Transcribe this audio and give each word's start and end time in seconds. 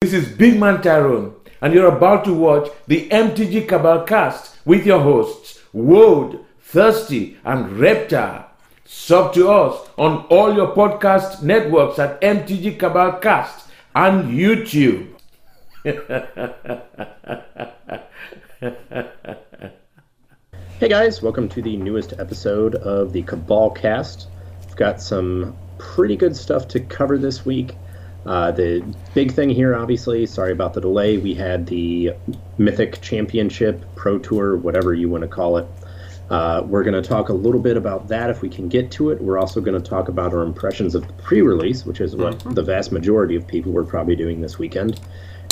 This 0.00 0.12
is 0.12 0.28
Big 0.28 0.60
Man 0.60 0.80
Tyrone, 0.80 1.34
and 1.60 1.74
you're 1.74 1.92
about 1.92 2.24
to 2.26 2.32
watch 2.32 2.68
the 2.86 3.08
MTG 3.08 3.66
Cabal 3.66 4.04
cast 4.04 4.56
with 4.64 4.86
your 4.86 5.00
hosts, 5.00 5.60
Woad, 5.74 6.38
Thirsty, 6.60 7.36
and 7.44 7.66
Reptar. 7.80 8.44
Sub 8.84 9.34
to 9.34 9.50
us 9.50 9.88
on 9.98 10.24
all 10.26 10.54
your 10.54 10.72
podcast 10.72 11.42
networks 11.42 11.98
at 11.98 12.20
MTG 12.20 12.78
Cabal 12.78 13.18
Cast 13.18 13.66
and 13.96 14.30
YouTube. 14.32 15.08
Hey 20.78 20.88
guys, 20.88 21.20
welcome 21.20 21.48
to 21.48 21.60
the 21.60 21.76
newest 21.76 22.12
episode 22.20 22.76
of 22.76 23.12
the 23.12 23.24
Cabal 23.24 23.70
Cast. 23.70 24.28
We've 24.64 24.76
got 24.76 25.02
some 25.02 25.56
pretty 25.78 26.14
good 26.14 26.36
stuff 26.36 26.68
to 26.68 26.78
cover 26.78 27.18
this 27.18 27.44
week. 27.44 27.74
Uh, 28.28 28.50
the 28.50 28.84
big 29.14 29.32
thing 29.32 29.48
here, 29.48 29.74
obviously, 29.74 30.26
sorry 30.26 30.52
about 30.52 30.74
the 30.74 30.82
delay, 30.82 31.16
we 31.16 31.32
had 31.32 31.66
the 31.66 32.12
Mythic 32.58 33.00
Championship, 33.00 33.82
Pro 33.96 34.18
Tour, 34.18 34.58
whatever 34.58 34.92
you 34.92 35.08
want 35.08 35.22
to 35.22 35.28
call 35.28 35.56
it. 35.56 35.66
Uh, 36.28 36.62
we're 36.66 36.82
going 36.82 37.02
to 37.02 37.08
talk 37.08 37.30
a 37.30 37.32
little 37.32 37.58
bit 37.58 37.78
about 37.78 38.06
that 38.08 38.28
if 38.28 38.42
we 38.42 38.50
can 38.50 38.68
get 38.68 38.90
to 38.90 39.08
it. 39.08 39.22
We're 39.22 39.38
also 39.38 39.62
going 39.62 39.82
to 39.82 39.90
talk 39.90 40.10
about 40.10 40.34
our 40.34 40.42
impressions 40.42 40.94
of 40.94 41.06
the 41.06 41.12
pre 41.14 41.40
release, 41.40 41.86
which 41.86 42.02
is 42.02 42.16
what 42.16 42.38
the 42.54 42.62
vast 42.62 42.92
majority 42.92 43.34
of 43.34 43.46
people 43.46 43.72
were 43.72 43.82
probably 43.82 44.14
doing 44.14 44.42
this 44.42 44.58
weekend. 44.58 45.00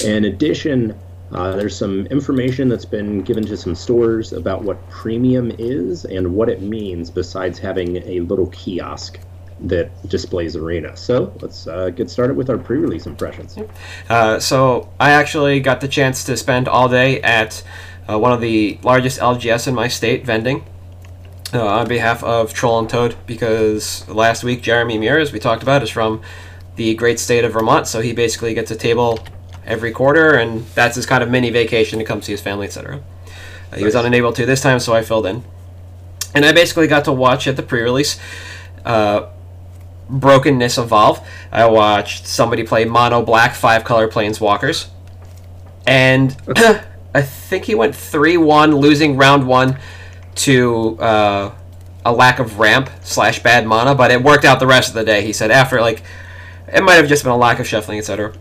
In 0.05 0.27
addition, 0.27 0.95
uh, 1.33 1.57
there's 1.57 1.75
some 1.75 2.05
information 2.09 2.69
that's 2.69 2.85
been 2.85 3.23
given 3.23 3.47
to 3.47 3.57
some 3.57 3.75
stores 3.75 4.35
about 4.35 4.65
what 4.65 4.91
premium 4.91 5.51
is 5.59 6.05
and 6.05 6.35
what 6.35 6.51
it 6.51 6.61
means 6.61 7.09
besides 7.09 7.59
having 7.59 7.97
a 8.07 8.21
little 8.21 8.49
kiosk 8.49 9.19
that 9.61 9.91
displays 10.09 10.57
arena. 10.57 10.97
So 10.97 11.33
let's 11.41 11.67
uh, 11.67 11.91
get 11.91 12.11
started 12.11 12.37
with 12.37 12.51
our 12.51 12.59
pre-release 12.59 13.07
impressions. 13.07 13.57
Uh, 14.09 14.39
so 14.39 14.91
I 15.01 15.11
actually 15.11 15.61
got 15.61 15.81
the 15.81 15.89
chance 15.89 16.25
to 16.25 16.37
spend 16.37 16.69
all 16.69 16.89
day 16.89 17.21
at 17.23 17.63
uh, 18.09 18.19
one 18.19 18.33
of 18.33 18.41
the 18.41 18.79
largest 18.83 19.19
LGS 19.19 19.69
in 19.69 19.75
my 19.75 19.89
state 19.89 20.25
vending. 20.25 20.65
Uh, 21.55 21.65
on 21.65 21.87
behalf 21.87 22.25
of 22.25 22.53
Troll 22.53 22.81
and 22.81 22.91
Toad, 22.91 23.15
because 23.25 24.07
last 24.09 24.43
week 24.43 24.63
Jeremy 24.63 24.99
Muir, 24.99 25.21
as 25.21 25.33
we 25.33 25.39
talked 25.39 25.63
about, 25.63 25.81
is 25.81 25.89
from 25.89 26.21
the 26.75 26.97
great 26.97 27.21
state 27.21 27.45
of 27.45 27.53
Vermont, 27.53 27.87
so 27.87 28.01
he 28.01 28.13
basically 28.13 28.53
gets 28.53 28.73
a 28.73 28.77
table 28.77 29.21
every 29.65 29.93
quarter, 29.93 30.35
and 30.35 30.67
that's 30.75 30.97
his 30.97 31.07
kind 31.07 31.23
of 31.23 31.31
mini 31.31 31.51
vacation 31.51 32.01
to 32.01 32.05
come 32.05 32.21
see 32.21 32.33
his 32.33 32.41
family, 32.41 32.67
etc. 32.67 33.01
Uh, 33.73 33.77
he 33.77 33.85
was 33.85 33.95
unable 33.95 34.33
to 34.33 34.45
this 34.45 34.61
time, 34.61 34.81
so 34.81 34.93
I 34.93 35.03
filled 35.03 35.25
in. 35.25 35.45
And 36.35 36.45
I 36.45 36.51
basically 36.51 36.89
got 36.89 37.05
to 37.05 37.13
watch 37.13 37.47
at 37.47 37.57
the 37.57 37.63
pre 37.63 37.81
release 37.81 38.19
uh, 38.85 39.31
Brokenness 40.09 40.79
Evolve. 40.79 41.27
I 41.51 41.67
watched 41.67 42.27
somebody 42.27 42.63
play 42.63 42.85
Mono 42.85 43.23
Black 43.23 43.55
five 43.55 43.85
color 43.85 44.09
Planeswalkers. 44.09 44.89
And 45.87 46.37
I 47.15 47.23
think 47.23 47.65
he 47.65 47.75
went 47.75 47.95
3 47.95 48.37
1, 48.37 48.75
losing 48.75 49.17
round 49.17 49.47
one 49.47 49.79
to 50.37 50.99
uh, 51.01 51.55
a 52.05 52.13
lack 52.13 52.39
of 52.39 52.59
ramp 52.59 52.91
slash 53.03 53.43
bad 53.43 53.67
mana, 53.67 53.95
but 53.95 54.11
it 54.11 54.23
worked 54.23 54.45
out 54.45 54.61
the 54.61 54.67
rest 54.67 54.89
of 54.89 54.95
the 54.95 55.05
day. 55.05 55.23
He 55.23 55.33
said 55.33 55.51
after, 55.51 55.81
like, 55.81 56.03
it 56.73 56.83
might 56.83 56.95
have 56.95 57.09
just 57.09 57.23
been 57.23 57.33
a 57.33 57.37
lack 57.37 57.59
of 57.59 57.67
shuffling, 57.67 57.99
etc 57.99 58.35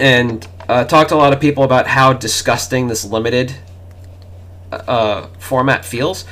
and 0.00 0.48
uh, 0.68 0.84
talked 0.84 1.10
to 1.10 1.14
a 1.14 1.16
lot 1.16 1.32
of 1.32 1.40
people 1.40 1.62
about 1.62 1.86
how 1.86 2.12
disgusting 2.12 2.88
this 2.88 3.04
limited 3.04 3.54
uh, 4.72 5.26
format 5.38 5.84
feels. 5.84 6.24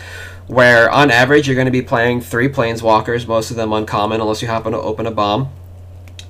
Where 0.49 0.91
on 0.91 1.11
average 1.11 1.47
you're 1.47 1.55
going 1.55 1.67
to 1.67 1.71
be 1.71 1.83
playing 1.83 2.23
three 2.23 2.49
planeswalkers, 2.49 3.29
most 3.29 3.51
of 3.51 3.57
them 3.57 3.73
uncommon, 3.73 4.21
unless 4.21 4.43
you 4.43 4.49
happen 4.49 4.73
to 4.73 4.79
open 4.79 5.07
a 5.07 5.11
bomb, 5.11 5.53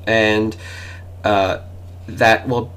and 0.07 0.57
uh, 1.23 1.61
that 2.09 2.49
will 2.49 2.73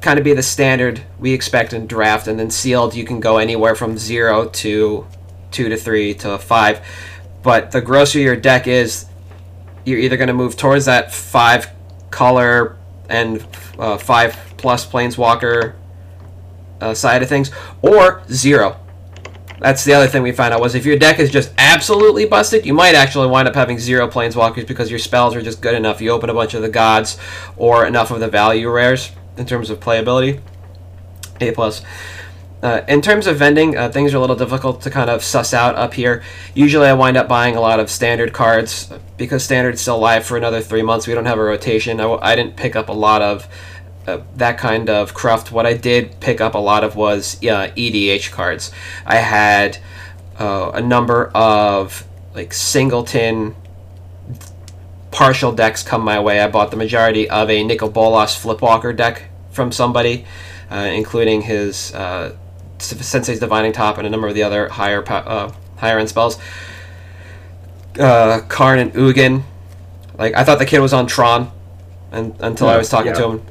kind 0.00 0.18
of 0.18 0.24
be 0.24 0.34
the 0.34 0.42
standard 0.42 1.02
we 1.18 1.32
expect 1.32 1.72
in 1.72 1.88
draft. 1.88 2.28
And 2.28 2.38
then 2.38 2.50
sealed, 2.50 2.94
you 2.94 3.04
can 3.04 3.18
go 3.18 3.38
anywhere 3.38 3.74
from 3.74 3.98
zero 3.98 4.48
to 4.48 5.06
two 5.50 5.68
to 5.68 5.76
three 5.76 6.14
to 6.14 6.38
five. 6.38 6.80
But 7.42 7.72
the 7.72 7.80
grosser 7.80 8.20
your 8.20 8.36
deck 8.36 8.66
is, 8.68 9.06
you're 9.84 9.98
either 9.98 10.16
going 10.16 10.28
to 10.28 10.34
move 10.34 10.56
towards 10.56 10.84
that 10.84 11.12
five 11.12 11.70
color 12.10 12.76
and 13.08 13.44
uh, 13.78 13.98
five 13.98 14.36
plus 14.56 14.86
planeswalker 14.86 15.74
uh, 16.80 16.94
side 16.94 17.22
of 17.22 17.28
things, 17.28 17.50
or 17.82 18.22
zero. 18.30 18.80
That's 19.60 19.84
the 19.84 19.94
other 19.94 20.08
thing 20.08 20.22
we 20.22 20.32
found 20.32 20.52
out 20.52 20.60
was 20.60 20.74
if 20.74 20.84
your 20.84 20.98
deck 20.98 21.18
is 21.18 21.30
just 21.30 21.52
absolutely 21.58 22.26
busted, 22.26 22.66
you 22.66 22.74
might 22.74 22.94
actually 22.94 23.28
wind 23.28 23.48
up 23.48 23.54
having 23.54 23.78
zero 23.78 24.08
planeswalkers 24.08 24.66
because 24.66 24.90
your 24.90 24.98
spells 24.98 25.34
are 25.34 25.42
just 25.42 25.60
good 25.60 25.74
enough. 25.74 26.00
You 26.00 26.10
open 26.10 26.28
a 26.28 26.34
bunch 26.34 26.54
of 26.54 26.62
the 26.62 26.68
gods 26.68 27.18
or 27.56 27.86
enough 27.86 28.10
of 28.10 28.20
the 28.20 28.28
value 28.28 28.68
rares 28.70 29.12
in 29.36 29.46
terms 29.46 29.70
of 29.70 29.80
playability. 29.80 30.40
A 31.40 31.52
plus. 31.52 31.82
Uh, 32.62 32.82
in 32.88 33.02
terms 33.02 33.26
of 33.26 33.36
vending, 33.36 33.76
uh, 33.76 33.90
things 33.90 34.14
are 34.14 34.16
a 34.16 34.20
little 34.20 34.36
difficult 34.36 34.80
to 34.80 34.90
kind 34.90 35.10
of 35.10 35.22
suss 35.22 35.52
out 35.52 35.74
up 35.74 35.92
here. 35.92 36.22
Usually, 36.54 36.86
I 36.86 36.94
wind 36.94 37.16
up 37.16 37.28
buying 37.28 37.56
a 37.56 37.60
lot 37.60 37.78
of 37.78 37.90
standard 37.90 38.32
cards 38.32 38.90
because 39.18 39.44
standard's 39.44 39.82
still 39.82 39.98
live 39.98 40.24
for 40.24 40.38
another 40.38 40.62
three 40.62 40.80
months. 40.80 41.06
We 41.06 41.12
don't 41.12 41.26
have 41.26 41.38
a 41.38 41.44
rotation. 41.44 42.00
I, 42.00 42.04
w- 42.04 42.20
I 42.22 42.34
didn't 42.34 42.56
pick 42.56 42.74
up 42.74 42.88
a 42.88 42.92
lot 42.92 43.20
of 43.20 43.46
uh, 44.06 44.20
that 44.36 44.58
kind 44.58 44.90
of 44.90 45.14
cruft. 45.14 45.52
What 45.52 45.66
I 45.66 45.74
did 45.74 46.20
pick 46.20 46.40
up 46.40 46.54
a 46.54 46.58
lot 46.58 46.84
of 46.84 46.96
was 46.96 47.36
uh, 47.36 47.70
EDH 47.76 48.30
cards. 48.30 48.70
I 49.06 49.16
had 49.16 49.78
uh, 50.38 50.72
a 50.74 50.80
number 50.80 51.30
of 51.34 52.06
like 52.34 52.52
singleton 52.52 53.54
partial 55.10 55.52
decks 55.52 55.82
come 55.82 56.02
my 56.02 56.18
way. 56.18 56.40
I 56.40 56.48
bought 56.48 56.70
the 56.70 56.76
majority 56.76 57.30
of 57.30 57.48
a 57.48 57.62
Nicol 57.62 57.88
Bolas 57.88 58.34
Flipwalker 58.34 58.94
deck 58.94 59.22
from 59.52 59.70
somebody, 59.70 60.24
uh, 60.70 60.90
including 60.92 61.42
his 61.42 61.94
uh, 61.94 62.34
Sensei's 62.78 63.38
Divining 63.38 63.72
Top 63.72 63.96
and 63.96 64.06
a 64.06 64.10
number 64.10 64.26
of 64.26 64.34
the 64.34 64.42
other 64.42 64.68
higher 64.68 65.02
po- 65.02 65.14
uh, 65.14 65.52
higher 65.76 65.98
end 65.98 66.08
spells. 66.08 66.38
Uh, 67.98 68.40
Karn 68.48 68.80
and 68.80 68.92
Ugin. 68.92 69.44
Like 70.18 70.34
I 70.34 70.42
thought 70.44 70.58
the 70.58 70.66
kid 70.66 70.80
was 70.80 70.92
on 70.92 71.06
Tron, 71.06 71.50
and 72.10 72.34
until 72.40 72.68
I 72.68 72.76
was 72.76 72.88
talking 72.88 73.14
to 73.14 73.28
him 73.28 73.46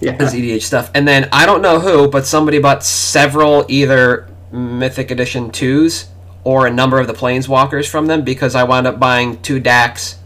Yeah, 0.00 0.12
his 0.12 0.34
EDH 0.34 0.62
stuff. 0.62 0.90
And 0.94 1.06
then 1.08 1.28
I 1.32 1.46
don't 1.46 1.62
know 1.62 1.80
who, 1.80 2.08
but 2.08 2.26
somebody 2.26 2.58
bought 2.58 2.84
several 2.84 3.64
either 3.68 4.28
Mythic 4.52 5.10
Edition 5.10 5.50
2s 5.50 6.06
or 6.44 6.66
a 6.66 6.70
number 6.70 7.00
of 7.00 7.06
the 7.06 7.12
Planeswalkers 7.14 7.88
from 7.88 8.06
them 8.06 8.22
because 8.22 8.54
I 8.54 8.64
wound 8.64 8.86
up 8.86 8.98
buying 9.00 9.40
two 9.42 9.58
Dax, 9.58 10.16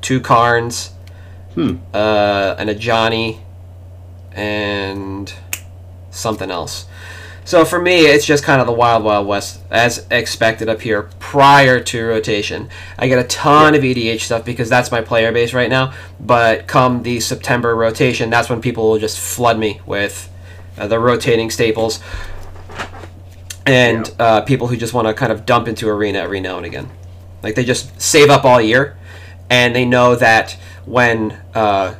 two 0.00 0.20
Karns, 0.20 0.90
Hmm. 1.54 1.76
uh, 1.92 2.54
and 2.58 2.70
a 2.70 2.74
Johnny, 2.74 3.40
and 4.32 5.32
something 6.10 6.50
else. 6.50 6.86
So 7.48 7.64
for 7.64 7.80
me, 7.80 8.00
it's 8.00 8.26
just 8.26 8.44
kind 8.44 8.60
of 8.60 8.66
the 8.66 8.74
wild, 8.74 9.04
wild 9.04 9.26
west, 9.26 9.62
as 9.70 10.06
expected 10.10 10.68
up 10.68 10.82
here 10.82 11.04
prior 11.18 11.80
to 11.80 12.04
rotation. 12.04 12.68
I 12.98 13.08
get 13.08 13.18
a 13.18 13.24
ton 13.26 13.74
of 13.74 13.80
EDH 13.80 14.20
stuff 14.20 14.44
because 14.44 14.68
that's 14.68 14.90
my 14.90 15.00
player 15.00 15.32
base 15.32 15.54
right 15.54 15.70
now. 15.70 15.94
But 16.20 16.66
come 16.66 17.04
the 17.04 17.20
September 17.20 17.74
rotation, 17.74 18.28
that's 18.28 18.50
when 18.50 18.60
people 18.60 18.90
will 18.90 18.98
just 18.98 19.18
flood 19.18 19.58
me 19.58 19.80
with 19.86 20.30
uh, 20.76 20.88
the 20.88 20.98
rotating 20.98 21.48
staples 21.50 22.00
and 23.64 24.14
uh, 24.18 24.42
people 24.42 24.66
who 24.66 24.76
just 24.76 24.92
want 24.92 25.08
to 25.08 25.14
kind 25.14 25.32
of 25.32 25.46
dump 25.46 25.68
into 25.68 25.88
arena 25.88 26.18
every 26.18 26.40
now 26.40 26.58
and 26.58 26.66
again. 26.66 26.90
Like 27.42 27.54
they 27.54 27.64
just 27.64 27.98
save 27.98 28.28
up 28.28 28.44
all 28.44 28.60
year, 28.60 28.98
and 29.48 29.74
they 29.74 29.86
know 29.86 30.16
that 30.16 30.58
when 30.84 31.40
uh, 31.54 31.94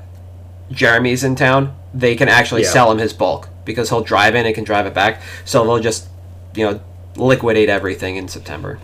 Jeremy's 0.70 1.24
in 1.24 1.36
town, 1.36 1.74
they 1.94 2.16
can 2.16 2.28
actually 2.28 2.64
Yeah. 2.64 2.68
sell 2.68 2.92
him 2.92 2.98
his 2.98 3.14
bulk 3.14 3.48
because 3.68 3.88
he'll 3.90 4.00
drive 4.02 4.34
in 4.34 4.44
and 4.46 4.54
can 4.54 4.64
drive 4.64 4.86
it 4.86 4.94
back. 4.94 5.20
So 5.44 5.62
they'll 5.64 5.78
just, 5.78 6.08
you 6.56 6.64
know, 6.68 6.80
liquidate 7.14 7.68
everything 7.68 8.16
in 8.16 8.26
September. 8.26 8.80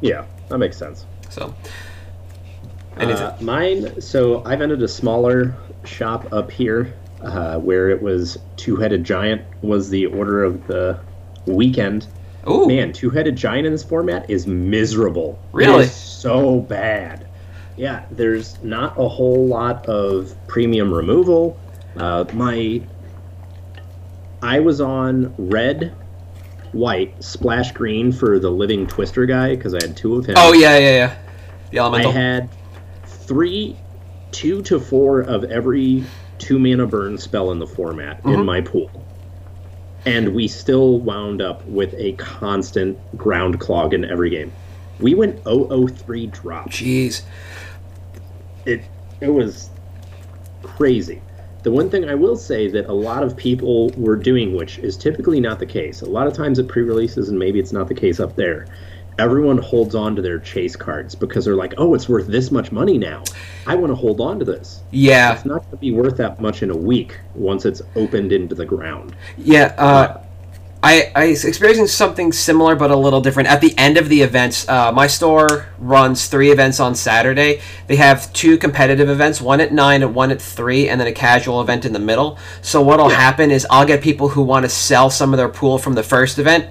yeah, 0.00 0.24
that 0.48 0.58
makes 0.58 0.76
sense. 0.76 1.04
So? 1.30 1.54
Uh, 2.96 3.36
mine. 3.40 4.00
So 4.00 4.42
I've 4.44 4.60
entered 4.62 4.82
a 4.82 4.88
smaller 4.88 5.54
shop 5.84 6.32
up 6.32 6.50
here, 6.50 6.94
uh, 7.22 7.58
where 7.58 7.90
it 7.90 8.00
was 8.00 8.38
two-headed 8.56 9.04
giant 9.04 9.42
was 9.62 9.90
the 9.90 10.06
order 10.06 10.42
of 10.44 10.66
the 10.66 10.98
weekend. 11.46 12.06
Oh 12.46 12.66
Man, 12.66 12.92
two-headed 12.92 13.36
giant 13.36 13.66
in 13.66 13.72
this 13.72 13.82
format 13.82 14.28
is 14.30 14.46
miserable. 14.46 15.38
It 15.52 15.56
Really? 15.56 15.84
is 15.84 15.92
so 15.94 16.60
bad. 16.60 17.26
Yeah, 17.76 18.04
there's 18.12 18.62
not 18.62 18.94
a 18.98 19.08
whole 19.08 19.46
lot 19.46 19.84
of 19.86 20.32
premium 20.46 20.92
removal. 20.94 21.58
Uh, 21.96 22.24
my, 22.32 22.80
I 24.44 24.60
was 24.60 24.80
on 24.80 25.34
red, 25.38 25.94
white, 26.72 27.22
splash 27.24 27.72
green 27.72 28.12
for 28.12 28.38
the 28.38 28.50
living 28.50 28.86
twister 28.86 29.24
guy 29.24 29.56
because 29.56 29.74
I 29.74 29.78
had 29.82 29.96
two 29.96 30.16
of 30.16 30.26
him. 30.26 30.34
oh 30.36 30.52
yeah, 30.52 30.76
yeah, 30.78 30.90
yeah. 30.90 31.16
The 31.70 31.80
I 31.80 32.02
had 32.12 32.50
three, 33.06 33.74
two 34.32 34.60
to 34.62 34.78
four 34.78 35.20
of 35.22 35.44
every 35.44 36.04
two 36.38 36.58
mana 36.58 36.86
burn 36.86 37.16
spell 37.16 37.50
in 37.52 37.58
the 37.58 37.66
format 37.66 38.22
Mhm. 38.22 38.34
in 38.34 38.44
my 38.44 38.60
pool. 38.60 38.90
And 40.04 40.34
we 40.34 40.46
still 40.48 40.98
wound 41.00 41.40
up 41.40 41.64
with 41.66 41.94
a 41.94 42.12
constant 42.12 42.98
ground 43.16 43.58
clog 43.58 43.94
in 43.94 44.04
every 44.04 44.28
game. 44.28 44.52
We 45.00 45.14
went 45.14 45.40
003 45.46 46.26
drop. 46.26 46.68
Jeez. 46.68 47.22
It 48.66 48.82
it 49.22 49.30
was 49.30 49.70
crazy. 50.62 51.22
The 51.64 51.70
one 51.70 51.88
thing 51.88 52.04
I 52.08 52.14
will 52.14 52.36
say 52.36 52.68
that 52.68 52.86
a 52.90 52.92
lot 52.92 53.22
of 53.22 53.36
people 53.38 53.88
were 53.96 54.16
doing, 54.16 54.54
which 54.54 54.78
is 54.78 54.98
typically 54.98 55.40
not 55.40 55.58
the 55.58 55.66
case, 55.66 56.02
a 56.02 56.06
lot 56.06 56.26
of 56.26 56.34
times 56.34 56.58
at 56.58 56.68
pre 56.68 56.82
releases, 56.82 57.30
and 57.30 57.38
maybe 57.38 57.58
it's 57.58 57.72
not 57.72 57.88
the 57.88 57.94
case 57.94 58.20
up 58.20 58.36
there, 58.36 58.66
everyone 59.18 59.56
holds 59.56 59.94
on 59.94 60.14
to 60.16 60.20
their 60.20 60.38
chase 60.38 60.76
cards 60.76 61.14
because 61.14 61.46
they're 61.46 61.56
like, 61.56 61.72
oh, 61.78 61.94
it's 61.94 62.06
worth 62.06 62.26
this 62.26 62.50
much 62.50 62.70
money 62.70 62.98
now. 62.98 63.22
I 63.66 63.76
want 63.76 63.90
to 63.90 63.94
hold 63.94 64.20
on 64.20 64.38
to 64.40 64.44
this. 64.44 64.82
Yeah, 64.90 65.32
It's 65.34 65.46
not 65.46 65.62
going 65.62 65.70
to 65.70 65.76
be 65.78 65.92
worth 65.92 66.18
that 66.18 66.38
much 66.38 66.62
in 66.62 66.70
a 66.70 66.76
week 66.76 67.18
once 67.34 67.64
it's 67.64 67.80
opened 67.96 68.32
into 68.32 68.54
the 68.54 68.66
ground. 68.66 69.16
yeah. 69.38 69.74
Uh, 69.78 70.23
I, 70.84 71.10
I 71.14 71.24
experiencing 71.24 71.86
something 71.86 72.30
similar 72.30 72.76
but 72.76 72.90
a 72.90 72.96
little 72.96 73.22
different. 73.22 73.48
At 73.48 73.62
the 73.62 73.72
end 73.78 73.96
of 73.96 74.10
the 74.10 74.20
events, 74.20 74.68
uh, 74.68 74.92
my 74.92 75.06
store 75.06 75.66
runs 75.78 76.26
three 76.26 76.50
events 76.50 76.78
on 76.78 76.94
Saturday. 76.94 77.62
They 77.86 77.96
have 77.96 78.30
two 78.34 78.58
competitive 78.58 79.08
events, 79.08 79.40
one 79.40 79.62
at 79.62 79.72
9 79.72 80.02
and 80.02 80.14
one 80.14 80.30
at 80.30 80.42
3, 80.42 80.90
and 80.90 81.00
then 81.00 81.08
a 81.08 81.12
casual 81.12 81.62
event 81.62 81.86
in 81.86 81.94
the 81.94 81.98
middle. 81.98 82.38
So 82.60 82.82
what'll 82.82 83.08
Yeah. 83.10 83.16
happen 83.16 83.50
is 83.50 83.66
I'll 83.70 83.86
get 83.86 84.02
people 84.02 84.28
who 84.28 84.42
want 84.42 84.64
to 84.64 84.68
sell 84.68 85.08
some 85.08 85.32
of 85.32 85.38
their 85.38 85.48
pool 85.48 85.78
from 85.78 85.94
the 85.94 86.02
first 86.02 86.38
event 86.38 86.66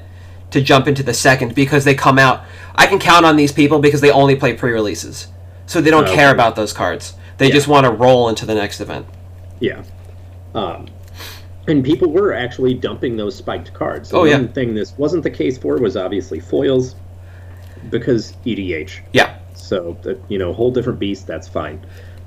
to 0.52 0.62
jump 0.62 0.88
into 0.88 1.02
the 1.02 1.16
second 1.16 1.56
because 1.56 1.84
they 1.84 1.96
come 1.96 2.20
out. 2.20 2.44
I 2.76 2.86
can 2.86 3.00
count 3.00 3.26
on 3.26 3.36
these 3.36 3.52
people 3.52 3.80
because 3.80 4.02
they 4.02 4.12
only 4.12 4.36
play 4.36 4.54
pre-releases. 4.54 5.26
So 5.66 5.82
they 5.82 5.90
don't 5.90 6.04
Okay. 6.06 6.14
care 6.14 6.32
about 6.32 6.56
those 6.56 6.72
cards. 6.72 7.14
They 7.40 7.48
Yeah. 7.48 7.54
just 7.56 7.68
want 7.68 7.86
to 7.86 7.92
roll 7.92 8.30
into 8.30 8.46
the 8.46 8.54
next 8.54 8.80
event. 8.80 9.08
Yeah. 9.60 9.82
Um, 10.54 10.86
and 11.68 11.84
people 11.84 12.12
were 12.12 12.34
actually 12.34 12.74
dumping 12.74 13.16
those 13.18 13.36
spiked 13.36 13.74
cards. 13.74 14.10
The 14.10 14.18
Oh, 14.18 14.24
yeah. 14.26 14.38
one 14.38 14.50
thing 14.50 14.74
this 14.74 14.98
wasn't 14.98 15.24
the 15.24 15.30
case 15.32 15.58
for 15.58 15.78
was 15.78 15.96
obviously 15.96 16.40
foils 16.40 16.96
because 17.90 18.34
EDH. 18.46 19.00
Yeah. 19.14 19.36
So, 19.54 19.98
that, 20.04 20.20
you 20.28 20.38
know, 20.38 20.52
whole 20.54 20.72
different 20.72 21.00
beast, 21.00 21.28
that's 21.28 21.48
fine. 21.48 21.86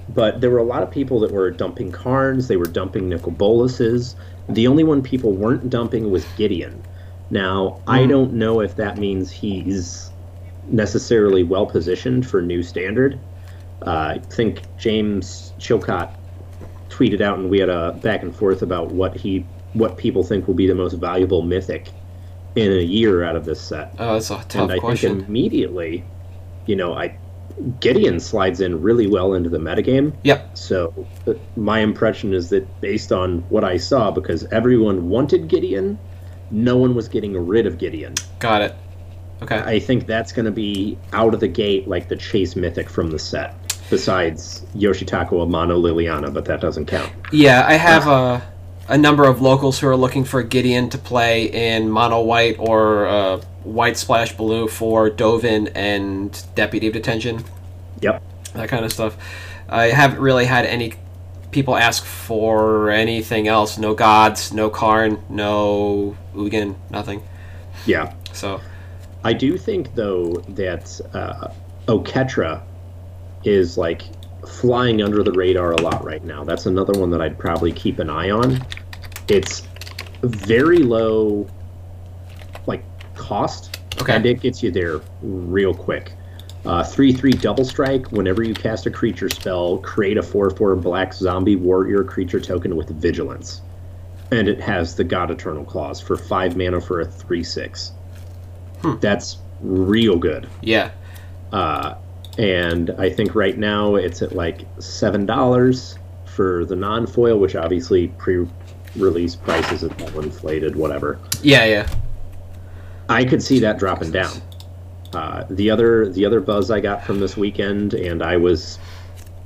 But 0.08 0.40
there 0.40 0.50
were 0.50 0.58
a 0.58 0.64
lot 0.64 0.82
of 0.82 0.90
people 0.90 1.18
that 1.20 1.32
were 1.32 1.50
dumping 1.50 1.90
cards, 1.92 2.48
they 2.48 2.56
were 2.56 2.64
dumping 2.66 3.08
Nicol 3.08 3.32
Bolases. 3.32 4.14
The 4.48 4.66
only 4.68 4.84
one 4.84 5.02
people 5.02 5.32
weren't 5.32 5.68
dumping 5.68 6.10
was 6.10 6.24
Gideon. 6.36 6.82
Now, 7.30 7.80
I 7.88 8.02
Hmm. 8.04 8.08
don't 8.08 8.32
know 8.34 8.60
if 8.60 8.76
that 8.76 8.98
means 8.98 9.30
he's 9.32 10.12
necessarily 10.68 11.42
well 11.42 11.66
positioned 11.66 12.26
for 12.26 12.40
new 12.40 12.62
standard. 12.62 13.18
Uh, 13.84 13.90
I 13.90 14.20
think 14.30 14.62
James 14.78 15.52
Chillcott 15.58 16.10
tweeted 16.88 17.20
out, 17.20 17.38
and 17.38 17.50
we 17.50 17.58
had 17.58 17.68
a 17.68 17.92
back 18.02 18.22
and 18.22 18.34
forth 18.34 18.62
about 18.62 18.90
what 18.92 19.16
he, 19.16 19.44
what 19.72 19.96
people 19.96 20.22
think 20.24 20.46
will 20.46 20.54
be 20.54 20.66
the 20.66 20.74
most 20.74 20.94
valuable 20.94 21.42
mythic 21.42 21.88
in 22.54 22.72
a 22.72 22.82
year 22.82 23.22
out 23.22 23.36
of 23.36 23.44
this 23.44 23.60
set 23.60 23.94
Oh, 23.98 24.14
that's 24.14 24.30
a 24.30 24.36
tough 24.48 24.54
and 24.56 24.72
I 24.72 24.78
question. 24.78 25.16
think 25.18 25.28
immediately, 25.28 26.04
you 26.64 26.74
know, 26.74 26.94
I 26.94 27.18
Gideon 27.80 28.20
slides 28.20 28.60
in 28.60 28.82
really 28.82 29.06
well 29.06 29.34
into 29.34 29.48
the 29.48 29.58
metagame. 29.58 30.14
Yep. 30.24 30.58
So 30.58 31.06
uh, 31.26 31.34
my 31.56 31.80
impression 31.80 32.34
is 32.34 32.50
that 32.50 32.80
based 32.80 33.12
on 33.12 33.40
what 33.48 33.64
I 33.64 33.76
saw, 33.78 34.10
because 34.10 34.44
everyone 34.52 35.08
wanted 35.08 35.48
Gideon, 35.48 35.98
no 36.50 36.76
one 36.76 36.94
was 36.94 37.08
getting 37.08 37.46
rid 37.46 37.66
of 37.66 37.78
Gideon. 37.78 38.14
Got 38.40 38.62
it. 38.62 38.74
Okay. 39.42 39.58
I 39.58 39.78
think 39.78 40.06
that's 40.06 40.32
going 40.32 40.46
to 40.46 40.50
be 40.50 40.98
out 41.12 41.34
of 41.34 41.40
the 41.40 41.48
gate 41.48 41.88
like 41.88 42.08
the 42.08 42.16
chase 42.16 42.56
mythic 42.56 42.88
from 42.88 43.10
the 43.10 43.18
set. 43.18 43.54
Besides 43.90 44.62
Yoshitaka 44.74 45.30
Amano 45.30 45.80
Liliana, 45.80 46.32
but 46.32 46.44
that 46.46 46.60
doesn't 46.60 46.86
count. 46.86 47.12
Yeah, 47.32 47.64
I 47.66 47.74
have 47.74 48.06
a, 48.06 48.42
a 48.88 48.98
number 48.98 49.24
of 49.24 49.40
locals 49.40 49.78
who 49.78 49.86
are 49.88 49.96
looking 49.96 50.24
for 50.24 50.42
Gideon 50.42 50.90
to 50.90 50.98
play 50.98 51.44
in 51.44 51.88
mono 51.88 52.20
white 52.22 52.56
or 52.58 53.06
uh, 53.06 53.36
white 53.62 53.96
splash 53.96 54.36
blue 54.36 54.66
for 54.68 55.08
Dovin 55.10 55.70
and 55.74 56.42
Deputy 56.54 56.88
of 56.88 56.92
Detention, 56.94 57.44
Yep. 58.00 58.22
that 58.54 58.68
kind 58.68 58.84
of 58.84 58.92
stuff. 58.92 59.16
I 59.68 59.86
haven't 59.86 60.20
really 60.20 60.44
had 60.46 60.66
any 60.66 60.94
people 61.50 61.76
ask 61.76 62.04
for 62.04 62.90
anything 62.90 63.48
else. 63.48 63.78
No 63.78 63.94
gods, 63.94 64.52
no 64.52 64.68
Karn, 64.68 65.22
no 65.28 66.16
Ugin, 66.34 66.74
nothing. 66.90 67.22
Yeah. 67.86 68.14
So 68.32 68.60
I 69.24 69.32
do 69.32 69.56
think 69.56 69.94
though 69.94 70.32
that 70.50 71.00
uh, 71.14 71.48
Oketra 71.88 72.62
is 73.46 73.78
like 73.78 74.02
flying 74.46 75.02
under 75.02 75.22
the 75.22 75.32
radar 75.32 75.72
a 75.72 75.80
lot 75.80 76.04
right 76.04 76.24
now. 76.24 76.44
That's 76.44 76.66
another 76.66 76.98
one 76.98 77.10
that 77.10 77.20
I'd 77.20 77.38
probably 77.38 77.72
keep 77.72 77.98
an 77.98 78.10
eye 78.10 78.30
on. 78.30 78.64
It's 79.28 79.66
very 80.22 80.78
low, 80.78 81.48
like 82.66 82.82
cost, 83.14 83.78
Okay. 84.00 84.14
and 84.14 84.26
it 84.26 84.40
gets 84.40 84.62
you 84.62 84.70
there 84.70 85.00
real 85.22 85.74
quick. 85.74 86.12
Uh, 86.64 86.82
three 86.82 87.12
three 87.12 87.30
double 87.32 87.64
strike. 87.64 88.10
Whenever 88.10 88.42
you 88.42 88.52
cast 88.52 88.86
a 88.86 88.90
creature 88.90 89.28
spell, 89.30 89.78
create 89.78 90.18
a 90.18 90.22
four 90.22 90.50
four 90.50 90.74
black 90.74 91.14
zombie 91.14 91.54
warrior 91.56 92.02
creature 92.02 92.40
token 92.40 92.74
with 92.74 92.88
vigilance, 92.88 93.60
and 94.32 94.48
it 94.48 94.60
has 94.60 94.96
the 94.96 95.04
God 95.04 95.30
Eternal 95.30 95.64
clause 95.64 96.00
for 96.00 96.16
five 96.16 96.56
mana 96.56 96.80
for 96.80 97.00
a 97.00 97.04
three 97.06 97.44
six. 97.44 97.92
That's 99.00 99.38
real 99.60 100.16
good. 100.16 100.46
yeah, 100.60 100.90
Uh, 101.52 101.94
and 102.38 102.90
I 102.98 103.08
think 103.10 103.34
right 103.34 103.56
now 103.56 103.94
it's 103.96 104.22
at 104.22 104.32
like 104.34 104.66
seven 104.78 105.26
dollars 105.26 105.98
for 106.26 106.64
the 106.66 106.76
non-foil, 106.76 107.38
which 107.38 107.56
obviously 107.56 108.08
pre-release 108.18 109.36
prices 109.36 109.84
are 109.84 109.90
all 110.02 110.20
inflated, 110.20 110.76
whatever. 110.76 111.18
yeah, 111.42 111.64
yeah. 111.64 111.88
I 113.08 113.24
could 113.24 113.42
see 113.42 113.60
that 113.60 113.78
dropping 113.78 114.10
down. 114.10 114.42
Uh, 115.12 115.44
the 115.48 115.70
other 115.70 116.08
the 116.10 116.24
other 116.26 116.40
buzz 116.40 116.70
I 116.70 116.80
got 116.80 117.04
from 117.04 117.20
this 117.20 117.36
weekend, 117.36 117.94
and 117.94 118.22
I 118.22 118.36
was 118.36 118.78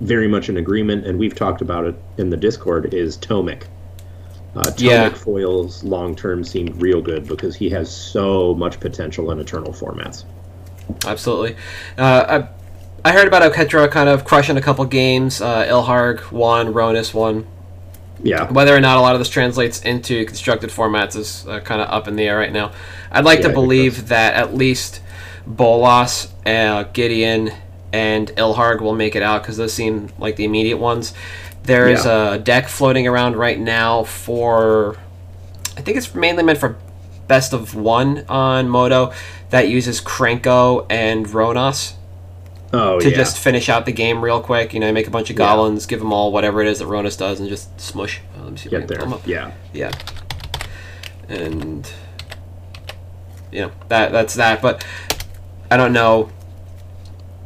very 0.00 0.26
much 0.26 0.48
in 0.48 0.56
agreement, 0.56 1.06
and 1.06 1.18
we've 1.18 1.34
talked 1.34 1.60
about 1.60 1.84
it 1.84 1.94
in 2.16 2.30
the 2.30 2.36
Discord, 2.36 2.94
is 2.94 3.18
Tomik. 3.18 3.64
Uh, 4.56 4.62
Tomik 4.62 4.80
Yeah. 4.80 5.08
foils 5.10 5.84
long 5.84 6.16
term 6.16 6.42
seemed 6.42 6.80
real 6.80 7.02
good 7.02 7.28
because 7.28 7.54
he 7.54 7.68
has 7.70 7.94
so 7.94 8.54
much 8.54 8.80
potential 8.80 9.30
in 9.30 9.38
Eternal 9.38 9.72
formats. 9.72 10.24
Absolutely. 11.06 11.54
Uh, 11.98 12.42
I, 12.42 12.48
I 13.04 13.12
heard 13.12 13.26
about 13.26 13.42
Oketra 13.50 13.90
kind 13.90 14.08
of 14.08 14.24
crushing 14.24 14.56
a 14.56 14.60
couple 14.60 14.84
games. 14.84 15.40
Uh, 15.40 15.64
Ilharg 15.64 16.30
won, 16.30 16.72
Ronus 16.74 17.14
won. 17.14 17.46
Yeah, 18.22 18.52
Whether 18.52 18.76
or 18.76 18.80
not 18.80 18.98
a 18.98 19.00
lot 19.00 19.14
of 19.14 19.18
this 19.20 19.30
translates 19.30 19.80
into 19.80 20.26
constructed 20.26 20.68
formats 20.68 21.16
is 21.16 21.46
uh, 21.48 21.60
kind 21.60 21.80
of 21.80 21.88
up 21.88 22.06
in 22.06 22.16
the 22.16 22.24
air 22.24 22.36
right 22.36 22.52
now. 22.52 22.72
I'd 23.10 23.24
like 23.24 23.40
Yeah, 23.40 23.48
to 23.48 23.54
believe 23.54 24.08
that 24.08 24.34
at 24.34 24.54
least 24.54 25.00
Bolas, 25.46 26.28
uh, 26.44 26.82
Gideon, 26.92 27.50
and 27.94 28.28
Ilharg 28.36 28.82
will 28.82 28.94
make 28.94 29.16
it 29.16 29.22
out 29.22 29.42
because 29.42 29.56
those 29.56 29.72
seem 29.72 30.10
like 30.18 30.36
the 30.36 30.44
immediate 30.44 30.76
ones. 30.76 31.14
There 31.62 31.88
is 31.88 32.04
Yeah. 32.04 32.34
a 32.34 32.38
deck 32.38 32.68
floating 32.68 33.08
around 33.08 33.36
right 33.36 33.58
now 33.58 34.04
for. 34.04 34.96
I 35.78 35.80
think 35.80 35.96
it's 35.96 36.14
mainly 36.14 36.42
meant 36.42 36.58
for 36.58 36.76
best 37.26 37.54
of 37.54 37.74
one 37.74 38.26
on 38.28 38.68
Moto 38.68 39.12
that 39.48 39.68
uses 39.68 39.98
Krenko 40.02 40.84
and 40.90 41.28
Ronos 41.32 41.94
Oh 42.72 43.00
to 43.00 43.10
yeah. 43.10 43.16
just 43.16 43.38
finish 43.38 43.68
out 43.68 43.84
the 43.86 43.92
game 43.92 44.22
real 44.22 44.40
quick. 44.40 44.72
You 44.74 44.80
know, 44.80 44.92
make 44.92 45.06
a 45.06 45.10
bunch 45.10 45.28
of 45.30 45.34
Yeah. 45.38 45.46
goblins, 45.46 45.86
give 45.86 45.98
them 45.98 46.12
all 46.12 46.30
whatever 46.32 46.60
it 46.62 46.68
is 46.68 46.78
that 46.78 46.86
Ronos 46.86 47.16
does, 47.16 47.40
and 47.40 47.48
just 47.48 47.80
smush. 47.80 48.20
Uh, 48.38 48.44
let 48.44 48.52
me 48.52 48.58
see 48.58 48.68
get 48.68 48.86
there. 48.88 49.02
up. 49.06 49.26
Yeah. 49.26 49.50
Yeah. 49.72 49.90
And 51.28 51.90
you 53.52 53.62
know 53.62 53.72
that 53.88 54.12
that's 54.12 54.34
that. 54.34 54.62
But 54.62 54.84
I 55.70 55.76
don't 55.76 55.92
know 55.92 56.30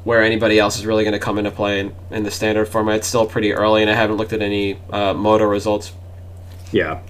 where 0.05 0.23
anybody 0.23 0.59
else 0.59 0.77
is 0.79 0.85
really 0.85 1.03
going 1.05 1.15
to 1.15 1.19
come 1.19 1.39
into 1.39 1.51
play 1.51 1.81
in, 1.81 1.95
in 2.11 2.23
the 2.25 2.31
standard 2.31 2.67
format. 2.67 2.97
It's 2.97 3.07
still 3.07 3.25
pretty 3.27 3.53
early, 3.55 3.81
and 3.81 3.91
I 3.91 3.95
haven't 3.95 4.17
looked 4.17 4.35
at 4.35 4.43
any 4.43 4.79
uh, 4.91 5.15
Moto 5.15 5.45
results. 5.47 5.93
Yeah. 6.73 7.01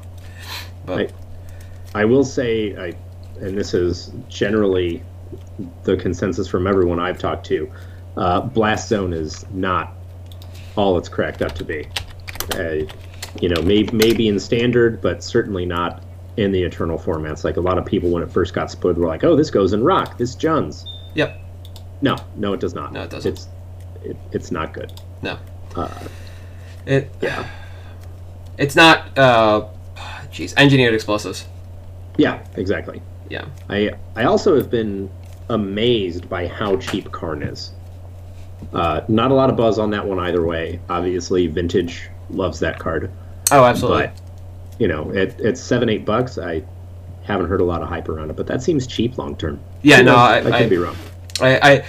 But 0.87 1.12
I 1.94 2.04
will 2.04 2.25
say, 2.25 2.76
I, 2.76 2.94
and 3.40 3.59
this 3.59 3.75
is 3.75 4.12
generally 4.28 5.02
the 5.83 5.97
consensus 5.97 6.47
from 6.47 6.68
everyone 6.68 7.00
I've 7.00 7.18
talked 7.18 7.47
to, 7.47 7.68
uh, 8.16 8.40
Blast 8.40 8.88
Zone 8.88 9.12
is 9.12 9.44
not 9.50 9.92
all 10.76 10.99
it's 10.99 11.09
cracked 11.09 11.42
up 11.42 11.52
to 11.56 11.64
be. 11.64 11.87
Uh, 12.54 12.87
you 13.40 13.49
know, 13.49 13.61
maybe 13.62 13.90
maybe 13.92 14.28
in 14.28 14.38
standard, 14.38 15.00
but 15.00 15.23
certainly 15.25 15.66
not 15.66 16.02
in 16.37 16.52
the 16.52 16.62
eternal 16.62 16.99
formats. 16.99 17.42
Like 17.44 17.56
a 17.56 17.61
lot 17.61 17.78
of 17.78 17.85
people 17.87 18.11
when 18.11 18.23
it 18.23 18.30
first 18.30 18.54
got 18.54 18.71
split 18.71 18.97
were 18.97 19.06
like, 19.06 19.25
"Oh, 19.25 19.35
this 19.37 19.50
goes 19.50 19.73
in 19.73 19.83
rock. 19.83 20.18
This 20.18 20.35
Juns." 20.37 20.85
yep, 21.14 21.40
No, 22.00 22.16
no, 22.37 22.52
it 22.52 22.61
does 22.61 22.75
not. 22.75 22.92
No, 22.92 23.02
it 23.02 23.11
doesn't. 23.11 23.33
It's 23.33 23.49
it, 24.04 24.16
it's 24.33 24.50
not 24.50 24.73
good. 24.73 24.92
no, 25.23 25.38
Uh, 25.75 25.88
it 26.87 27.11
yeah, 27.21 27.49
it's 28.59 28.76
not. 28.76 29.16
Uh, 29.18 29.68
jeez, 30.30 30.54
engineered 30.56 30.94
explosives. 30.94 31.47
yeah, 32.18 32.44
exactly. 32.56 33.00
Yeah, 33.30 33.47
I 33.68 33.92
I 34.14 34.25
also 34.25 34.56
have 34.56 34.71
been 34.71 35.11
amazed 35.49 36.28
by 36.28 36.47
how 36.47 36.76
cheap 36.76 37.11
Karn 37.11 37.42
is. 37.42 37.73
Uh, 38.73 39.00
not 39.09 39.30
a 39.30 39.35
lot 39.35 39.50
of 39.50 39.56
buzz 39.56 39.78
on 39.78 39.90
that 39.90 40.04
one 40.06 40.18
either 40.18 40.44
way. 40.44 40.80
Obviously, 40.88 41.47
Vintage 41.47 42.09
loves 42.30 42.59
that 42.61 42.78
card, 42.78 43.11
oh, 43.52 43.64
absolutely. 43.64 44.06
but 44.06 44.21
you 44.78 44.88
know, 44.88 45.11
it, 45.11 45.35
it's 45.38 45.61
seven 45.61 45.88
eight 45.88 46.04
bucks. 46.04 46.38
I 46.38 46.62
haven't 47.25 47.47
heard 47.49 47.61
a 47.61 47.64
lot 47.64 47.83
of 47.83 47.88
hype 47.88 48.09
around 48.09 48.30
it, 48.30 48.37
but 48.37 48.47
that 48.47 48.62
seems 48.62 48.87
cheap 48.87 49.18
long 49.18 49.37
term. 49.37 49.61
Yeah, 49.83 49.99
Who 49.99 50.04
no? 50.04 50.16
I- 50.16 50.38
I 50.38 50.42
could 50.42 50.52
I- 50.54 50.68
be 50.68 50.76
wrong. 50.78 50.97
I, 51.40 51.59
I 51.73 51.85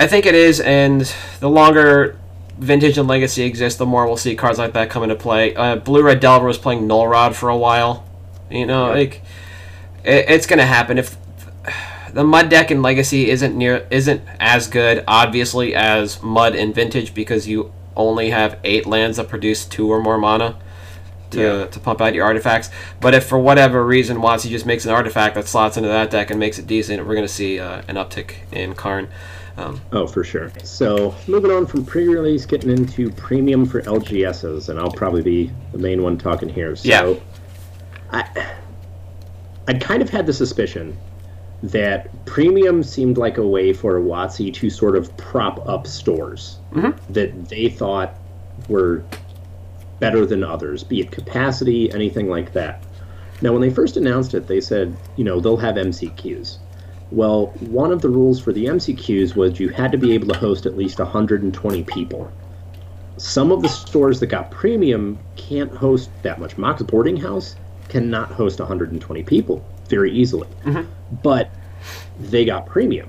I 0.00 0.06
think 0.06 0.26
it 0.26 0.34
is, 0.34 0.60
and 0.60 1.00
the 1.40 1.48
longer 1.48 2.18
vintage 2.58 2.96
and 2.98 3.06
legacy 3.08 3.42
exist, 3.42 3.76
the 3.78 3.84
more 3.86 4.06
we'll 4.06 4.16
see 4.16 4.34
cards 4.34 4.58
like 4.58 4.72
that 4.74 4.88
come 4.88 5.02
into 5.02 5.14
play. 5.14 5.54
Uh, 5.54 5.76
Blue 5.76 6.02
Red 6.02 6.20
Delver 6.20 6.46
was 6.46 6.56
playing 6.58 6.86
Null 6.86 7.06
Rod 7.06 7.36
for 7.36 7.48
a 7.50 7.56
while. 7.56 8.04
You 8.50 8.64
know, 8.66 8.88
like 8.90 9.22
it, 10.04 10.26
it's 10.30 10.46
gonna 10.46 10.64
happen 10.66 10.96
if 10.98 11.16
the 12.12 12.24
Mud 12.24 12.48
deck 12.48 12.70
in 12.70 12.82
Legacy 12.82 13.30
isn't 13.30 13.56
near 13.56 13.86
isn't 13.90 14.22
as 14.40 14.68
good, 14.68 15.04
obviously, 15.08 15.74
as 15.74 16.22
Mud 16.22 16.54
in 16.54 16.72
Vintage 16.72 17.14
because 17.14 17.46
you 17.48 17.72
only 17.96 18.30
have 18.30 18.58
eight 18.64 18.86
lands 18.86 19.16
that 19.16 19.28
produce 19.28 19.64
two 19.64 19.88
or 19.90 20.00
more 20.02 20.18
mana 20.18 20.56
to, 21.30 21.40
Yeah. 21.40 21.66
to 21.66 21.80
pump 21.80 22.00
out 22.00 22.14
your 22.14 22.24
artifacts. 22.24 22.70
But 23.00 23.14
if 23.14 23.24
for 23.26 23.38
whatever 23.38 23.84
reason 23.84 24.18
WotC 24.18 24.50
just 24.50 24.66
makes 24.66 24.84
an 24.84 24.92
artifact 24.92 25.34
that 25.34 25.48
slots 25.48 25.76
into 25.76 25.88
that 25.88 26.10
deck 26.10 26.30
and 26.30 26.38
makes 26.38 26.58
it 26.58 26.66
decent, 26.66 27.06
we're 27.06 27.14
gonna 27.14 27.26
see 27.28 27.58
uh, 27.58 27.82
an 27.88 27.96
uptick 27.96 28.32
in 28.52 28.74
Karn. 28.74 29.08
Um, 29.58 29.80
Oh, 29.90 30.06
for 30.06 30.22
sure. 30.22 30.52
So, 30.62 31.14
moving 31.26 31.50
on 31.50 31.64
from 31.66 31.86
pre-release, 31.86 32.44
getting 32.44 32.68
into 32.70 33.10
premium 33.12 33.64
for 33.64 33.80
LGSs, 33.80 34.68
and 34.68 34.78
I'll 34.78 34.90
probably 34.90 35.22
be 35.22 35.50
the 35.72 35.78
main 35.78 36.02
one 36.02 36.18
talking 36.18 36.50
here. 36.50 36.76
So, 36.76 36.86
Yeah. 36.86 37.14
I, 38.12 38.52
I 39.66 39.74
kind 39.74 40.02
of 40.02 40.10
had 40.10 40.26
the 40.26 40.32
suspicion 40.34 40.94
that 41.70 42.24
premium 42.26 42.82
seemed 42.82 43.18
like 43.18 43.38
a 43.38 43.46
way 43.46 43.72
for 43.72 44.00
WotC 44.00 44.52
to 44.54 44.70
sort 44.70 44.96
of 44.96 45.14
prop 45.16 45.66
up 45.68 45.86
stores 45.86 46.58
mm-hmm. 46.72 47.12
that 47.12 47.48
they 47.48 47.68
thought 47.68 48.16
were 48.68 49.02
better 49.98 50.26
than 50.26 50.44
others, 50.44 50.84
be 50.84 51.00
it 51.00 51.10
capacity, 51.10 51.92
anything 51.92 52.28
like 52.28 52.52
that. 52.52 52.84
Now, 53.42 53.52
when 53.52 53.62
they 53.62 53.70
first 53.70 53.96
announced 53.96 54.34
it, 54.34 54.46
they 54.46 54.60
said, 54.60 54.96
you 55.16 55.24
know, 55.24 55.40
they'll 55.40 55.56
have 55.56 55.74
MCQs. 55.74 56.58
Well, 57.10 57.46
one 57.60 57.92
of 57.92 58.00
the 58.00 58.08
rules 58.08 58.40
for 58.40 58.52
the 58.52 58.66
MCQs 58.66 59.36
was 59.36 59.60
you 59.60 59.68
had 59.68 59.92
to 59.92 59.98
be 59.98 60.12
able 60.12 60.28
to 60.28 60.38
host 60.38 60.66
at 60.66 60.76
least 60.76 60.98
120 60.98 61.84
people. 61.84 62.30
Some 63.16 63.50
of 63.50 63.62
the 63.62 63.68
stores 63.68 64.20
that 64.20 64.26
got 64.26 64.50
premium 64.50 65.18
can't 65.36 65.72
host 65.72 66.10
that 66.22 66.38
much. 66.38 66.58
Mox 66.58 66.82
Boarding 66.82 67.16
House 67.16 67.56
cannot 67.88 68.30
host 68.30 68.58
120 68.58 69.22
people 69.22 69.64
very 69.86 70.10
easily. 70.12 70.48
Mm-hmm. 70.64 70.90
But 71.22 71.50
they 72.18 72.44
got 72.44 72.66
premium. 72.66 73.08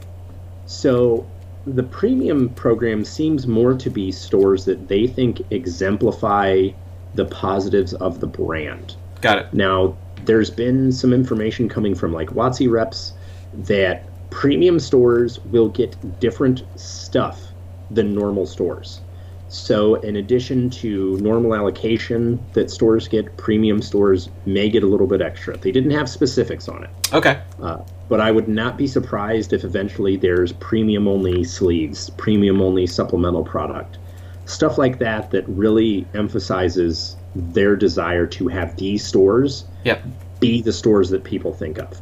So 0.65 1.25
the 1.65 1.83
premium 1.83 2.49
program 2.49 3.03
seems 3.03 3.47
more 3.47 3.73
to 3.73 3.89
be 3.89 4.11
stores 4.11 4.65
that 4.65 4.87
they 4.87 5.07
think 5.07 5.41
exemplify 5.51 6.69
the 7.15 7.25
positives 7.25 7.93
of 7.95 8.19
the 8.19 8.27
brand. 8.27 8.95
got 9.21 9.37
it. 9.39 9.53
Now, 9.53 9.97
there's 10.25 10.49
been 10.49 10.91
some 10.91 11.13
information 11.13 11.69
coming 11.69 11.95
from 11.95 12.13
like 12.13 12.29
WotC 12.29 12.69
reps 12.69 13.13
that 13.53 14.03
premium 14.29 14.79
stores 14.79 15.39
will 15.45 15.69
get 15.69 16.19
different 16.19 16.63
stuff 16.75 17.41
than 17.89 18.13
normal 18.13 18.45
stores. 18.45 19.01
So, 19.49 19.95
in 19.95 20.17
addition 20.17 20.69
to 20.71 21.17
normal 21.19 21.55
allocation 21.55 22.43
that 22.53 22.69
stores 22.69 23.07
get, 23.07 23.37
premium 23.37 23.81
stores 23.81 24.29
may 24.45 24.69
get 24.69 24.83
a 24.83 24.87
little 24.87 25.07
bit 25.07 25.21
extra. 25.21 25.55
They 25.55 25.71
didn't 25.71 25.91
have 25.91 26.09
specifics 26.09 26.67
on 26.67 26.83
it. 26.83 26.89
Okay. 27.13 27.39
Uh, 27.61 27.79
but 28.09 28.19
I 28.19 28.31
would 28.31 28.49
not 28.49 28.77
be 28.77 28.87
surprised 28.87 29.53
if 29.53 29.63
eventually 29.63 30.17
there's 30.17 30.51
premium 30.53 31.07
only 31.07 31.43
sleeves, 31.45 32.09
premium 32.11 32.61
only 32.61 32.87
supplemental 32.87 33.43
product, 33.43 33.97
stuff 34.45 34.77
like 34.77 34.99
that 34.99 35.31
that 35.31 35.47
really 35.47 36.05
emphasizes 36.13 37.15
their 37.35 37.75
desire 37.75 38.25
to 38.25 38.47
have 38.47 38.75
these 38.77 39.05
stores 39.05 39.65
Yep. 39.83 40.03
be 40.39 40.61
the 40.61 40.73
stores 40.73 41.09
that 41.09 41.23
people 41.23 41.53
think 41.53 41.77
of. 41.77 42.01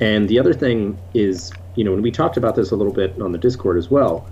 And 0.00 0.28
the 0.28 0.38
other 0.38 0.54
thing 0.54 0.98
is, 1.14 1.52
you 1.76 1.84
know, 1.84 1.92
and 1.92 2.02
we 2.02 2.10
talked 2.10 2.36
about 2.36 2.56
this 2.56 2.70
a 2.70 2.76
little 2.76 2.92
bit 2.92 3.20
on 3.20 3.32
the 3.32 3.38
Discord 3.38 3.76
as 3.76 3.90
well, 3.90 4.26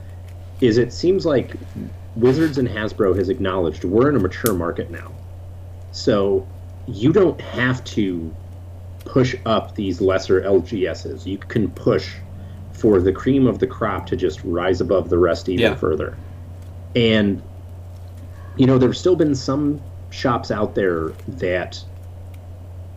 is 0.61 0.79
it 0.79 0.93
seems 0.93 1.27
like 1.27 1.55
Wizards 2.19 2.59
and 2.59 2.69
Hasbro 2.69 3.17
has 3.17 3.29
acknowledged 3.29 3.85
we're 3.85 4.09
in 4.09 4.17
a 4.17 4.19
mature 4.19 4.53
market 4.53 4.91
now. 4.91 5.13
So 5.93 6.47
you 6.87 7.13
don't 7.13 7.41
have 7.41 7.85
to 7.85 8.35
push 9.05 9.37
up 9.47 9.75
these 9.75 10.01
lesser 10.01 10.43
LGSs. 10.43 11.27
You 11.27 11.39
can 11.39 11.71
push 11.71 12.15
for 12.73 13.01
the 13.01 13.13
cream 13.13 13.47
of 13.47 13.61
the 13.61 13.67
crop 13.67 14.07
to 14.07 14.17
just 14.17 14.43
rise 14.43 14.81
above 14.81 15.09
the 15.09 15.19
rest 15.19 15.49
even 15.49 15.63
Yeah. 15.63 15.75
further. 15.77 16.17
And 16.97 17.41
you 18.57 18.67
know, 18.67 18.79
there's 18.79 18.99
still 18.99 19.15
been 19.15 19.37
some 19.37 19.81
shops 20.11 20.51
out 20.51 20.75
there 20.75 21.13
that 21.29 21.83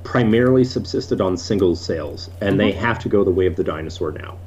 primarily 0.03 0.63
subsisted 0.63 1.21
on 1.21 1.37
single 1.37 1.75
sales, 1.75 2.31
and 2.41 2.59
they 2.59 2.71
mm-hmm. 2.71 2.83
have 2.83 2.97
to 2.99 3.09
go 3.09 3.23
the 3.23 3.31
way 3.31 3.45
of 3.45 3.55
the 3.55 3.63
dinosaur 3.63 4.11
now. 4.11 4.37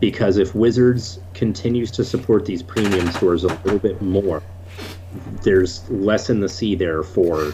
Because 0.00 0.36
if 0.36 0.54
Wizards 0.54 1.18
continues 1.34 1.90
to 1.92 2.04
support 2.04 2.44
these 2.44 2.62
premium 2.62 3.10
stores 3.12 3.44
a 3.44 3.48
little 3.48 3.78
bit 3.80 4.00
more, 4.00 4.42
there's 5.42 5.88
less 5.90 6.30
in 6.30 6.40
the 6.40 6.48
sea 6.48 6.74
there 6.74 7.02
for 7.02 7.52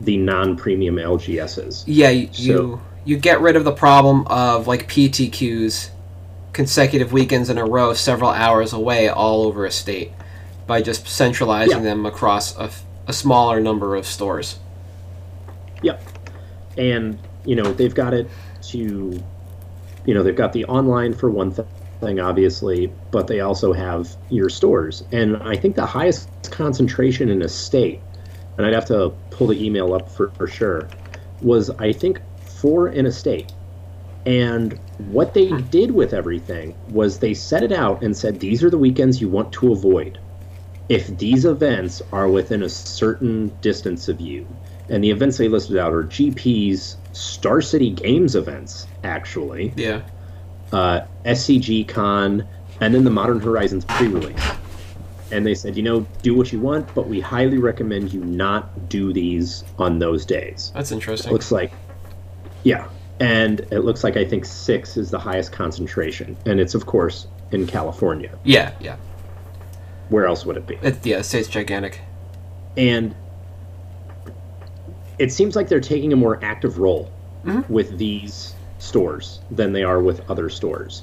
the 0.00 0.16
non-premium 0.16 0.96
LGSs. 0.96 1.84
Yeah, 1.86 2.10
you, 2.10 2.28
So- 2.32 2.80
you 3.04 3.16
get 3.18 3.40
rid 3.40 3.56
of 3.56 3.64
the 3.64 3.72
problem 3.72 4.26
of 4.28 4.66
like 4.66 4.88
PTQs, 4.88 5.90
consecutive 6.52 7.12
weekends 7.12 7.50
in 7.50 7.58
a 7.58 7.64
row, 7.64 7.92
several 7.92 8.30
hours 8.30 8.72
away, 8.72 9.08
all 9.08 9.44
over 9.44 9.66
a 9.66 9.70
state, 9.70 10.12
by 10.66 10.80
just 10.80 11.06
centralizing 11.06 11.78
Yeah. 11.78 11.82
them 11.82 12.06
across 12.06 12.56
a 12.56 13.12
smaller 13.12 13.60
number 13.60 13.94
of 13.94 14.06
stores. 14.06 14.58
Yep. 15.82 16.02
And, 16.78 17.18
you 17.44 17.54
know, 17.56 17.72
they've 17.72 17.94
got 17.94 18.14
it 18.14 18.28
to, 18.70 19.22
you 20.06 20.14
know, 20.14 20.22
they've 20.22 20.36
got 20.36 20.52
the 20.52 20.64
online 20.66 21.12
for 21.12 21.30
one 21.30 21.52
th- 21.52 21.68
thing, 22.00 22.20
obviously, 22.20 22.92
but 23.10 23.26
they 23.26 23.40
also 23.40 23.72
have 23.72 24.16
your 24.30 24.48
stores. 24.48 25.04
And 25.12 25.36
I 25.38 25.56
think 25.56 25.76
the 25.76 25.86
highest 25.86 26.50
concentration 26.50 27.28
in 27.28 27.42
a 27.42 27.48
state, 27.48 28.00
and 28.56 28.66
I'd 28.66 28.74
have 28.74 28.86
to 28.86 29.12
pull 29.30 29.48
the 29.48 29.64
email 29.64 29.94
up 29.94 30.08
for, 30.08 30.30
for 30.30 30.46
sure, 30.46 30.88
was 31.42 31.70
I 31.70 31.92
think 31.92 32.20
four 32.40 32.88
in 32.88 33.06
a 33.06 33.12
state. 33.12 33.52
And 34.24 34.78
what 35.08 35.34
they 35.34 35.48
hmm. 35.48 35.60
did 35.68 35.90
with 35.90 36.12
everything 36.12 36.74
was 36.88 37.18
they 37.18 37.34
set 37.34 37.62
it 37.62 37.72
out 37.72 38.02
and 38.02 38.16
said, 38.16 38.40
these 38.40 38.64
are 38.64 38.70
the 38.70 38.78
weekends 38.78 39.20
you 39.20 39.28
want 39.28 39.52
to 39.54 39.72
avoid 39.72 40.18
if 40.88 41.18
these 41.18 41.44
events 41.44 42.00
are 42.12 42.28
within 42.28 42.62
a 42.62 42.68
certain 42.68 43.48
distance 43.60 44.08
of 44.08 44.20
you, 44.20 44.46
and 44.88 45.02
the 45.02 45.10
events 45.10 45.36
they 45.36 45.48
listed 45.48 45.76
out 45.76 45.92
are 45.92 46.04
GP's 46.04 46.96
Star 47.12 47.60
City 47.60 47.90
Games 47.90 48.36
events, 48.36 48.86
actually, 49.06 49.72
Yeah. 49.76 50.02
uh, 50.72 51.00
SCG 51.24 51.84
Con, 51.88 52.46
and 52.80 52.94
then 52.94 53.04
the 53.04 53.10
Modern 53.10 53.40
Horizons 53.40 53.84
pre 53.86 54.08
release. 54.08 54.42
And 55.32 55.44
they 55.46 55.54
said, 55.54 55.76
you 55.76 55.82
know, 55.82 56.06
do 56.22 56.34
what 56.34 56.52
you 56.52 56.60
want, 56.60 56.94
but 56.94 57.08
we 57.08 57.20
highly 57.20 57.58
recommend 57.58 58.12
you 58.12 58.20
not 58.24 58.88
do 58.88 59.12
these 59.12 59.64
on 59.78 59.98
those 59.98 60.24
days. 60.24 60.70
That's 60.74 60.92
interesting. 60.92 61.32
Looks 61.32 61.50
like, 61.50 61.72
yeah. 62.62 62.86
And 63.18 63.60
it 63.72 63.80
looks 63.80 64.04
like 64.04 64.16
I 64.16 64.24
think 64.24 64.44
six 64.44 64.96
is 64.96 65.10
the 65.10 65.18
highest 65.18 65.50
concentration. 65.50 66.36
And 66.46 66.60
it's, 66.60 66.74
of 66.74 66.86
course, 66.86 67.26
in 67.50 67.66
California. 67.66 68.30
yeah, 68.44 68.72
yeah. 68.80 68.96
Where 70.10 70.26
else 70.26 70.44
would 70.46 70.56
it 70.56 70.66
be? 70.68 70.76
It, 70.82 71.04
yeah, 71.04 71.18
the 71.18 71.24
state's 71.24 71.48
gigantic. 71.48 72.00
and 72.76 73.14
it 75.18 75.32
seems 75.32 75.56
like 75.56 75.68
they're 75.68 75.80
taking 75.80 76.12
a 76.12 76.16
more 76.16 76.38
active 76.44 76.78
role 76.78 77.10
Mm-hmm. 77.44 77.72
with 77.72 77.96
these 77.96 78.55
stores 78.78 79.40
than 79.50 79.72
they 79.72 79.82
are 79.82 80.02
with 80.02 80.28
other 80.30 80.48
stores. 80.48 81.02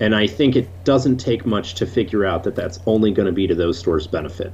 And 0.00 0.14
i 0.14 0.26
think 0.26 0.56
it 0.56 0.68
doesn't 0.84 1.18
take 1.18 1.44
much 1.44 1.74
to 1.74 1.86
figure 1.86 2.24
out 2.24 2.44
that 2.44 2.54
that's 2.54 2.80
only 2.86 3.10
going 3.10 3.26
to 3.26 3.32
be 3.32 3.46
to 3.46 3.54
those 3.54 3.78
stores 3.78 4.06
benefit. 4.06 4.52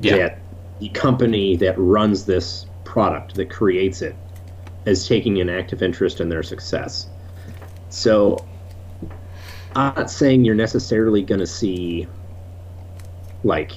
Yeah. 0.00 0.16
that 0.16 0.38
the 0.80 0.88
company 0.88 1.56
that 1.56 1.74
runs 1.78 2.26
this 2.26 2.66
product 2.84 3.36
that 3.36 3.48
creates 3.48 4.02
it 4.02 4.16
is 4.84 5.06
taking 5.06 5.40
an 5.40 5.48
active 5.48 5.80
interest 5.80 6.20
in 6.20 6.28
their 6.28 6.42
success. 6.42 7.08
So 7.88 8.44
i'm 9.74 9.94
not 9.94 10.10
saying 10.10 10.44
you're 10.44 10.54
necessarily 10.54 11.22
going 11.22 11.40
to 11.40 11.46
see 11.46 12.06
like 13.44 13.72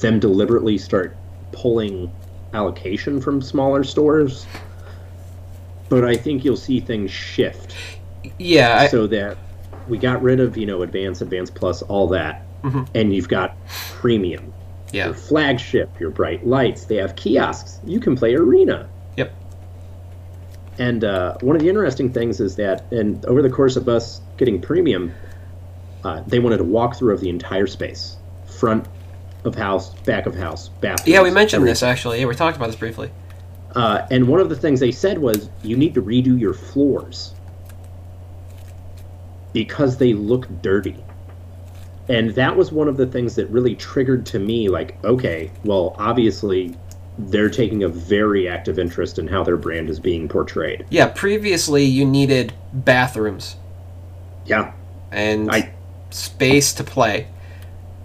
them 0.00 0.20
deliberately 0.20 0.76
start 0.76 1.16
pulling 1.52 2.12
allocation 2.52 3.20
from 3.20 3.40
smaller 3.40 3.82
stores 3.84 4.46
but 5.88 6.04
i 6.04 6.16
think 6.16 6.44
you'll 6.44 6.56
see 6.56 6.80
things 6.80 7.10
shift 7.10 7.74
Yeah, 8.38 8.80
I, 8.80 8.86
so 8.88 9.06
that 9.08 9.38
we 9.88 9.98
got 9.98 10.22
rid 10.22 10.40
of 10.40 10.56
you 10.56 10.66
know 10.66 10.82
advance 10.82 11.20
advance 11.20 11.50
plus 11.50 11.82
all 11.82 12.08
that 12.08 12.44
and 12.94 13.14
you've 13.14 13.28
got 13.28 13.56
premium 13.66 14.52
yeah, 14.92 15.06
your 15.06 15.14
flagship 15.14 16.00
your 16.00 16.10
bright 16.10 16.46
lights 16.46 16.86
they 16.86 16.96
have 16.96 17.14
kiosks 17.16 17.78
you 17.84 18.00
can 18.00 18.16
play 18.16 18.34
arena 18.34 18.88
yep. 19.16 19.32
and 20.78 21.04
uh, 21.04 21.36
one 21.40 21.56
of 21.56 21.62
the 21.62 21.68
interesting 21.68 22.12
things 22.12 22.40
is 22.40 22.56
that, 22.56 22.90
and 22.92 23.24
over 23.26 23.42
the 23.42 23.50
course 23.50 23.76
of 23.76 23.88
us 23.88 24.20
getting 24.36 24.60
premium, 24.60 25.12
uh, 26.04 26.22
they 26.26 26.38
wanted 26.38 26.60
a 26.60 26.64
walkthrough 26.64 27.12
of 27.12 27.20
the 27.20 27.28
entire 27.28 27.66
space, 27.66 28.16
front 28.46 28.86
of 29.44 29.54
house, 29.54 29.94
back 30.00 30.26
of 30.26 30.34
house, 30.34 30.68
bathroom. 30.68 31.12
Yeah, 31.12 31.22
we 31.22 31.30
mentioned 31.30 31.66
this 31.66 31.82
actually. 31.82 32.20
Yeah, 32.20 32.26
we 32.26 32.34
talked 32.34 32.56
about 32.56 32.66
this 32.66 32.76
briefly. 32.76 33.10
Uh, 33.78 34.06
and 34.10 34.26
one 34.26 34.40
of 34.40 34.48
the 34.48 34.56
things 34.56 34.80
they 34.80 34.90
said 34.90 35.18
was 35.18 35.48
you 35.62 35.76
need 35.76 35.94
to 35.94 36.02
redo 36.02 36.38
your 36.38 36.52
floors 36.54 37.32
because 39.52 39.96
they 39.98 40.12
look 40.12 40.46
dirty. 40.62 40.96
and 42.08 42.30
that 42.34 42.56
was 42.56 42.72
one 42.72 42.88
of 42.88 42.96
the 42.96 43.06
things 43.06 43.34
that 43.36 43.46
really 43.50 43.74
triggered 43.76 44.24
to 44.26 44.38
me 44.38 44.68
like 44.68 45.02
okay 45.04 45.50
well 45.64 45.94
obviously 45.98 46.74
they're 47.18 47.50
taking 47.50 47.82
a 47.84 47.88
very 47.88 48.48
active 48.48 48.78
interest 48.78 49.18
in 49.18 49.26
how 49.28 49.42
their 49.44 49.56
brand 49.56 49.90
is 49.90 49.98
being 50.00 50.28
portrayed 50.28 50.84
Yeah, 50.90 51.08
previously 51.08 51.84
you 51.84 52.04
needed 52.04 52.52
bathrooms 52.72 53.56
yeah 54.46 54.72
and 55.12 55.50
I- 55.50 55.72
space 56.10 56.72
to 56.74 56.84
play. 56.84 57.26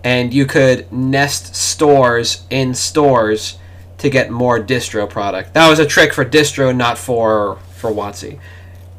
And 0.04 0.34
you 0.34 0.46
could 0.46 0.92
nest 0.92 1.56
stores 1.56 2.44
in 2.50 2.74
stores 2.76 3.58
to 4.04 4.10
get 4.10 4.30
more 4.30 4.60
distro 4.60 5.10
product. 5.10 5.54
That 5.54 5.70
was 5.70 5.80
a 5.80 5.86
trick 5.86 6.14
for 6.14 6.26
distro, 6.26 6.76
not 6.76 6.98
for 6.98 7.58
for 7.78 7.90
WotC. 7.90 8.38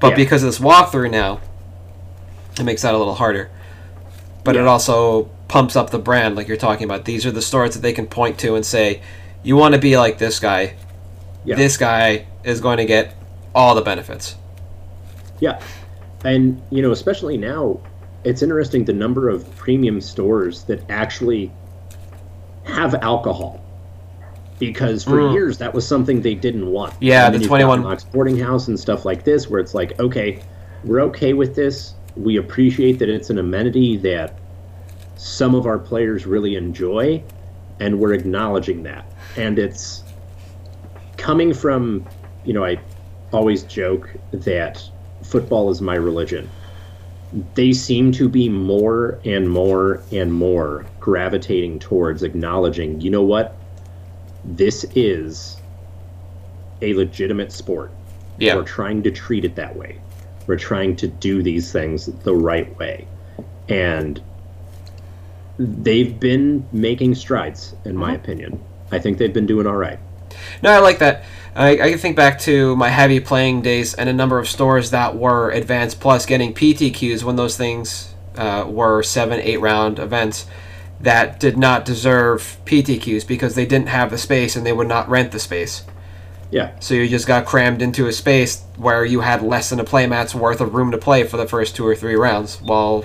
But 0.00 0.10
Yeah. 0.10 0.16
because 0.16 0.42
of 0.42 0.48
this 0.48 0.58
walkthrough 0.58 1.10
now, 1.10 1.40
it 2.58 2.64
makes 2.64 2.82
that 2.82 2.94
a 2.94 2.98
little 2.98 3.14
harder. 3.14 3.50
But 4.44 4.56
it 4.56 4.66
also 4.66 5.28
pumps 5.48 5.76
up 5.76 5.90
the 5.90 5.98
brand, 5.98 6.36
like 6.36 6.48
you're 6.48 6.56
talking 6.56 6.84
about. 6.84 7.04
These 7.04 7.24
are 7.26 7.30
the 7.30 7.42
stores 7.42 7.74
that 7.74 7.80
they 7.80 7.92
can 7.92 8.06
point 8.06 8.38
to 8.38 8.54
and 8.56 8.64
say, 8.64 9.00
"You 9.42 9.56
want 9.56 9.74
to 9.74 9.80
be 9.80 9.96
like 9.96 10.18
this 10.18 10.38
guy. 10.40 10.74
yeah 11.44 11.56
This 11.56 11.76
guy 11.76 12.24
is 12.42 12.60
going 12.60 12.78
to 12.78 12.86
get 12.86 13.14
all 13.54 13.74
the 13.74 13.82
benefits." 13.82 14.36
Yeah. 15.40 15.60
And, 16.24 16.62
you 16.70 16.80
know, 16.80 16.92
especially 16.92 17.36
now, 17.36 17.78
it's 18.24 18.40
interesting 18.42 18.86
the 18.86 18.94
number 18.94 19.28
of 19.28 19.54
premium 19.56 20.00
stores 20.00 20.62
that 20.64 20.80
actually 20.90 21.52
have 22.64 22.94
alcohol. 22.94 23.60
Because 24.58 25.02
for 25.02 25.18
Mm. 25.18 25.34
years 25.34 25.58
that 25.58 25.74
was 25.74 25.86
something 25.86 26.22
they 26.22 26.34
didn't 26.34 26.66
want. 26.66 26.94
Yeah, 27.00 27.26
the 27.26 27.32
then 27.32 27.40
you've 27.42 27.50
got 27.50 27.56
21 27.56 27.82
Mox 27.82 28.04
Boarding 28.04 28.38
House 28.38 28.68
and 28.68 28.78
stuff 28.78 29.04
like 29.04 29.24
this, 29.24 29.50
where 29.50 29.60
it's 29.60 29.74
like, 29.74 29.98
okay, 30.00 30.40
we're 30.84 31.00
okay 31.02 31.32
with 31.32 31.54
this. 31.54 31.94
We 32.16 32.36
appreciate 32.36 32.98
that 33.00 33.08
it's 33.08 33.30
an 33.30 33.38
amenity 33.38 33.96
that 33.98 34.38
some 35.16 35.54
of 35.54 35.66
our 35.66 35.78
players 35.78 36.26
really 36.26 36.54
enjoy, 36.54 37.22
and 37.80 37.98
we're 37.98 38.12
acknowledging 38.12 38.84
that. 38.84 39.04
And 39.36 39.58
it's 39.58 40.04
coming 41.16 41.52
from, 41.52 42.04
you 42.44 42.52
know, 42.52 42.64
I 42.64 42.78
always 43.32 43.64
joke 43.64 44.08
that 44.32 44.82
football 45.22 45.70
is 45.70 45.80
my 45.80 45.94
religion. 45.96 46.48
They 47.54 47.72
seem 47.72 48.12
to 48.12 48.28
be 48.28 48.48
more 48.48 49.18
and 49.24 49.50
more 49.50 50.02
and 50.12 50.32
more 50.32 50.84
gravitating 51.00 51.80
towards 51.80 52.22
acknowledging, 52.22 53.00
you 53.00 53.10
know 53.10 53.22
what? 53.22 53.56
This 54.44 54.84
is 54.94 55.56
a 56.82 56.94
legitimate 56.94 57.52
sport. 57.52 57.90
Yeah. 58.38 58.56
We're 58.56 58.64
trying 58.64 59.02
to 59.04 59.10
treat 59.10 59.44
it 59.44 59.54
that 59.56 59.74
way. 59.74 60.00
We're 60.46 60.56
trying 60.56 60.96
to 60.96 61.08
do 61.08 61.42
these 61.42 61.72
things 61.72 62.06
the 62.06 62.34
right 62.34 62.76
way. 62.78 63.06
And 63.68 64.20
they've 65.58 66.18
been 66.18 66.66
making 66.72 67.14
strides, 67.14 67.74
in 67.84 67.96
my 67.96 68.14
opinion. 68.14 68.62
I 68.90 68.98
think 68.98 69.18
they've 69.18 69.32
been 69.32 69.46
doing 69.46 69.66
all 69.66 69.76
right. 69.76 69.98
No, 70.62 70.70
I 70.70 70.80
like 70.80 70.98
that. 70.98 71.24
I, 71.54 71.70
I 71.72 71.90
can 71.90 71.98
think 71.98 72.16
back 72.16 72.40
to 72.40 72.74
my 72.76 72.88
heavy 72.88 73.20
playing 73.20 73.62
days 73.62 73.94
and 73.94 74.08
a 74.08 74.12
number 74.12 74.38
of 74.38 74.48
stores 74.48 74.90
that 74.90 75.16
were 75.16 75.50
Advanced 75.50 76.00
Plus 76.00 76.26
getting 76.26 76.52
PTQs 76.52 77.22
when 77.22 77.36
those 77.36 77.56
things 77.56 78.12
uh, 78.36 78.64
were 78.68 79.02
seven, 79.02 79.40
eight 79.40 79.60
round 79.60 79.98
events 79.98 80.46
that 81.04 81.38
did 81.38 81.56
not 81.56 81.84
deserve 81.84 82.56
PTQs 82.64 83.26
because 83.26 83.54
they 83.54 83.66
didn't 83.66 83.88
have 83.88 84.10
the 84.10 84.18
space 84.18 84.56
and 84.56 84.64
they 84.64 84.72
would 84.72 84.88
not 84.88 85.08
rent 85.08 85.32
the 85.32 85.38
space. 85.38 85.84
Yeah. 86.50 86.78
So 86.80 86.94
you 86.94 87.08
just 87.08 87.26
got 87.26 87.46
crammed 87.46 87.82
into 87.82 88.06
a 88.06 88.12
space 88.12 88.62
where 88.76 89.04
you 89.04 89.20
had 89.20 89.42
less 89.42 89.70
than 89.70 89.80
a 89.80 89.84
playmat's 89.84 90.34
worth 90.34 90.60
of 90.60 90.74
room 90.74 90.90
to 90.92 90.98
play 90.98 91.24
for 91.24 91.36
the 91.36 91.46
first 91.46 91.76
two 91.76 91.86
or 91.86 91.94
three 91.94 92.14
rounds 92.14 92.60
while 92.60 93.04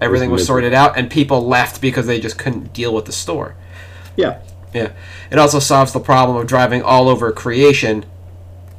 everything 0.00 0.30
was 0.30 0.46
sorted 0.46 0.74
out 0.74 0.96
and 0.96 1.10
people 1.10 1.46
left 1.46 1.80
because 1.80 2.06
they 2.06 2.20
just 2.20 2.38
couldn't 2.38 2.72
deal 2.72 2.94
with 2.94 3.04
the 3.04 3.12
store. 3.12 3.56
Yeah. 4.16 4.40
Yeah. 4.72 4.92
It 5.30 5.38
also 5.38 5.58
solves 5.58 5.92
the 5.92 6.00
problem 6.00 6.36
of 6.36 6.46
driving 6.46 6.82
all 6.82 7.08
over 7.08 7.30
creation 7.32 8.04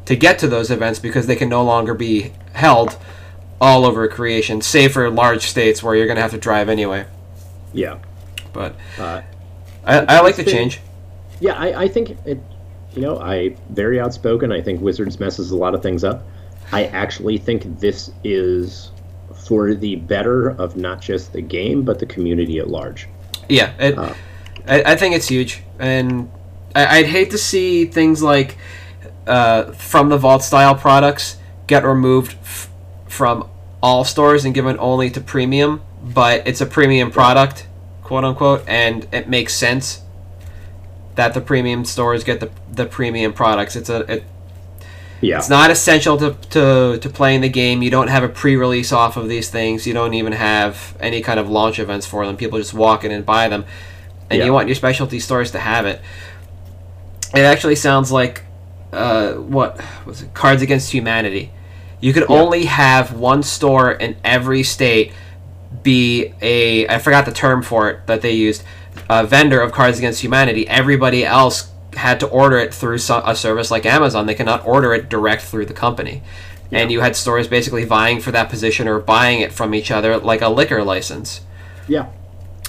to 0.06 0.16
get 0.16 0.40
to 0.40 0.48
those 0.48 0.72
events 0.72 1.00
because 1.00 1.28
they 1.28 1.36
can 1.36 1.50
no 1.50 1.64
longer 1.64 1.94
be 1.94 2.34
held 2.54 2.98
all 3.60 3.86
over 3.86 4.08
creation, 4.08 4.62
save 4.62 4.94
for 4.94 5.10
large 5.10 5.44
states 5.44 5.82
where 5.82 5.96
you're 5.96 6.06
going 6.06 6.18
to 6.18 6.22
have 6.22 6.32
to 6.32 6.38
drive 6.38 6.70
anyway. 6.70 7.06
Yeah. 7.74 8.00
But 8.56 8.76
Uh, 8.98 9.22
I, 9.86 10.00
I 10.00 10.22
like 10.22 10.36
the 10.38 10.44
been- 10.44 10.54
change. 10.54 10.80
Yeah, 11.40 11.54
I, 11.54 11.84
I 11.84 11.88
think 11.88 12.18
it. 12.26 12.40
You 12.96 13.02
know, 13.02 13.20
I 13.20 13.56
very 13.70 14.00
outspoken. 14.00 14.52
I 14.54 14.62
think 14.62 14.80
Wizards 14.82 15.20
messes 15.20 15.52
a 15.52 15.56
lot 15.58 15.76
of 15.76 15.84
things 15.84 16.04
up. 16.06 16.24
I 16.72 16.86
actually 16.86 17.38
think 17.38 17.80
this 17.82 18.10
is 18.24 18.92
for 19.46 19.76
the 19.76 19.98
better 19.98 20.50
of 20.52 20.78
not 20.78 21.02
just 21.02 21.34
the 21.34 21.42
game 21.42 21.84
but 21.84 22.00
the 22.00 22.06
community 22.06 22.58
at 22.60 22.70
large. 22.70 23.08
Yeah, 23.50 23.74
it, 23.78 23.98
Uh. 23.98 24.14
I, 24.68 24.94
I 24.94 24.96
think 24.96 25.14
it's 25.14 25.28
huge, 25.28 25.62
and 25.78 26.32
I, 26.74 27.00
I'd 27.00 27.06
hate 27.06 27.32
to 27.32 27.38
see 27.38 27.86
things 27.86 28.24
like 28.24 28.58
uh, 29.28 29.72
from 29.74 30.08
the 30.10 30.18
vault 30.18 30.42
style 30.42 30.74
products 30.74 31.38
get 31.68 31.84
removed 31.84 32.38
f- 32.42 32.70
from 33.08 33.48
all 33.84 34.04
stores 34.06 34.46
and 34.46 34.56
given 34.56 34.80
only 34.80 35.10
to 35.12 35.20
premium. 35.22 35.82
But 36.02 36.48
it's 36.48 36.62
a 36.62 36.66
premium 36.66 37.12
product, 37.12 37.68
quote 38.06 38.24
unquote, 38.24 38.64
and 38.68 39.08
it 39.12 39.28
makes 39.28 39.54
sense 39.54 40.02
that 41.16 41.34
the 41.34 41.42
premium 41.42 41.84
stores 41.86 42.24
get 42.24 42.40
the 42.40 42.50
the 42.72 42.86
premium 42.86 43.34
products. 43.34 43.76
It's 43.76 43.90
a 43.90 44.00
it, 44.12 44.24
Yeah. 45.22 45.38
it's 45.40 45.50
not 45.50 45.72
essential 45.72 46.18
to, 46.18 46.36
to, 46.52 47.00
to 47.00 47.10
playing 47.10 47.42
the 47.42 47.50
game. 47.50 47.82
You 47.82 47.90
don't 47.90 48.10
have 48.10 48.24
a 48.24 48.28
pre-release 48.30 48.92
off 48.92 49.18
of 49.18 49.28
these 49.30 49.50
things. 49.50 49.88
You 49.88 49.94
don't 49.94 50.14
even 50.14 50.34
have 50.34 50.96
any 51.00 51.22
kind 51.22 51.40
of 51.40 51.50
launch 51.50 51.80
events 51.80 52.06
for 52.06 52.26
them. 52.26 52.36
People 52.38 52.60
just 52.60 52.74
walk 52.74 53.04
in 53.06 53.12
and 53.12 53.26
buy 53.26 53.48
them, 53.48 53.66
and 54.30 54.40
Yeah. 54.40 54.46
you 54.46 54.54
want 54.54 54.68
your 54.68 54.76
specialty 54.76 55.20
stores 55.20 55.52
to 55.52 55.60
have 55.60 55.86
it. 55.86 56.02
It 57.34 57.42
actually 57.42 57.76
sounds 57.76 58.12
like 58.12 58.44
uh, 58.94 59.34
what 59.34 59.82
was 60.06 60.22
it? 60.22 60.34
Cards 60.34 60.62
Against 60.62 60.92
Humanity. 60.94 61.52
You 62.02 62.14
could 62.14 62.26
Yeah. 62.30 62.36
only 62.42 62.66
have 62.66 63.14
one 63.14 63.42
store 63.44 63.92
in 63.92 64.16
every 64.24 64.64
state 64.64 65.12
be 65.86 66.34
a 66.42 66.86
I 66.90 67.00
forgot 67.00 67.26
the 67.26 67.32
term 67.32 67.62
for 67.62 67.90
it 67.90 68.06
that 68.08 68.22
they 68.22 68.32
used 68.34 68.64
a 69.10 69.26
vendor 69.26 69.62
of 69.62 69.72
Cards 69.72 69.98
Against 69.98 70.22
Humanity. 70.22 70.68
Everybody 70.68 71.24
else 71.26 71.72
had 71.94 72.20
to 72.20 72.28
order 72.28 72.58
it 72.58 72.74
through 72.74 72.96
a 72.96 73.36
service 73.36 73.72
like 73.72 73.86
Amazon. 73.86 74.26
They 74.26 74.34
cannot 74.36 74.66
order 74.68 74.94
it 74.94 75.08
direct 75.08 75.44
through 75.44 75.68
the 75.68 75.74
company. 75.74 76.22
And 76.72 76.92
you 76.92 77.00
had 77.00 77.16
stores 77.16 77.48
basically 77.48 77.86
vying 77.86 78.20
for 78.20 78.32
that 78.32 78.50
position 78.50 78.88
or 78.90 79.00
buying 79.00 79.40
it 79.40 79.54
from 79.54 79.74
each 79.74 79.92
other 79.92 80.18
like 80.18 80.42
a 80.42 80.50
liquor 80.50 80.84
license. 80.84 81.40
yeah. 81.88 82.08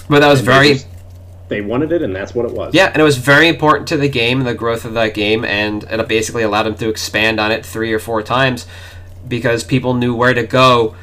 But 0.09 0.21
that 0.21 0.29
was 0.29 0.39
And 0.39 0.47
they 0.47 0.51
very 0.53 0.73
just- 0.75 0.87
They 1.49 1.59
wanted 1.61 1.91
it, 1.91 2.01
and 2.01 2.15
that's 2.15 2.33
what 2.35 2.45
it 2.45 2.51
was. 2.53 2.73
yeah, 2.73 2.85
and 2.93 2.97
it 3.01 3.03
was 3.03 3.17
very 3.17 3.47
important 3.49 3.87
to 3.89 3.97
the 3.97 4.07
game 4.07 4.39
and 4.39 4.47
the 4.47 4.53
growth 4.53 4.85
of 4.85 4.93
that 4.93 5.13
game, 5.13 5.43
and 5.43 5.83
it 5.89 6.07
basically 6.07 6.43
allowed 6.43 6.63
them 6.63 6.75
to 6.75 6.87
expand 6.87 7.39
on 7.39 7.51
it 7.51 7.65
three 7.65 7.91
or 7.91 7.99
four 7.99 8.21
times 8.21 8.65
because 9.27 9.63
people 9.65 9.93
knew 9.93 10.13
where 10.15 10.33
to 10.33 10.43
go 10.43 10.95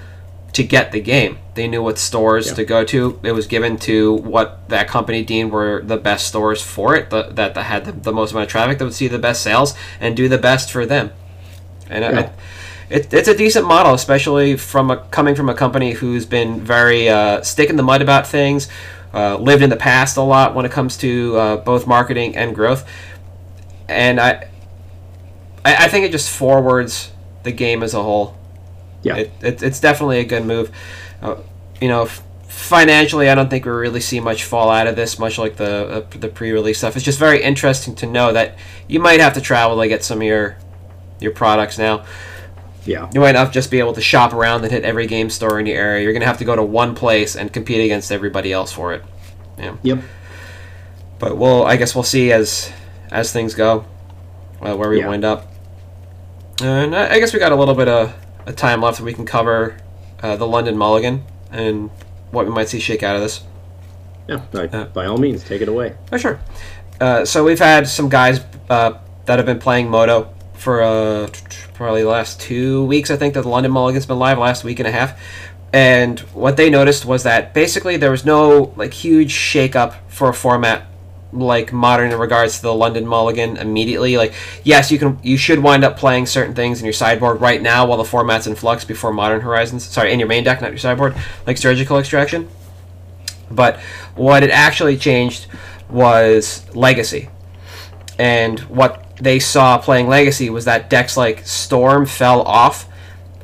to 0.54 0.62
get 0.64 0.92
the 0.92 1.00
game. 1.00 1.38
They 1.54 1.68
knew 1.68 1.82
what 1.82 1.98
stores 1.98 2.48
Yeah. 2.48 2.54
to 2.54 2.64
go 2.64 2.84
to. 2.84 3.20
It 3.22 3.32
was 3.32 3.46
given 3.46 3.76
to 3.78 4.12
what 4.14 4.68
that 4.68 4.88
company 4.88 5.22
deemed 5.22 5.52
were 5.52 5.82
the 5.84 5.96
best 5.96 6.26
stores 6.28 6.62
for 6.62 6.94
it, 6.96 7.10
the, 7.10 7.24
that, 7.32 7.54
that 7.54 7.62
had 7.64 7.84
the, 7.84 7.92
the 7.92 8.12
most 8.12 8.30
amount 8.32 8.44
of 8.46 8.50
traffic, 8.50 8.78
that 8.78 8.84
would 8.84 8.94
see 8.94 9.08
the 9.08 9.18
best 9.18 9.42
sales 9.42 9.74
and 10.00 10.16
do 10.16 10.28
the 10.28 10.38
best 10.38 10.70
for 10.70 10.86
them. 10.86 11.10
And 11.90 12.02
Yeah. 12.04 12.20
I, 12.20 12.30
it, 12.94 13.12
it's 13.12 13.28
a 13.28 13.36
decent 13.36 13.66
model, 13.66 13.94
especially 13.94 14.56
from 14.56 14.90
a, 14.90 14.98
coming 15.10 15.34
from 15.34 15.48
a 15.48 15.54
company 15.54 15.92
who's 15.92 16.26
been 16.26 16.60
very 16.60 17.08
uh, 17.08 17.42
stick 17.42 17.70
in 17.70 17.76
the 17.76 17.82
mud 17.82 18.02
about 18.02 18.26
things, 18.26 18.68
uh, 19.12 19.36
lived 19.38 19.62
in 19.62 19.70
the 19.70 19.76
past 19.76 20.16
a 20.16 20.22
lot 20.22 20.54
when 20.54 20.64
it 20.66 20.72
comes 20.72 20.96
to 20.98 21.36
uh, 21.36 21.56
both 21.56 21.86
marketing 21.86 22.36
and 22.36 22.54
growth. 22.54 22.86
And 23.88 24.20
I, 24.20 24.48
I, 25.64 25.84
I 25.86 25.88
think 25.88 26.04
it 26.04 26.12
just 26.12 26.30
forwards 26.30 27.10
the 27.42 27.52
game 27.52 27.82
as 27.82 27.94
a 27.94 28.02
whole. 28.02 28.36
Yeah. 29.04 29.16
It, 29.16 29.30
it, 29.42 29.62
it's 29.62 29.78
definitely 29.80 30.18
a 30.18 30.24
good 30.24 30.44
move. 30.44 30.70
Uh, 31.22 31.36
you 31.80 31.88
know, 31.88 32.02
f- 32.04 32.22
financially, 32.48 33.28
I 33.28 33.34
don't 33.34 33.48
think 33.50 33.64
we 33.64 33.70
really 33.70 34.00
see 34.00 34.18
much 34.18 34.44
fall 34.44 34.70
out 34.70 34.86
of 34.86 34.96
this, 34.96 35.18
much 35.18 35.38
like 35.38 35.56
the 35.56 35.86
uh, 36.12 36.18
the 36.18 36.28
pre-release 36.28 36.78
stuff. 36.78 36.96
It's 36.96 37.04
just 37.04 37.18
very 37.18 37.42
interesting 37.42 37.94
to 37.96 38.06
know 38.06 38.32
that 38.32 38.56
you 38.88 38.98
might 39.00 39.20
have 39.20 39.34
to 39.34 39.40
travel 39.40 39.78
to 39.80 39.86
get 39.88 40.02
some 40.02 40.18
of 40.18 40.24
your 40.24 40.56
your 41.20 41.32
products 41.32 41.78
now. 41.78 42.04
yeah. 42.84 43.08
You 43.14 43.20
might 43.20 43.32
not 43.32 43.52
just 43.52 43.70
be 43.70 43.78
able 43.78 43.92
to 43.94 44.00
shop 44.02 44.32
around 44.32 44.62
and 44.64 44.72
hit 44.72 44.84
every 44.84 45.06
game 45.06 45.30
store 45.30 45.60
in 45.60 45.66
your 45.66 45.76
area. 45.78 46.02
You're 46.02 46.12
gonna 46.12 46.26
have 46.26 46.38
to 46.38 46.44
go 46.44 46.56
to 46.56 46.62
one 46.62 46.94
place 46.94 47.36
and 47.36 47.52
compete 47.52 47.80
against 47.84 48.10
everybody 48.10 48.52
else 48.52 48.72
for 48.72 48.92
it. 48.94 49.02
Yeah. 49.58 49.76
Yep. 49.82 49.98
But 51.18 51.36
we'll, 51.38 51.64
I 51.64 51.76
guess, 51.76 51.94
we'll 51.94 52.02
see 52.04 52.32
as 52.32 52.72
as 53.10 53.32
things 53.32 53.54
go, 53.54 53.84
uh, 54.60 54.74
where 54.76 54.88
we 54.90 54.98
Yeah. 55.00 55.08
wind 55.08 55.24
up. 55.24 55.46
And 56.62 56.94
I 56.94 57.14
I 57.14 57.18
guess 57.20 57.32
we 57.32 57.38
got 57.38 57.52
a 57.52 57.56
little 57.56 57.74
bit 57.74 57.88
of, 57.88 58.12
of 58.46 58.56
time 58.56 58.80
left, 58.82 58.98
that 58.98 59.04
we 59.04 59.12
can 59.12 59.26
cover 59.26 59.76
uh, 60.22 60.36
the 60.36 60.46
London 60.46 60.76
Mulligan 60.76 61.24
and 61.50 61.90
what 62.30 62.46
we 62.46 62.52
might 62.52 62.68
see 62.68 62.80
shake 62.80 63.02
out 63.02 63.16
of 63.16 63.22
this. 63.22 63.42
Yeah. 64.28 64.38
By, 64.52 64.68
Yeah. 64.72 64.84
by 64.84 65.06
all 65.06 65.18
means, 65.18 65.44
take 65.44 65.60
it 65.62 65.68
away. 65.68 65.94
Oh, 66.12 66.16
sure. 66.16 66.40
Uh, 67.00 67.24
so 67.24 67.44
we've 67.44 67.58
had 67.58 67.86
some 67.88 68.08
guys 68.08 68.40
uh, 68.70 68.98
that 69.26 69.38
have 69.38 69.46
been 69.46 69.58
playing 69.58 69.88
Moto 69.90 70.32
for 70.54 70.82
uh, 70.82 71.28
probably 71.74 72.02
the 72.02 72.08
last 72.08 72.40
two 72.40 72.84
weeks. 72.86 73.10
I 73.10 73.16
think 73.16 73.34
that 73.34 73.42
the 73.42 73.48
London 73.48 73.72
Mulligan's 73.72 74.06
been 74.06 74.18
live 74.18 74.38
last 74.38 74.64
week 74.64 74.78
and 74.78 74.88
a 74.88 74.92
half, 74.92 75.20
And 75.72 76.20
what 76.32 76.56
they 76.56 76.70
noticed 76.70 77.04
was 77.04 77.24
that 77.24 77.52
basically 77.52 77.96
there 77.96 78.12
was 78.12 78.24
no 78.24 78.72
like 78.76 78.94
huge 78.94 79.32
shakeup 79.32 79.96
for 80.08 80.28
a 80.28 80.34
format 80.34 80.86
like 81.34 81.72
modern 81.72 82.12
in 82.12 82.18
regards 82.18 82.56
to 82.56 82.62
the 82.62 82.74
London 82.74 83.06
Mulligan 83.06 83.56
immediately. 83.56 84.16
Like, 84.16 84.34
yes, 84.62 84.90
you 84.90 84.98
can 84.98 85.18
you 85.22 85.36
should 85.36 85.58
wind 85.58 85.84
up 85.84 85.96
playing 85.98 86.26
certain 86.26 86.54
things 86.54 86.80
in 86.80 86.86
your 86.86 86.92
sideboard 86.92 87.40
right 87.40 87.60
now 87.60 87.86
while 87.86 87.98
the 87.98 88.04
format's 88.04 88.46
in 88.46 88.54
flux 88.54 88.84
before 88.84 89.12
Modern 89.12 89.40
Horizons. 89.40 89.84
Sorry, 89.84 90.12
in 90.12 90.18
your 90.18 90.28
main 90.28 90.44
deck, 90.44 90.60
not 90.60 90.70
your 90.70 90.78
sideboard, 90.78 91.14
like 91.46 91.58
Surgical 91.58 91.98
Extraction. 91.98 92.48
But 93.50 93.78
what 94.14 94.42
it 94.42 94.50
actually 94.50 94.96
changed 94.96 95.46
was 95.90 96.64
Legacy, 96.74 97.28
and 98.18 98.60
what 98.60 99.16
they 99.20 99.38
saw 99.38 99.78
playing 99.78 100.08
Legacy 100.08 100.50
was 100.50 100.64
that 100.64 100.88
decks 100.90 101.16
like 101.16 101.46
Storm 101.46 102.06
fell 102.06 102.42
off 102.42 102.88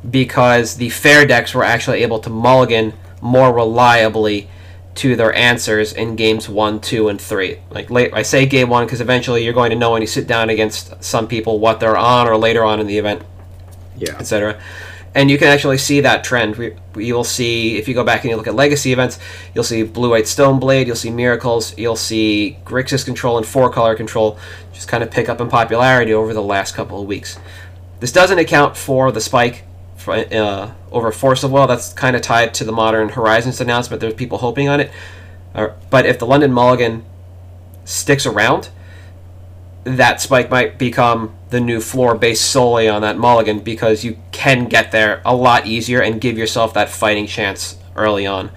because 0.09 0.75
the 0.75 0.89
fair 0.89 1.25
decks 1.25 1.53
were 1.53 1.63
actually 1.63 2.01
able 2.01 2.19
to 2.19 2.29
mulligan 2.29 2.93
more 3.21 3.53
reliably 3.53 4.49
to 4.95 5.15
their 5.15 5.33
answers 5.33 5.93
in 5.93 6.15
games 6.15 6.49
one, 6.49 6.79
two, 6.79 7.07
and 7.07 7.19
three. 7.19 7.59
Like 7.69 7.89
late, 7.89 8.13
I 8.13 8.23
say 8.23 8.45
game 8.45 8.69
one 8.69 8.85
because 8.85 9.01
eventually 9.01 9.43
you're 9.43 9.53
going 9.53 9.69
to 9.71 9.75
know 9.77 9.91
when 9.91 10.01
you 10.01 10.07
sit 10.07 10.27
down 10.27 10.49
against 10.49 11.03
some 11.03 11.27
people 11.27 11.59
what 11.59 11.79
they're 11.79 11.97
on, 11.97 12.27
or 12.27 12.37
later 12.37 12.63
on 12.63 12.79
in 12.79 12.87
the 12.87 12.97
event, 12.97 13.23
Yeah. 13.97 14.17
etc. 14.19 14.59
And 15.13 15.29
you 15.29 15.37
can 15.37 15.49
actually 15.49 15.77
see 15.77 15.99
that 16.01 16.23
trend. 16.23 16.55
We, 16.55 16.73
you 16.95 17.13
will 17.15 17.25
see 17.25 17.77
if 17.77 17.87
you 17.87 17.93
go 17.93 18.03
back 18.03 18.23
and 18.23 18.31
you 18.31 18.37
look 18.37 18.47
at 18.47 18.55
legacy 18.55 18.93
events, 18.93 19.19
you'll 19.53 19.65
see 19.65 19.83
blue 19.83 20.11
white 20.11 20.23
stoneblade, 20.23 20.85
you'll 20.87 20.95
see 20.95 21.09
miracles, 21.09 21.77
you'll 21.77 21.97
see 21.97 22.57
Grixis 22.65 23.03
control 23.03 23.37
and 23.37 23.45
four 23.45 23.69
color 23.69 23.95
control 23.95 24.37
just 24.73 24.87
kind 24.87 25.03
of 25.03 25.11
pick 25.11 25.27
up 25.29 25.41
in 25.41 25.49
popularity 25.49 26.13
over 26.13 26.33
the 26.33 26.41
last 26.41 26.75
couple 26.75 27.01
of 27.01 27.07
weeks. 27.07 27.37
This 27.99 28.11
doesn't 28.11 28.39
account 28.39 28.77
for 28.77 29.11
the 29.11 29.21
spike 29.21 29.63
uh, 30.07 30.71
over 30.91 31.11
Force 31.11 31.43
of 31.43 31.51
Will. 31.51 31.67
That's 31.67 31.93
kind 31.93 32.15
of 32.15 32.21
tied 32.21 32.53
to 32.55 32.63
the 32.63 32.71
Modern 32.71 33.09
Horizons 33.09 33.61
announcement. 33.61 34.01
There's 34.01 34.13
people 34.13 34.39
hoping 34.39 34.69
on 34.69 34.79
it. 34.79 34.91
Uh, 35.53 35.69
but 35.89 36.05
if 36.05 36.19
the 36.19 36.25
London 36.25 36.53
Mulligan 36.53 37.03
sticks 37.85 38.25
around, 38.25 38.69
that 39.83 40.21
spike 40.21 40.49
might 40.49 40.77
become 40.77 41.35
the 41.49 41.59
new 41.59 41.81
floor 41.81 42.15
based 42.15 42.49
solely 42.49 42.87
on 42.87 43.01
that 43.01 43.17
mulligan 43.17 43.59
because 43.59 44.03
you 44.03 44.17
can 44.31 44.65
get 44.65 44.91
there 44.91 45.21
a 45.25 45.35
lot 45.35 45.65
easier 45.65 46.01
and 46.01 46.21
give 46.21 46.37
yourself 46.37 46.73
that 46.73 46.89
fighting 46.89 47.27
chance 47.27 47.77
early 47.95 48.25
on. 48.27 48.51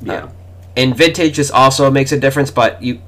Yeah. 0.00 0.30
In 0.76 0.94
vintage, 0.94 1.36
this 1.36 1.50
also 1.50 1.90
makes 1.90 2.12
a 2.12 2.18
difference, 2.18 2.50
but 2.50 2.82
you, 2.82 3.02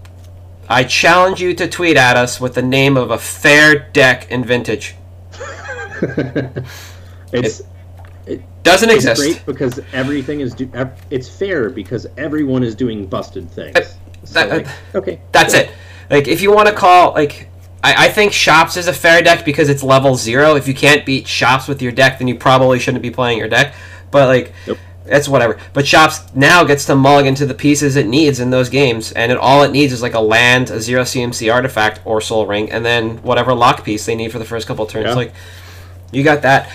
I 0.69 0.85
challenge 0.85 1.41
you 1.41 1.55
to 1.55 1.69
tweet 1.69 1.97
at 1.97 2.17
us 2.17 2.41
with 2.41 2.55
the 2.55 2.63
name 2.63 2.97
of 2.97 3.11
a 3.11 3.19
fair 3.19 3.79
deck 3.79 4.31
in 4.31 4.45
vintage. 4.45 4.97
it's 7.35 7.63
Doesn't 8.63 8.89
it's 8.91 9.05
exist. 9.05 9.21
great 9.21 9.47
because 9.47 9.81
everything 9.93 10.41
is 10.41 10.55
do, 10.55 10.71
it's 11.11 11.29
fair 11.29 11.69
because 11.69 12.07
everyone 12.17 12.63
is 12.63 12.75
doing 12.75 13.07
busted 13.07 13.51
things. 13.51 13.97
So, 14.25 14.35
that- 14.35 14.49
like, 14.49 14.67
okay, 14.95 15.21
That's 15.33 15.53
it. 15.55 15.71
Like 16.11 16.29
if 16.29 16.41
you 16.41 16.53
want 16.53 16.69
to 16.69 16.75
call 16.75 17.13
like 17.13 17.49
I, 17.83 18.07
I 18.07 18.09
think 18.09 18.33
shops 18.33 18.77
is 18.79 18.89
a 18.89 18.93
fair 18.93 19.21
deck 19.23 19.45
because 19.45 19.69
it's 19.69 19.83
level 19.83 20.15
zero. 20.17 20.55
If 20.57 20.67
you 20.69 20.75
can't 20.75 21.05
beat 21.05 21.27
shops 21.29 21.69
with 21.69 21.83
your 21.83 21.93
deck, 21.93 22.19
then 22.19 22.29
you 22.29 22.35
probably 22.37 22.79
shouldn't 22.79 23.03
be 23.03 23.11
playing 23.11 23.37
your 23.39 23.49
deck. 23.49 23.75
But 24.11 24.29
like 24.29 24.53
Nope. 24.67 24.79
that's 25.05 25.29
whatever. 25.29 25.59
But 25.75 25.87
shops 25.87 26.21
now 26.35 26.65
gets 26.65 26.87
to 26.87 26.95
mulligan 26.95 27.35
to 27.37 27.45
the 27.47 27.53
pieces 27.55 27.97
it 27.97 28.07
needs 28.07 28.41
in 28.41 28.49
those 28.51 28.69
games, 28.71 29.13
and 29.13 29.31
it, 29.33 29.37
all 29.37 29.63
it 29.63 29.71
needs 29.73 29.93
is 29.93 30.01
like 30.01 30.15
a 30.15 30.21
land, 30.21 30.71
a 30.71 30.81
zero 30.81 31.03
CMC 31.03 31.53
artifact 31.53 32.01
or 32.07 32.21
soul 32.23 32.47
ring, 32.47 32.71
and 32.71 32.85
then 32.85 33.19
whatever 33.23 33.53
lock 33.55 33.85
piece 33.85 34.07
they 34.07 34.15
need 34.15 34.31
for 34.33 34.39
the 34.39 34.45
first 34.47 34.67
couple 34.67 34.87
turns. 34.87 35.07
Yeah. 35.09 35.15
Like 35.15 35.35
you 36.13 36.23
got 36.23 36.43
that. 36.43 36.71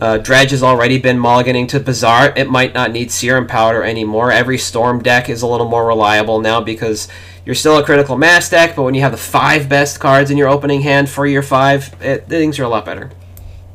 Uh, 0.00 0.18
Dredge 0.18 0.50
has 0.50 0.62
already 0.62 0.98
been 0.98 1.18
mulliganing 1.18 1.68
to 1.68 1.80
Bazaar. 1.80 2.32
It 2.36 2.50
might 2.50 2.74
not 2.74 2.90
need 2.90 3.10
Serum 3.12 3.46
Powder 3.46 3.84
anymore. 3.84 4.32
Every 4.32 4.58
Storm 4.58 5.02
deck 5.02 5.28
is 5.28 5.42
a 5.42 5.46
little 5.46 5.68
more 5.68 5.86
reliable 5.86 6.40
now 6.40 6.60
because 6.60 7.08
you're 7.46 7.54
still 7.54 7.78
a 7.78 7.84
critical 7.84 8.16
mass 8.18 8.50
deck, 8.50 8.74
but 8.74 8.82
when 8.82 8.94
you 8.94 9.02
have 9.02 9.12
the 9.12 9.18
five 9.18 9.68
best 9.68 10.00
cards 10.00 10.30
in 10.30 10.36
your 10.36 10.48
opening 10.48 10.80
hand 10.80 11.08
for 11.08 11.26
your 11.26 11.42
five, 11.42 11.94
it, 12.02 12.26
things 12.28 12.58
are 12.58 12.64
a 12.64 12.68
lot 12.68 12.84
better. 12.84 13.10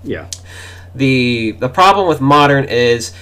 yeah, 0.04 0.28
The 0.94 1.52
the 1.54 1.70
problem 1.70 2.08
with 2.08 2.20
Modern 2.20 2.66
is 2.66 3.14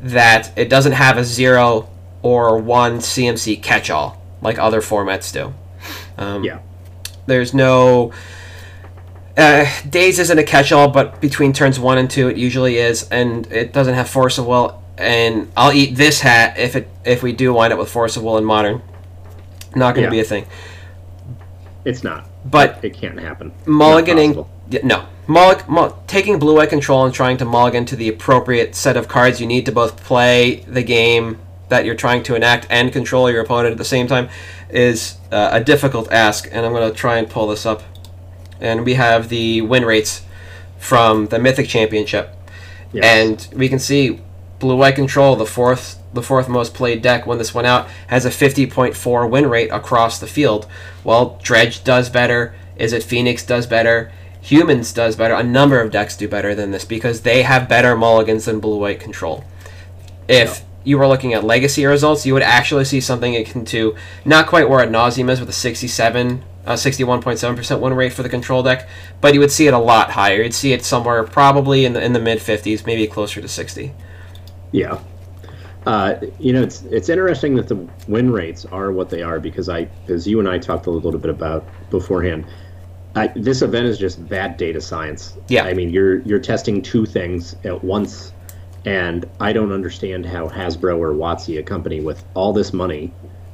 that 0.00 0.52
it 0.58 0.68
doesn't 0.68 0.92
have 0.92 1.18
a 1.18 1.24
zero 1.24 1.88
or 2.22 2.58
one 2.58 2.98
CMC 2.98 3.62
catch-all 3.62 4.20
like 4.42 4.58
other 4.58 4.80
formats 4.80 5.32
do. 5.32 5.54
Um, 6.18 6.42
yeah, 6.44 6.60
there's 7.26 7.54
no. 7.54 8.12
Uh, 9.40 9.66
Daze 9.88 10.18
isn't 10.18 10.38
a 10.38 10.42
catch-all, 10.44 10.88
but 10.88 11.18
between 11.20 11.54
turns 11.54 11.80
one 11.80 11.96
and 11.96 12.10
two, 12.10 12.28
it 12.28 12.36
usually 12.36 12.76
is, 12.76 13.08
and 13.10 13.50
it 13.50 13.72
doesn't 13.72 13.94
have 13.94 14.06
Force 14.08 14.36
of 14.36 14.46
Will. 14.46 14.82
And 14.98 15.50
I'll 15.56 15.72
eat 15.72 15.96
this 15.96 16.20
hat 16.20 16.58
if 16.58 16.76
it 16.76 16.88
if 17.06 17.22
we 17.22 17.32
do 17.32 17.54
wind 17.54 17.72
up 17.72 17.78
with 17.78 17.88
Force 17.90 18.18
of 18.18 18.22
Will 18.22 18.36
in 18.36 18.44
Modern. 18.44 18.82
Not 19.74 19.94
going 19.94 20.02
to 20.08 20.14
Yeah. 20.14 20.20
be 20.20 20.20
a 20.20 20.24
thing. 20.24 20.44
it's 21.86 22.04
not, 22.04 22.28
But 22.44 22.78
it 22.82 22.92
can't 22.92 23.18
happen. 23.18 23.52
mulliganing, 23.64 24.44
no, 24.82 25.04
Mullig, 25.26 25.66
mul- 25.66 25.96
taking 26.06 26.38
blue 26.38 26.60
eye 26.60 26.66
control 26.66 27.06
and 27.06 27.14
trying 27.14 27.38
to 27.38 27.46
mulligan 27.46 27.86
to 27.86 27.96
the 27.96 28.08
appropriate 28.10 28.74
set 28.74 28.98
of 28.98 29.08
cards 29.08 29.40
you 29.40 29.46
need 29.46 29.64
to 29.64 29.72
both 29.72 30.04
play 30.04 30.62
the 30.68 30.82
game 30.82 31.38
that 31.70 31.86
you're 31.86 31.94
trying 31.94 32.22
to 32.24 32.34
enact 32.34 32.66
and 32.68 32.92
control 32.92 33.30
your 33.30 33.40
opponent 33.40 33.72
at 33.72 33.78
the 33.78 33.84
same 33.86 34.06
time 34.06 34.28
is 34.68 35.14
uh, 35.32 35.48
a 35.52 35.60
difficult 35.64 36.12
ask. 36.12 36.46
And 36.52 36.66
I'm 36.66 36.72
going 36.72 36.90
to 36.90 36.94
try 36.94 37.16
and 37.16 37.30
pull 37.30 37.46
this 37.46 37.64
up. 37.64 37.82
And 38.60 38.84
we 38.84 38.94
have 38.94 39.28
the 39.28 39.62
win 39.62 39.84
rates 39.84 40.22
from 40.78 41.26
the 41.26 41.38
Mythic 41.38 41.68
Championship, 41.68 42.34
Yes. 42.92 43.04
and 43.04 43.58
we 43.58 43.68
can 43.68 43.78
see 43.78 44.20
blue 44.58 44.76
White 44.76 44.94
control, 44.96 45.36
the 45.36 45.46
fourth 45.46 45.96
the 46.12 46.22
fourth 46.22 46.48
most 46.48 46.74
played 46.74 47.02
deck 47.02 47.24
when 47.24 47.38
this 47.38 47.54
went 47.54 47.68
out, 47.68 47.88
has 48.08 48.26
a 48.26 48.30
50.4 48.30 49.30
win 49.30 49.48
rate 49.48 49.68
across 49.68 50.18
the 50.18 50.26
field. 50.26 50.66
Well, 51.04 51.38
Dredge 51.40 51.84
does 51.84 52.10
better. 52.10 52.52
Is 52.76 52.92
it 52.92 53.04
Phoenix 53.04 53.44
does 53.46 53.66
better? 53.66 54.10
Humans 54.40 54.92
does 54.92 55.14
better. 55.14 55.34
A 55.34 55.44
number 55.44 55.80
of 55.80 55.92
decks 55.92 56.16
do 56.16 56.26
better 56.26 56.52
than 56.54 56.72
this 56.72 56.84
because 56.84 57.20
they 57.20 57.42
have 57.42 57.68
better 57.68 57.96
mulligans 57.96 58.46
than 58.46 58.58
blue 58.58 58.78
white 58.78 58.98
control. 58.98 59.44
If 60.26 60.64
you 60.82 60.98
were 60.98 61.06
looking 61.06 61.32
at 61.34 61.44
legacy 61.44 61.84
results, 61.86 62.26
you 62.26 62.32
would 62.34 62.42
actually 62.42 62.86
see 62.86 63.00
something 63.00 63.36
akin 63.36 63.64
to 63.66 63.94
not 64.24 64.46
quite 64.48 64.68
where 64.68 64.80
Ad 64.80 64.90
Nauseam 64.90 65.30
is 65.30 65.38
with 65.38 65.48
a 65.48 65.52
67, 65.52 66.42
uh, 66.66 66.74
61.7% 66.74 67.80
win 67.80 67.94
rate 67.94 68.12
for 68.12 68.22
the 68.22 68.28
control 68.28 68.62
deck, 68.62 68.88
but 69.20 69.34
you 69.34 69.40
would 69.40 69.50
see 69.50 69.66
it 69.66 69.74
a 69.74 69.78
lot 69.78 70.10
higher. 70.10 70.42
You'd 70.42 70.54
see 70.54 70.72
it 70.72 70.84
somewhere 70.84 71.24
probably 71.24 71.84
in 71.84 71.94
the 71.94 72.02
in 72.02 72.12
the 72.12 72.20
mid 72.20 72.38
50s, 72.38 72.86
maybe 72.86 73.06
closer 73.06 73.40
to 73.40 73.48
60. 73.48 73.92
Yeah. 74.72 75.00
Uh, 75.86 76.16
you 76.38 76.52
know, 76.52 76.62
it's 76.62 76.82
it's 76.82 77.08
interesting 77.08 77.54
that 77.54 77.66
the 77.66 77.88
win 78.06 78.30
rates 78.30 78.66
are 78.66 78.92
what 78.92 79.08
they 79.08 79.22
are 79.22 79.40
because 79.40 79.68
I, 79.68 79.88
as 80.08 80.26
you 80.26 80.38
and 80.38 80.48
I 80.48 80.58
talked 80.58 80.86
a 80.86 80.90
little 80.90 81.18
bit 81.18 81.30
about 81.30 81.66
beforehand, 81.88 82.44
I, 83.16 83.28
this 83.28 83.62
event 83.62 83.86
is 83.86 83.98
just 83.98 84.28
bad 84.28 84.56
data 84.58 84.80
science. 84.80 85.38
Yeah. 85.48 85.64
I 85.64 85.72
mean, 85.72 85.88
you're 85.88 86.20
you're 86.20 86.38
testing 86.38 86.82
two 86.82 87.06
things 87.06 87.56
at 87.64 87.82
once, 87.82 88.34
and 88.84 89.24
I 89.40 89.54
don't 89.54 89.72
understand 89.72 90.26
how 90.26 90.48
Hasbro 90.48 90.98
or 90.98 91.14
WotC, 91.14 91.58
a 91.58 91.62
company 91.62 92.00
with 92.00 92.22
all 92.34 92.52
this 92.52 92.74
money 92.74 93.12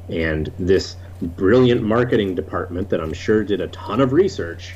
and 0.08 0.52
this 0.58 0.96
brilliant 1.22 1.82
marketing 1.82 2.34
department 2.34 2.88
that 2.90 3.00
I'm 3.00 3.12
sure 3.12 3.42
did 3.44 3.60
a 3.60 3.68
ton 3.68 4.00
of 4.00 4.12
research, 4.12 4.74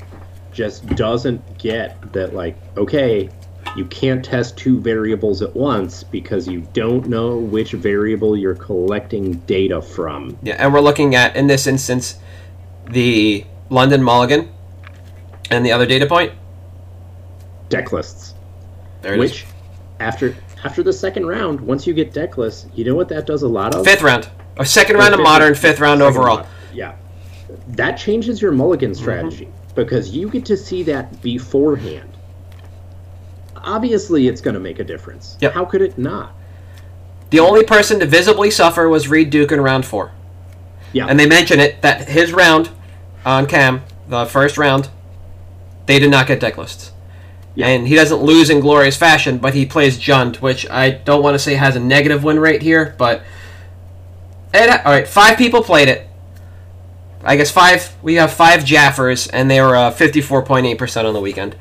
just 0.53 0.87
doesn't 0.96 1.59
get 1.59 2.12
that. 2.12 2.35
Like, 2.35 2.57
okay, 2.76 3.29
you 3.76 3.85
can't 3.87 4.24
test 4.24 4.57
two 4.57 4.81
variables 4.81 5.42
at 5.42 5.55
once 5.55 6.03
because 6.03 6.48
you 6.48 6.66
don't 6.72 7.07
know 7.09 7.37
which 7.37 7.72
variable 7.72 8.37
you're 8.37 8.55
collecting 8.55 9.35
data 9.40 9.81
from. 9.81 10.37
Yeah, 10.42 10.57
and 10.59 10.72
we're 10.72 10.81
looking 10.81 11.14
at 11.14 11.37
in 11.37 11.46
this 11.46 11.66
instance 11.66 12.18
the 12.88 13.44
London 13.68 14.03
Mulligan 14.03 14.50
and 15.50 15.64
the 15.64 15.72
other 15.72 15.87
data 15.87 16.07
point. 16.07 16.33
Deck 17.68 17.92
lists, 17.92 18.35
There 19.03 19.14
it 19.14 19.20
is. 19.20 19.31
which 19.31 19.46
after 20.00 20.35
after 20.64 20.83
the 20.83 20.92
second 20.92 21.26
round, 21.26 21.61
once 21.61 21.87
you 21.87 21.94
get 21.94 22.12
deck 22.12 22.37
lists, 22.37 22.66
you 22.74 22.85
know 22.85 22.94
what 22.94 23.09
that 23.11 23.26
does 23.26 23.42
a 23.42 23.48
lot 23.48 23.74
of? 23.74 23.85
Fifth 23.85 24.03
round. 24.03 24.29
Or 24.61 24.64
second 24.66 24.96
round 24.96 25.14
of 25.14 25.20
modern, 25.20 25.55
fifth 25.55 25.81
round 25.81 26.03
overall. 26.03 26.37
round. 26.37 26.49
Yeah. 26.75 26.94
That 27.68 27.92
changes 27.92 28.42
your 28.42 28.53
mulligan 28.53 28.90
Mm-hmm. 28.90 29.01
strategy 29.03 29.49
because 29.75 30.11
you 30.11 30.29
get 30.29 30.44
to 30.44 30.57
see 30.57 30.83
that 30.83 31.23
beforehand. 31.23 32.11
Obviously, 33.57 34.29
it's 34.29 34.42
going 34.42 34.53
to 34.55 34.61
make 34.61 34.79
a 34.79 34.85
difference. 34.85 35.38
Yep. 35.40 35.53
How 35.55 35.64
could 35.64 35.81
it 35.81 35.96
not? 35.96 36.35
The 37.31 37.40
only 37.40 37.64
person 37.64 38.01
to 38.01 38.07
visibly 38.07 38.51
suffer 38.51 38.87
was 38.88 39.09
Reid 39.09 39.31
Duke 39.31 39.51
in 39.53 39.62
round 39.62 39.87
four. 39.87 40.12
Yeah. 40.92 41.07
And 41.07 41.18
they 41.18 41.27
mention 41.27 41.59
it 41.59 41.81
that 41.81 42.09
his 42.09 42.33
round 42.33 42.68
on 43.25 43.46
cam, 43.46 43.83
the 44.09 44.27
first 44.27 44.59
round, 44.59 44.90
they 45.87 45.99
did 45.99 46.11
not 46.11 46.27
get 46.27 46.38
deck 46.40 46.59
lists. 46.59 46.92
Yeah. 47.55 47.68
And 47.68 47.88
he 47.88 47.94
doesn't 47.94 48.23
lose 48.23 48.51
in 48.51 48.61
glorious 48.61 48.96
fashion, 48.96 49.38
but 49.38 49.55
he 49.55 49.64
plays 49.64 49.99
Jund, 49.99 50.37
which 50.37 50.68
I 50.68 50.90
don't 50.90 51.23
want 51.23 51.35
to 51.35 51.38
say 51.38 51.55
has 51.55 51.77
a 51.77 51.81
negative 51.81 52.25
win 52.25 52.38
rate 52.38 52.61
here, 52.62 52.94
but 52.99 53.23
all 54.54 54.92
right, 54.92 55.06
five 55.06 55.38
people 55.38 55.62
played 55.62 55.88
it. 55.88 56.08
I 57.22 57.36
guess 57.36 57.50
five. 57.50 57.94
We 58.02 58.14
have 58.14 58.32
five 58.32 58.64
Jaffers, 58.64 59.26
and 59.28 59.50
they 59.50 59.60
were 59.60 59.76
uh, 59.76 59.90
fifty-four 59.90 60.42
point 60.42 60.66
eight 60.66 60.78
percent 60.78 61.06
on 61.06 61.14
the 61.14 61.20
weekend. 61.20 61.56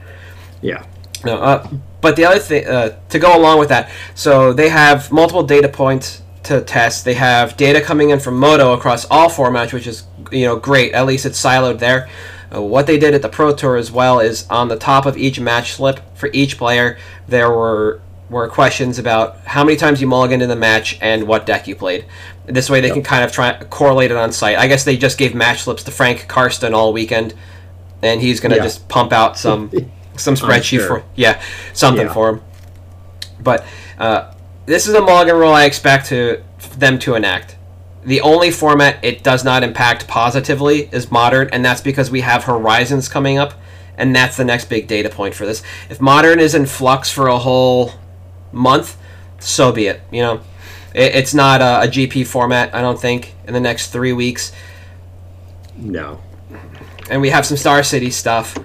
yeah. 0.61 0.85
No, 1.25 1.35
uh, 1.35 1.67
but 1.99 2.15
the 2.15 2.23
other 2.23 2.39
thing 2.39 2.65
uh, 2.65 2.97
to 3.09 3.19
go 3.19 3.37
along 3.37 3.59
with 3.59 3.67
that, 3.69 3.91
so 4.15 4.53
they 4.53 4.69
have 4.69 5.11
multiple 5.11 5.43
data 5.43 5.67
points 5.67 6.21
to 6.43 6.61
test. 6.61 7.03
They 7.03 7.15
have 7.15 7.57
data 7.57 7.81
coming 7.81 8.11
in 8.11 8.21
from 8.21 8.39
Moto 8.39 8.71
across 8.71 9.05
all 9.11 9.29
formats, 9.29 9.73
which 9.73 9.85
is 9.85 10.05
you 10.31 10.45
know 10.45 10.55
great. 10.55 10.93
At 10.93 11.05
least 11.05 11.25
it's 11.25 11.41
siloed 11.41 11.79
there. 11.79 12.07
Uh, 12.55 12.61
what 12.61 12.87
they 12.87 12.97
did 12.97 13.13
at 13.13 13.21
the 13.21 13.27
Pro 13.27 13.53
Tour 13.53 13.75
as 13.75 13.91
well 13.91 14.21
is 14.21 14.49
on 14.49 14.69
the 14.69 14.77
top 14.77 15.05
of 15.05 15.17
each 15.17 15.41
match 15.41 15.73
slip 15.73 15.99
for 16.15 16.29
each 16.31 16.57
player, 16.57 16.97
there 17.27 17.49
were 17.49 18.01
were 18.29 18.47
questions 18.47 18.99
about 18.99 19.37
how 19.45 19.63
many 19.63 19.75
times 19.75 20.01
you 20.01 20.07
mulliganed 20.07 20.41
in 20.41 20.49
the 20.49 20.55
match 20.55 20.97
and 21.01 21.27
what 21.27 21.45
deck 21.45 21.67
you 21.67 21.75
played. 21.75 22.05
This 22.45 22.69
way 22.69 22.79
they 22.81 22.91
can 22.91 23.01
kind 23.03 23.23
of 23.23 23.31
try 23.31 23.53
correlate 23.65 24.11
it 24.11 24.17
on 24.17 24.31
site. 24.31 24.57
I 24.57 24.67
guess 24.67 24.83
they 24.83 24.97
just 24.97 25.17
gave 25.17 25.33
match 25.33 25.61
slips 25.63 25.83
to 25.83 25.91
Frank 25.91 26.27
Karsten 26.27 26.73
all 26.73 26.93
weekend, 26.93 27.33
and 28.01 28.21
he's 28.21 28.39
gonna 28.39 28.57
Yeah. 28.57 28.63
just 28.63 28.87
pump 28.87 29.11
out 29.13 29.37
some 29.37 29.71
some 30.15 30.35
spreadsheet 30.35 30.79
sure. 30.79 30.87
for 30.87 31.03
yeah 31.15 31.41
something 31.73 32.07
Yeah. 32.07 32.13
for 32.13 32.29
him. 32.29 32.41
But 33.41 33.65
uh, 33.97 34.31
this 34.65 34.87
is 34.87 34.93
a 34.93 35.01
mulligan 35.01 35.35
rule 35.35 35.51
I 35.53 35.65
expect 35.65 36.07
to 36.07 36.43
them 36.77 36.99
to 36.99 37.15
enact. 37.15 37.55
The 38.03 38.21
only 38.21 38.51
format 38.51 39.03
it 39.03 39.23
does 39.23 39.43
not 39.43 39.63
impact 39.63 40.07
positively 40.07 40.89
is 40.91 41.11
modern, 41.11 41.49
and 41.51 41.63
that's 41.65 41.81
because 41.81 42.09
we 42.11 42.21
have 42.21 42.45
Horizons 42.45 43.09
coming 43.09 43.37
up, 43.37 43.53
and 43.97 44.15
that's 44.15 44.37
the 44.37 44.45
next 44.45 44.69
big 44.69 44.87
data 44.87 45.09
point 45.09 45.35
for 45.35 45.45
this. 45.45 45.61
If 45.89 45.99
modern 45.99 46.39
is 46.39 46.55
in 46.55 46.65
flux 46.65 47.09
for 47.11 47.27
a 47.27 47.37
whole 47.37 47.93
month, 48.51 48.97
so 49.39 49.71
be 49.71 49.87
it. 49.87 50.01
You 50.11 50.21
know, 50.21 50.33
it, 50.93 51.15
it's 51.15 51.33
not 51.33 51.61
a, 51.61 51.81
a 51.83 51.87
GP 51.87 52.25
format. 52.27 52.73
I 52.75 52.81
don't 52.81 52.99
think 52.99 53.33
in 53.47 53.53
the 53.53 53.59
next 53.59 53.91
three 53.91 54.13
weeks, 54.13 54.51
No. 55.75 56.19
and 57.09 57.21
we 57.21 57.29
have 57.29 57.45
some 57.45 57.57
Star 57.57 57.83
City 57.83 58.09
stuff, 58.11 58.57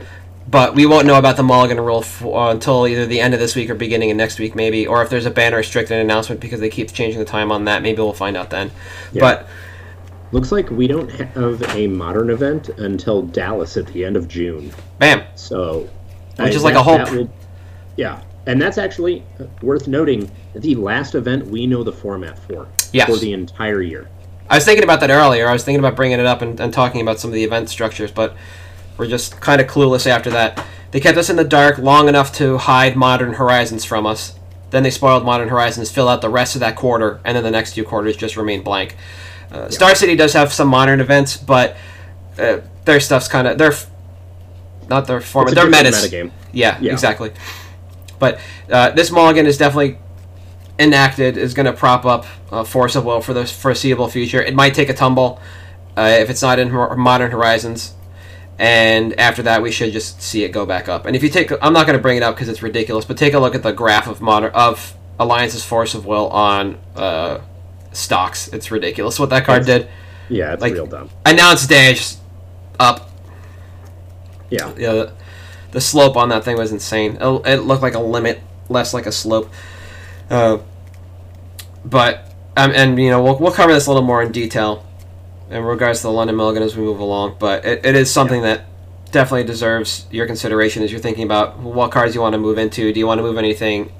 but 0.48 0.74
we 0.74 0.86
won't 0.86 1.06
know 1.06 1.18
about 1.18 1.36
the 1.36 1.42
Mulligan 1.42 1.80
rule 1.80 2.00
f- 2.00 2.24
uh, 2.24 2.48
until 2.50 2.86
either 2.86 3.06
the 3.06 3.20
end 3.20 3.34
of 3.34 3.40
this 3.40 3.56
week 3.56 3.70
or 3.70 3.74
beginning 3.74 4.10
of 4.10 4.16
next 4.16 4.38
week, 4.38 4.54
maybe. 4.54 4.86
Or 4.86 5.02
if 5.02 5.10
there's 5.10 5.26
a 5.26 5.30
ban 5.30 5.54
or 5.54 5.58
restricted 5.58 5.98
announcement 5.98 6.40
because 6.40 6.60
they 6.60 6.68
keep 6.70 6.92
changing 6.92 7.18
the 7.18 7.24
time 7.24 7.50
on 7.52 7.64
that, 7.64 7.82
maybe 7.82 7.98
we'll 8.02 8.12
find 8.12 8.36
out 8.36 8.50
then. 8.50 8.70
Yeah. 9.12 9.20
But 9.20 9.48
Looks 10.32 10.50
like 10.50 10.68
we 10.70 10.88
don't 10.88 11.08
have 11.12 11.62
a 11.76 11.86
modern 11.86 12.28
event 12.30 12.68
until 12.70 13.22
Dallas 13.22 13.76
at 13.76 13.86
the 13.86 14.04
end 14.04 14.16
of 14.16 14.26
June. 14.26 14.72
bam, 14.98 15.22
So, 15.36 15.88
Which 16.40 16.54
is 16.56 16.64
like 16.64 16.74
a 16.74 16.82
whole. 16.82 16.98
will- 16.98 17.32
yeah, 17.96 18.20
and 18.46 18.60
that's 18.60 18.78
actually 18.78 19.22
worth 19.62 19.88
noting. 19.88 20.30
The 20.54 20.74
last 20.74 21.14
event 21.14 21.46
we 21.46 21.66
know 21.66 21.82
the 21.82 21.92
format 21.92 22.38
for 22.38 22.68
Yes. 22.92 23.08
for 23.08 23.16
the 23.16 23.32
entire 23.32 23.82
year. 23.82 24.08
I 24.48 24.56
was 24.56 24.64
thinking 24.64 24.84
about 24.84 25.00
that 25.00 25.10
earlier. 25.10 25.48
I 25.48 25.52
was 25.52 25.64
thinking 25.64 25.78
about 25.80 25.96
bringing 25.96 26.20
it 26.20 26.26
up 26.26 26.42
and, 26.42 26.60
and 26.60 26.72
talking 26.72 27.00
about 27.00 27.18
some 27.18 27.30
of 27.30 27.34
the 27.34 27.42
event 27.44 27.68
structures, 27.70 28.10
but 28.12 28.36
we're 28.98 29.06
just 29.08 29.40
kind 29.40 29.60
of 29.60 29.66
clueless 29.66 30.06
after 30.06 30.30
that. 30.30 30.64
They 30.90 31.00
kept 31.00 31.18
us 31.18 31.28
in 31.30 31.36
the 31.36 31.44
dark 31.44 31.78
long 31.78 32.08
enough 32.08 32.32
to 32.34 32.58
hide 32.58 32.94
Modern 32.94 33.32
Horizons 33.34 33.84
from 33.84 34.06
us. 34.06 34.34
Then 34.70 34.82
they 34.84 34.90
spoiled 34.90 35.24
Modern 35.24 35.48
Horizons, 35.48 35.90
fill 35.90 36.08
out 36.08 36.20
the 36.20 36.28
rest 36.28 36.54
of 36.56 36.60
that 36.60 36.76
quarter, 36.76 37.20
and 37.24 37.36
then 37.36 37.42
the 37.42 37.50
next 37.50 37.74
two 37.74 37.82
quarters 37.84 38.16
just 38.16 38.36
remain 38.36 38.62
blank. 38.62 38.96
Uh, 39.50 39.68
Star 39.70 39.94
City 39.94 40.14
does 40.14 40.32
have 40.34 40.52
some 40.52 40.68
modern 40.68 41.00
events, 41.00 41.36
but 41.36 41.76
uh, 42.38 42.58
their 42.84 43.00
stuff's 43.00 43.28
kind 43.28 43.46
of 43.48 43.56
they're 43.58 43.72
not 44.88 45.06
their 45.06 45.20
format. 45.20 45.52
It's 45.52 45.60
a 45.60 45.64
They're 45.64 45.70
different 45.70 45.94
metas. 45.94 46.12
metagame. 46.12 46.30
Yeah, 46.52 46.78
Yeah. 46.80 46.92
exactly. 46.92 47.32
But 48.18 48.38
uh, 48.70 48.90
this 48.90 49.10
mulligan 49.10 49.46
is 49.46 49.58
definitely 49.58 49.98
enacted 50.78 51.36
is 51.36 51.54
going 51.54 51.66
to 51.66 51.72
prop 51.72 52.04
up 52.04 52.26
uh, 52.50 52.64
Force 52.64 52.96
of 52.96 53.04
Will 53.04 53.20
for 53.20 53.32
the 53.34 53.46
foreseeable 53.46 54.08
future. 54.08 54.42
It 54.42 54.54
might 54.54 54.74
take 54.74 54.88
a 54.88 54.94
tumble 54.94 55.40
uh, 55.96 56.16
if 56.20 56.30
it's 56.30 56.42
not 56.42 56.58
in 56.58 56.72
Modern 56.72 57.30
Horizons, 57.30 57.94
and 58.58 59.18
after 59.20 59.42
that 59.42 59.62
we 59.62 59.70
should 59.70 59.92
just 59.92 60.20
see 60.20 60.42
it 60.44 60.48
go 60.50 60.66
back 60.66 60.88
up. 60.88 61.06
And 61.06 61.14
if 61.14 61.22
you 61.22 61.28
take, 61.28 61.52
I'm 61.62 61.72
not 61.72 61.86
going 61.86 61.96
to 61.96 62.02
bring 62.02 62.16
it 62.16 62.22
up 62.22 62.34
because 62.34 62.48
it's 62.48 62.62
ridiculous, 62.62 63.04
but 63.04 63.16
take 63.16 63.34
a 63.34 63.38
look 63.38 63.54
at 63.54 63.62
the 63.62 63.72
graph 63.72 64.08
of 64.08 64.20
modern 64.20 64.50
of 64.52 64.94
Alliance's 65.20 65.64
Force 65.64 65.94
of 65.94 66.06
Will 66.06 66.28
on 66.30 66.78
uh, 66.96 67.38
stocks. 67.92 68.48
It's 68.48 68.70
ridiculous 68.72 69.20
what 69.20 69.30
that 69.30 69.44
card 69.44 69.62
It's- 69.62 69.80
did. 69.82 69.90
Yeah, 70.28 70.54
it's 70.54 70.62
Like- 70.62 70.72
real 70.72 70.86
dumb. 70.86 71.10
Announced 71.26 71.70
it's 71.70 71.98
just 72.00 72.18
up. 72.80 73.10
Yeah, 74.50 74.72
Yeah, 74.76 75.10
the, 75.74 75.80
slope 75.80 76.16
on 76.16 76.28
that 76.30 76.44
thing 76.44 76.56
was 76.56 76.72
insane. 76.72 77.18
It, 77.20 77.46
it 77.46 77.60
looked 77.60 77.82
like 77.82 77.94
a 77.94 78.00
limit, 78.00 78.40
less 78.68 78.94
like 78.94 79.06
a 79.06 79.12
slope. 79.12 79.50
Uh, 80.30 80.58
but 81.84 82.32
um, 82.56 82.72
and 82.74 82.98
you 82.98 83.10
know 83.10 83.22
we'll, 83.22 83.38
we'll 83.38 83.52
cover 83.52 83.72
this 83.72 83.86
a 83.86 83.90
little 83.90 84.06
more 84.06 84.22
in 84.22 84.32
detail 84.32 84.86
in 85.50 85.62
regards 85.62 86.00
to 86.00 86.04
the 86.04 86.12
London 86.12 86.36
Mulligan 86.36 86.62
as 86.62 86.76
we 86.76 86.82
move 86.82 87.00
along. 87.00 87.36
But 87.38 87.64
it, 87.64 87.84
it 87.84 87.94
is 87.94 88.10
something 88.10 88.42
that 88.42 88.64
definitely 89.10 89.44
deserves 89.44 90.06
your 90.10 90.26
consideration 90.26 90.82
as 90.82 90.90
you're 90.90 91.00
thinking 91.00 91.24
about 91.24 91.58
what 91.58 91.92
cards 91.92 92.14
you 92.14 92.20
want 92.20 92.32
to 92.32 92.38
move 92.38 92.58
into. 92.58 92.92
Do 92.92 92.98
you 92.98 93.06
want 93.06 93.18
to 93.18 93.22
move 93.22 93.36
anything, 93.36 93.92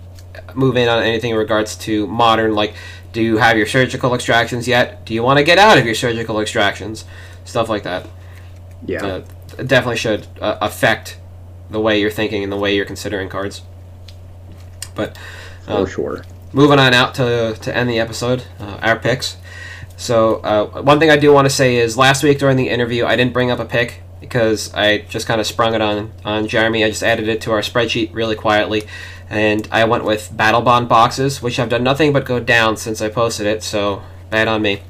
move 0.55 0.77
in 0.77 0.89
on 0.89 1.03
anything 1.03 1.33
in 1.33 1.37
regards 1.37 1.77
to 1.79 2.07
modern? 2.07 2.55
Like, 2.55 2.75
do 3.13 3.23
you 3.23 3.37
have 3.37 3.57
your 3.57 3.67
surgical 3.67 4.15
extractions 4.15 4.67
yet? 4.67 5.05
Do 5.05 5.15
you 5.15 5.23
want 5.23 5.39
to 5.39 5.45
get 5.45 5.59
out 5.59 5.79
of 5.79 5.85
your 5.85 5.95
surgical 5.95 6.41
extractions? 6.41 7.05
Stuff 7.45 7.69
like 7.69 7.83
that 7.83 8.07
yeah. 8.87 9.05
uh, 9.05 9.25
definitely 9.63 9.97
should 9.97 10.27
uh, 10.41 10.59
affect 10.61 11.19
the 11.71 11.81
way 11.81 12.01
you're 12.01 12.11
thinking 12.11 12.43
and 12.43 12.53
the 12.53 12.57
way 12.57 12.75
you're 12.75 12.85
considering 12.85 13.29
cards. 13.29 13.63
But 14.95 15.17
for 15.65 15.71
uh, 15.73 15.87
sure. 15.87 16.25
moving 16.53 16.79
on 16.79 16.95
out 16.95 17.15
to, 17.17 17.57
to 17.61 17.77
end 17.77 17.89
the 17.91 17.99
episode, 17.99 18.45
uh, 18.61 18.79
our 18.83 18.99
picks. 18.99 19.37
So 19.97 20.37
uh, 20.37 20.83
one 20.83 20.99
thing 20.99 21.11
I 21.11 21.17
do 21.17 21.33
want 21.33 21.47
to 21.47 21.51
say 21.51 21.77
is 21.77 21.97
last 21.97 22.23
week 22.23 22.39
during 22.39 22.57
the 22.57 22.69
interview 22.69 23.05
I 23.07 23.17
didn't 23.17 23.33
bring 23.33 23.51
up 23.51 23.61
a 23.61 23.65
pick 23.65 24.03
because 24.21 24.73
I 24.75 24.99
just 24.99 25.27
kind 25.27 25.41
of 25.41 25.47
sprung 25.47 25.75
it 25.75 25.81
on 25.81 26.13
on 26.25 26.49
Jeremy. 26.49 26.85
I 26.85 26.89
just 26.89 27.03
added 27.03 27.29
it 27.29 27.41
to 27.43 27.53
our 27.53 27.61
spreadsheet 27.61 28.15
really 28.15 28.35
quietly, 28.37 28.85
and 29.31 29.69
I 29.71 29.85
went 29.85 30.05
with 30.05 30.37
Battle 30.37 30.63
Bond 30.63 30.89
boxes, 30.89 31.43
which 31.43 31.57
have 31.57 31.69
done 31.69 31.85
nothing 31.85 32.13
but 32.13 32.25
go 32.25 32.41
down 32.41 32.77
since 32.77 33.01
I 33.03 33.09
posted 33.09 33.47
it. 33.47 33.63
So 33.63 34.03
bad 34.31 34.49
on 34.49 34.63
me. 34.63 34.83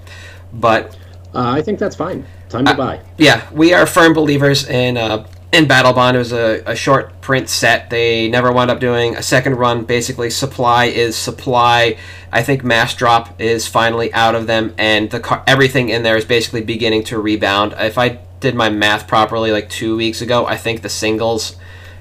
But 0.53 0.97
Uh, 1.35 1.51
I 1.51 1.63
think 1.63 1.79
that's 1.79 1.97
fine. 1.97 2.25
Time 2.49 2.65
to 2.67 2.75
buy. 2.75 3.01
yeah, 3.19 3.49
we 3.53 3.75
are 3.75 3.87
firm 3.87 4.13
believers 4.15 4.69
in 4.69 4.97
uh, 4.97 5.27
in 5.55 5.69
Battle 5.69 5.93
Bond. 5.93 6.17
It 6.17 6.19
was 6.19 6.33
a, 6.33 6.63
a 6.67 6.75
short 6.75 7.21
print 7.21 7.49
set. 7.49 7.89
They 7.89 8.29
never 8.29 8.53
wound 8.53 8.71
up 8.71 8.81
doing 8.81 9.17
a 9.17 9.23
second 9.23 9.55
run. 9.55 9.85
Basically, 9.85 10.29
supply 10.29 10.87
is 10.87 11.17
supply. 11.17 11.97
I 12.33 12.43
think 12.43 12.65
Mass 12.65 12.95
Drop 12.95 13.41
is 13.41 13.69
finally 13.69 14.13
out 14.13 14.35
of 14.35 14.49
them, 14.49 14.75
and 14.77 15.11
the 15.11 15.21
car- 15.21 15.45
everything 15.47 15.91
in 15.91 16.03
there 16.03 16.17
is 16.17 16.25
basically 16.25 16.63
beginning 16.63 17.05
to 17.05 17.21
rebound. 17.21 17.75
If 17.79 17.97
I 17.99 18.19
did 18.41 18.57
my 18.57 18.69
math 18.69 19.07
properly, 19.07 19.53
like 19.53 19.71
two 19.71 19.97
weeks 19.97 20.21
ago, 20.21 20.45
I 20.45 20.57
think 20.57 20.83
the 20.83 20.89
singles 20.89 21.57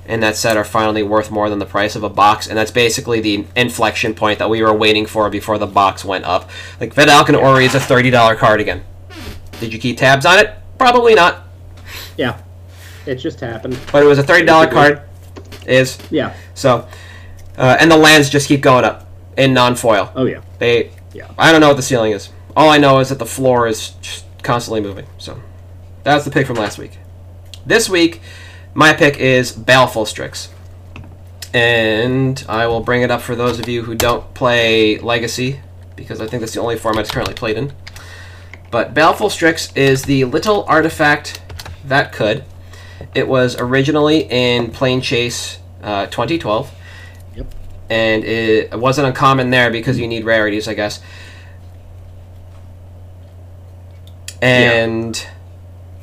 in 0.08 0.20
that 0.22 0.36
set 0.36 0.58
are 0.58 0.66
finally 0.66 1.04
worth 1.04 1.32
more 1.32 1.50
than 1.50 1.60
the 1.60 1.66
price 1.66 1.96
of 1.96 2.04
a 2.04 2.10
box, 2.10 2.48
and 2.48 2.58
that's 2.58 2.72
basically 2.72 3.22
the 3.22 3.46
inflection 3.56 4.16
point 4.16 4.40
that 4.40 4.50
we 4.50 4.64
were 4.64 4.74
waiting 4.74 5.06
for 5.06 5.30
before 5.30 5.60
the 5.60 5.68
box 5.68 6.04
went 6.04 6.26
up. 6.26 6.50
Like 6.80 6.96
Vedalken 6.96 7.40
Orrery 7.40 7.66
is 7.66 7.76
a 7.76 7.80
thirty 7.80 8.10
dollar 8.10 8.36
card 8.36 8.60
again. 8.60 8.84
Did 9.60 9.72
you 9.72 9.80
keep 9.80 9.98
tabs 10.00 10.26
on 10.26 10.40
it? 10.40 10.56
Probably 10.80 11.14
not. 11.14 11.44
Yeah, 12.18 12.42
it 13.06 13.16
just 13.16 13.40
happened. 13.40 13.80
But 13.92 14.04
it 14.04 14.06
was 14.06 14.20
a 14.20 14.24
thirty 14.24 14.46
dollar 14.46 14.68
card. 14.68 15.02
Is 15.66 15.98
Yeah. 16.12 16.34
so, 16.54 16.88
uh, 17.58 17.78
and 17.80 17.90
the 17.90 17.98
lands 17.98 18.30
just 18.30 18.48
keep 18.48 18.62
going 18.62 18.84
up 18.84 19.08
in 19.38 19.54
non 19.54 19.76
foil. 19.76 20.12
Oh 20.16 20.26
yeah. 20.26 20.42
They, 20.60 20.92
Yeah. 21.14 21.28
I 21.38 21.52
don't 21.52 21.62
know 21.62 21.70
what 21.70 21.78
the 21.78 21.84
ceiling 21.84 22.12
is. 22.12 22.30
All 22.56 22.70
I 22.70 22.78
know 22.78 23.00
is 23.00 23.10
that 23.10 23.20
the 23.20 23.26
floor 23.26 23.68
is 23.68 23.94
constantly 24.44 24.82
moving. 24.82 25.06
So, 25.18 25.42
that's 26.04 26.26
the 26.26 26.32
pick 26.32 26.46
from 26.48 26.58
last 26.58 26.78
week. 26.78 26.98
This 27.66 27.90
week, 27.90 28.22
my 28.74 28.94
pick 28.94 29.18
is 29.18 29.52
Baleful 29.54 30.06
Strix, 30.06 30.50
and 31.54 32.44
I 32.50 32.68
will 32.68 32.82
bring 32.82 33.02
it 33.04 33.12
up 33.12 33.22
for 33.22 33.36
those 33.36 33.60
of 33.60 33.68
you 33.70 33.84
who 33.84 33.96
don't 33.96 34.34
play 34.34 34.98
Legacy, 35.00 35.60
because 35.96 36.20
I 36.20 36.28
think 36.28 36.42
that's 36.42 36.54
the 36.54 36.62
only 36.62 36.78
format 36.78 37.02
it's 37.02 37.12
currently 37.12 37.36
played 37.36 37.58
in. 37.58 37.72
But 38.72 38.94
Baleful 38.94 39.30
Strix 39.30 39.72
is 39.76 40.04
the 40.04 40.26
little 40.26 40.66
artifact 40.66 41.42
that 41.86 42.12
could. 42.12 42.44
It 43.14 43.28
was 43.28 43.56
originally 43.60 44.28
in 44.30 44.72
Plane 44.72 45.02
Chase 45.02 45.60
uh, 45.82 46.06
2012. 46.08 46.72
Yep. 47.36 47.56
And 47.90 48.24
it 48.24 48.78
wasn't 48.78 49.08
uncommon 49.08 49.50
there 49.50 49.70
because 49.72 50.00
you 50.00 50.08
need 50.08 50.26
rarities, 50.26 50.68
I 50.68 50.74
guess. 50.74 51.02
And 54.42 55.26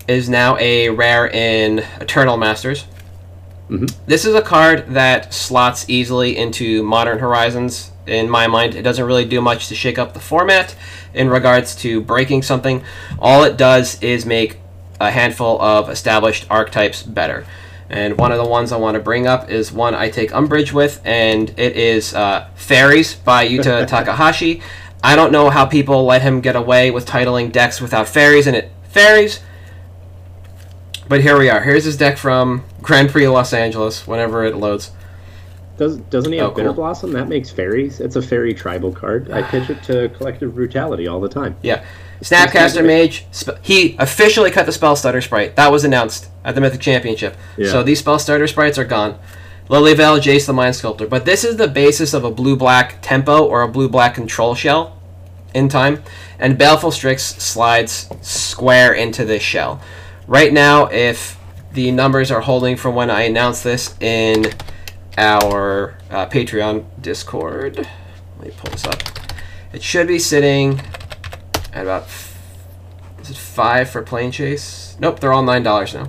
is 0.09 0.29
now 0.29 0.57
a 0.59 0.89
rare 0.89 1.29
in 1.29 1.85
Eternal 2.01 2.37
Masters. 2.37 2.85
Mhm. 3.71 3.93
This 4.07 4.25
is 4.25 4.35
a 4.35 4.43
card 4.43 4.87
that 4.95 5.33
slots 5.33 5.85
easily 5.89 6.37
into 6.37 6.83
Modern 6.83 7.21
Horizons. 7.21 7.93
In 8.07 8.29
my 8.29 8.49
mind, 8.49 8.75
it 8.75 8.83
doesn't 8.83 9.05
really 9.05 9.25
do 9.25 9.41
much 9.41 9.69
to 9.69 9.77
shake 9.77 9.99
up 9.99 10.15
the 10.15 10.21
format 10.21 10.75
in 11.15 11.29
regards 11.31 11.77
to 11.77 12.01
breaking 12.01 12.43
something. 12.43 12.83
All 13.21 13.45
it 13.45 13.57
does 13.57 14.03
is 14.03 14.27
make 14.27 14.60
a 15.01 15.11
handful 15.11 15.61
of 15.61 15.89
established 15.91 16.47
archetypes 16.51 17.03
better. 17.03 17.47
And 17.89 18.17
one 18.19 18.31
of 18.31 18.39
the 18.39 18.47
ones 18.49 18.71
I 18.71 18.77
want 18.77 18.95
to 18.95 19.01
bring 19.01 19.27
up 19.27 19.51
is 19.51 19.73
one 19.73 19.95
I 19.97 20.11
take 20.11 20.33
umbrage 20.33 20.73
with, 20.73 21.01
and 21.05 21.51
it 21.59 21.75
is 21.77 22.15
uh, 22.15 22.49
Fairies 22.55 23.15
by 23.17 23.49
Yuta 23.49 23.87
Takahashi. 23.89 24.63
I 25.03 25.17
don't 25.17 25.33
know 25.33 25.51
how 25.51 25.67
people 25.67 26.05
let 26.05 26.23
him 26.23 26.41
get 26.41 26.55
away 26.55 26.91
with 26.93 27.07
titling 27.07 27.51
decks 27.51 27.81
without 27.81 28.07
fairies 28.09 28.47
in 28.47 28.55
it. 28.55 28.71
Fairies, 28.91 29.41
but 31.09 31.21
here 31.23 31.39
we 31.39 31.49
are. 31.49 31.61
Here's 31.63 31.85
his 31.85 31.97
deck 31.97 32.17
from 32.19 32.65
Grand 32.83 33.09
Prix 33.11 33.27
Los 33.27 33.53
Angeles, 33.53 34.07
whenever 34.07 34.45
it 34.45 34.57
loads. 34.57 34.93
Does 35.77 35.97
doesn't 35.97 36.31
he 36.31 36.39
have 36.39 36.51
Oh, 36.51 36.55
Bitter 36.55 36.69
cool. 36.69 36.75
Blossom? 36.75 37.13
That 37.13 37.29
makes 37.29 37.51
fairies. 37.51 38.01
It's 38.01 38.15
a 38.17 38.23
fairy 38.23 38.53
tribal 38.53 38.93
card. 38.93 39.31
I 39.31 39.43
pitch 39.51 39.71
it 39.71 39.83
to 39.85 40.11
Collective 40.11 40.55
Brutality 40.55 41.07
all 41.09 41.21
the 41.21 41.29
time. 41.29 41.57
Yeah. 41.63 41.85
Snapcaster 42.21 42.85
Mage, 42.85 43.27
sp- 43.33 43.57
he 43.63 43.97
officially 43.99 44.51
cut 44.51 44.67
the 44.67 44.73
Spell 44.73 44.95
Stutter 44.95 45.21
sprite. 45.21 45.57
That 45.57 45.73
was 45.73 45.85
announced 45.85 46.29
at 46.45 46.55
the 46.55 46.61
Mythic 46.61 46.81
Championship. 46.81 47.37
Yeah. 47.57 47.71
So 47.71 47.83
these 47.83 48.03
Spellstutter 48.03 48.49
sprites 48.49 48.79
are 48.79 48.85
gone. 48.85 49.19
Lily 49.69 49.95
Veil, 49.95 50.19
Jace 50.19 50.47
the 50.47 50.53
Mind 50.53 50.75
Sculptor. 50.75 51.07
But 51.07 51.25
this 51.25 51.45
is 51.45 51.57
the 51.57 51.69
basis 51.69 52.13
of 52.13 52.25
a 52.25 52.31
blue 52.31 52.57
black 52.57 53.01
tempo 53.03 53.45
or 53.45 53.63
a 53.63 53.69
blue 53.69 53.89
black 53.89 54.15
control 54.15 54.55
shell 54.55 54.99
in 55.55 55.69
time. 55.69 56.03
And 56.39 56.59
Baleful 56.59 56.91
Strix 56.91 57.23
slides 57.23 58.09
square 58.21 58.93
into 58.93 59.25
this 59.25 59.43
shell. 59.43 59.81
Right 60.27 60.53
now, 60.53 60.87
if 60.87 61.39
the 61.73 61.91
numbers 61.93 62.31
are 62.31 62.41
holding 62.41 62.77
from 62.77 62.95
when 62.95 63.11
I 63.11 63.23
announced 63.23 63.63
this 63.63 63.95
in 64.01 64.53
our 65.17 65.97
uh, 66.11 66.27
Patreon 66.27 66.85
Discord, 67.01 67.77
let 68.39 68.47
me 68.47 68.53
pull 68.57 68.73
this 68.73 68.85
up. 68.85 69.03
It 69.73 69.83
should 69.83 70.09
be 70.09 70.19
sitting 70.19 70.81
at 71.73 71.83
about 71.83 72.03
f- 72.03 72.37
is 73.21 73.31
it 73.31 73.37
five 73.37 73.91
for 73.91 74.03
Planechase? 74.03 74.99
Nope, 75.01 75.21
they're 75.21 75.33
all 75.33 75.43
nine 75.43 75.63
dollars 75.63 75.95
now. 75.95 76.09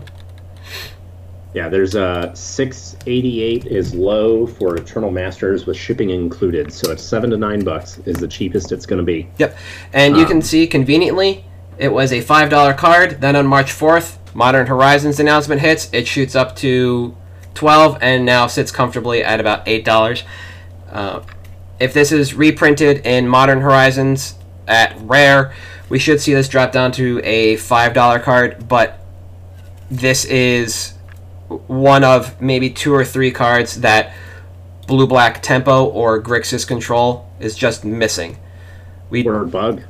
Yeah, 1.54 1.68
there's 1.68 1.96
a 1.96 2.32
688 2.34 3.66
is 3.66 3.94
low 3.94 4.48
for 4.48 4.78
Eternal 4.78 5.12
Masters 5.12 5.66
with 5.66 5.76
shipping 5.76 6.12
included. 6.12 6.72
So 6.72 6.92
it's 6.94 7.04
7 7.04 7.30
to 7.32 7.38
9 7.38 7.66
bucks 7.66 7.98
is 8.06 8.16
the 8.16 8.28
cheapest 8.28 8.72
it's 8.72 8.86
going 8.86 9.00
to 9.00 9.04
be. 9.04 9.28
Yep, 9.38 9.58
and 9.92 10.16
you 10.16 10.22
Um, 10.24 10.28
can 10.30 10.42
see 10.42 10.66
conveniently 10.66 11.44
it 11.78 11.90
was 11.92 12.14
a 12.14 12.22
five 12.22 12.50
dollar 12.50 12.74
card. 12.74 13.20
Then 13.20 13.36
on 13.36 13.48
March 13.48 13.72
fourth, 13.72 14.18
Modern 14.34 14.68
Horizons 14.68 15.20
announcement 15.20 15.60
hits. 15.62 15.90
It 15.92 16.08
shoots 16.08 16.36
up 16.36 16.56
to 16.58 17.18
twelve 17.54 17.98
and 18.02 18.26
now 18.26 18.48
sits 18.48 18.72
comfortably 18.72 19.22
at 19.22 19.40
about 19.42 19.68
eight 19.68 19.84
dollars. 19.84 20.24
Uh, 20.90 21.22
if 21.80 21.94
this 21.94 22.12
is 22.14 22.34
reprinted 22.34 23.06
in 23.06 23.28
Modern 23.28 23.60
Horizons 23.62 24.36
at 24.72 24.98
rare, 25.02 25.54
we 25.90 26.00
should 26.00 26.22
see 26.22 26.34
this 26.34 26.48
drop 26.48 26.72
down 26.72 26.92
to 26.94 27.20
a 27.24 27.58
five 27.58 27.94
dollar 27.94 28.20
card. 28.20 28.68
But 28.68 29.00
this 29.90 30.26
is 30.26 30.94
one 31.68 32.04
of 32.04 32.42
maybe 32.42 32.70
two 32.70 32.94
or 32.94 33.04
three 33.04 33.32
cards 33.32 33.82
that 33.82 34.14
blue 34.88 35.06
black 35.06 35.42
tempo 35.42 35.86
or 35.86 36.22
Grixis 36.22 36.66
control 36.66 37.30
is 37.40 37.56
just 37.56 37.84
missing. 37.84 38.38
We 39.10 39.24
Word 39.24 39.52
bug. 39.52 39.84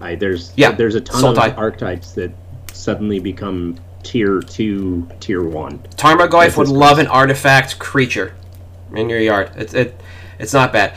I, 0.00 0.14
there's 0.14 0.52
Yeah, 0.56 0.70
there's 0.72 0.94
a 0.94 1.00
ton 1.00 1.22
Sultai. 1.34 1.52
of 1.52 1.58
archetypes 1.58 2.12
that 2.12 2.30
suddenly 2.72 3.18
become 3.18 3.76
tier 4.02 4.40
2, 4.40 5.08
tier 5.18 5.42
1. 5.42 5.78
Tarmogoyf 5.96 6.56
would 6.56 6.68
love 6.68 6.98
an 6.98 7.06
artifact 7.06 7.78
creature 7.78 8.34
in 8.94 9.08
your 9.08 9.18
yard. 9.18 9.50
It's 9.56 9.74
it, 9.74 9.98
it's 10.38 10.52
not 10.52 10.72
bad. 10.72 10.94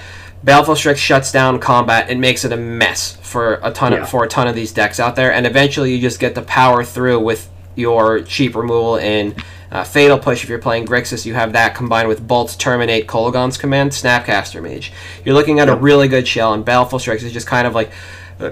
Baleful 0.48 0.78
Strix 0.78 1.02
shuts 1.02 1.30
down 1.34 1.60
combat 1.60 2.10
and 2.10 2.22
makes 2.22 2.46
it 2.46 2.54
a 2.54 2.58
mess 2.58 3.18
for 3.22 3.60
a 3.62 3.70
ton 3.70 3.92
Yeah. 3.92 4.04
of 4.04 4.10
for 4.10 4.24
a 4.24 4.30
ton 4.30 4.48
of 4.48 4.56
these 4.56 4.72
decks 4.72 4.98
out 4.98 5.18
there, 5.18 5.30
and 5.34 5.46
eventually 5.46 5.94
you 5.94 6.00
just 6.00 6.22
get 6.22 6.36
to 6.36 6.42
power 6.42 6.86
through 6.86 7.20
with 7.20 7.50
your 7.76 8.22
cheap 8.22 8.56
removal 8.56 8.96
in 8.96 9.36
uh, 9.74 9.84
Fatal 9.84 10.18
Push. 10.18 10.44
If 10.44 10.50
you're 10.50 10.58
playing 10.60 10.86
Grixis, 10.88 11.26
you 11.26 11.34
have 11.34 11.52
that 11.52 11.76
combined 11.76 12.08
with 12.08 12.26
Bolts, 12.26 12.56
Terminate, 12.56 13.08
Kolaghan's 13.08 13.58
Command, 13.58 13.92
Snapcaster 13.92 14.64
Mage. 14.64 14.94
You're 15.26 15.36
looking 15.36 15.60
at 15.60 15.68
a 15.68 15.76
really 15.76 16.08
good 16.08 16.26
shell, 16.26 16.54
and 16.54 16.64
Baleful 16.64 16.98
Strix 17.00 17.24
is 17.24 17.34
just 17.34 17.46
kind 17.48 17.68
of 17.68 17.76
like. 17.76 17.92
Uh, 18.40 18.52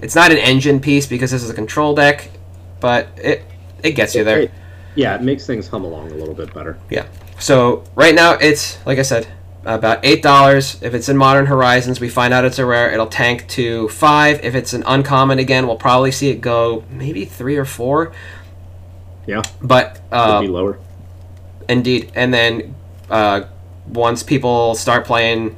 it's 0.00 0.14
not 0.14 0.30
an 0.30 0.38
engine 0.38 0.78
piece 0.78 1.06
because 1.08 1.32
this 1.32 1.42
is 1.42 1.50
a 1.50 1.54
control 1.54 1.96
deck, 1.96 2.30
but 2.78 3.08
it 3.16 3.42
it 3.82 3.92
gets 3.92 4.14
you 4.14 4.22
there. 4.22 4.42
It- 4.42 4.50
yeah, 4.94 5.16
it 5.16 5.22
makes 5.22 5.44
things 5.44 5.66
hum 5.66 5.82
along 5.84 6.12
a 6.12 6.14
little 6.14 6.34
bit 6.34 6.54
better. 6.54 6.78
Yeah. 6.88 7.06
So 7.40 7.82
right 7.96 8.14
now 8.14 8.34
it's 8.34 8.78
like 8.86 9.00
I 9.00 9.02
said, 9.02 9.26
about 9.64 10.04
eight 10.04 10.22
dollars. 10.22 10.80
If 10.82 10.94
it's 10.94 11.08
in 11.08 11.16
Modern 11.16 11.46
Horizons, 11.46 12.00
we 12.00 12.08
find 12.08 12.34
out 12.34 12.44
it's 12.44 12.58
a 12.58 12.66
rare. 12.66 12.90
It'll 12.92 13.06
tank 13.06 13.48
to 13.48 13.88
five. 13.88 14.44
If 14.44 14.54
it's 14.54 14.72
an 14.72 14.82
uncommon 14.86 15.38
again, 15.38 15.66
we'll 15.66 15.76
probably 15.76 16.10
see 16.10 16.28
it 16.30 16.40
go 16.40 16.84
maybe 16.90 17.24
three 17.24 17.56
or 17.56 17.64
four. 17.64 18.12
Yeah, 19.26 19.42
But 19.62 19.94
could 20.10 20.16
uh, 20.16 20.40
be 20.42 20.48
lower. 20.48 20.78
indeed, 21.68 22.12
and 22.14 22.32
then 22.34 22.74
uh, 23.08 23.44
once 23.86 24.22
people 24.22 24.74
start 24.74 25.06
playing 25.06 25.56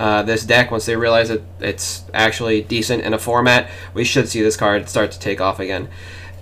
uh, 0.00 0.24
this 0.24 0.44
deck, 0.44 0.72
once 0.72 0.84
they 0.86 0.96
realize 0.96 1.28
that 1.28 1.42
it's 1.60 2.02
actually 2.12 2.62
decent 2.62 3.04
in 3.04 3.14
a 3.14 3.18
format, 3.18 3.70
we 3.94 4.04
should 4.04 4.28
see 4.28 4.42
this 4.42 4.56
card 4.56 4.88
start 4.88 5.12
to 5.12 5.20
take 5.20 5.40
off 5.40 5.60
again. 5.60 5.88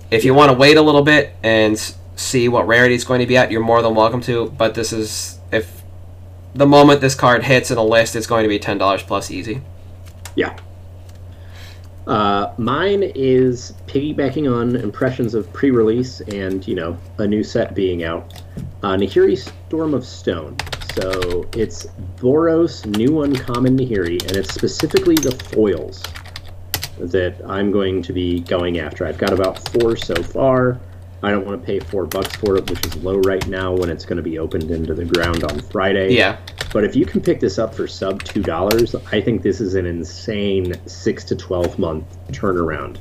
If 0.09 0.25
you 0.25 0.33
want 0.33 0.51
to 0.51 0.57
wait 0.57 0.77
a 0.77 0.81
little 0.81 1.03
bit 1.03 1.35
and 1.43 1.77
see 2.15 2.49
what 2.49 2.65
rarity 2.67 2.95
it's 2.95 3.03
going 3.03 3.19
to 3.19 3.27
be 3.27 3.37
at, 3.37 3.51
you're 3.51 3.61
more 3.61 3.83
than 3.83 3.93
welcome 3.93 4.21
to. 4.21 4.49
But 4.49 4.73
this 4.73 4.91
is 4.91 5.39
the 6.55 6.67
moment 6.67 7.01
this 7.01 7.15
card 7.15 7.43
hits 7.43 7.71
in 7.71 7.77
a 7.77 7.83
list, 7.83 8.15
it's 8.15 8.27
going 8.27 8.43
to 8.43 8.49
be 8.49 8.59
ten 8.59 8.77
dollars 8.77 9.03
plus 9.03 9.31
easy. 9.31 9.61
Yeah. 10.35 10.57
Uh, 12.05 12.53
mine 12.57 13.01
is 13.15 13.73
piggybacking 13.87 14.53
on 14.53 14.75
impressions 14.75 15.33
of 15.33 15.51
pre-release 15.53 16.19
and 16.21 16.67
you 16.67 16.75
know 16.75 16.97
a 17.19 17.27
new 17.27 17.43
set 17.43 17.73
being 17.73 18.03
out. 18.03 18.43
Uh, 18.83 18.95
Nahiri 18.95 19.37
Storm 19.37 19.93
of 19.93 20.05
Stone. 20.05 20.57
So 20.95 21.49
it's 21.55 21.87
Boros 22.17 22.85
new 22.85 23.23
uncommon 23.23 23.77
Nahiri, 23.77 24.21
and 24.27 24.37
it's 24.37 24.53
specifically 24.53 25.15
the 25.15 25.31
foils 25.31 26.03
that 26.99 27.41
I'm 27.47 27.71
going 27.71 28.03
to 28.03 28.13
be 28.13 28.41
going 28.41 28.79
after. 28.79 29.05
I've 29.05 29.17
got 29.17 29.33
about 29.33 29.67
four 29.69 29.95
so 29.95 30.13
far. 30.21 30.79
I 31.23 31.31
don't 31.31 31.45
want 31.45 31.61
to 31.61 31.65
pay 31.65 31.79
four 31.79 32.05
bucks 32.05 32.35
for 32.35 32.57
it, 32.57 32.69
which 32.69 32.85
is 32.85 32.97
low 32.97 33.17
right 33.19 33.45
now 33.47 33.73
when 33.73 33.89
it's 33.89 34.03
going 34.03 34.17
to 34.17 34.23
be 34.23 34.39
opened 34.39 34.69
into 34.69 34.93
the 34.93 35.05
ground 35.05 35.45
on 35.45 35.59
Friday. 35.61 36.13
Yeah, 36.13 36.37
But 36.73 36.83
if 36.83 36.97
you 36.97 37.05
can 37.05 37.21
pick 37.21 37.39
this 37.39 37.57
up 37.57 37.73
for 37.73 37.87
sub 37.87 38.23
two 38.23 38.43
dollars, 38.43 38.93
I 39.11 39.21
think 39.21 39.41
this 39.41 39.61
is 39.61 39.75
an 39.75 39.85
insane 39.85 40.73
six 40.85 41.23
to 41.25 41.35
twelve 41.35 41.79
month 41.79 42.05
turnaround. 42.27 42.97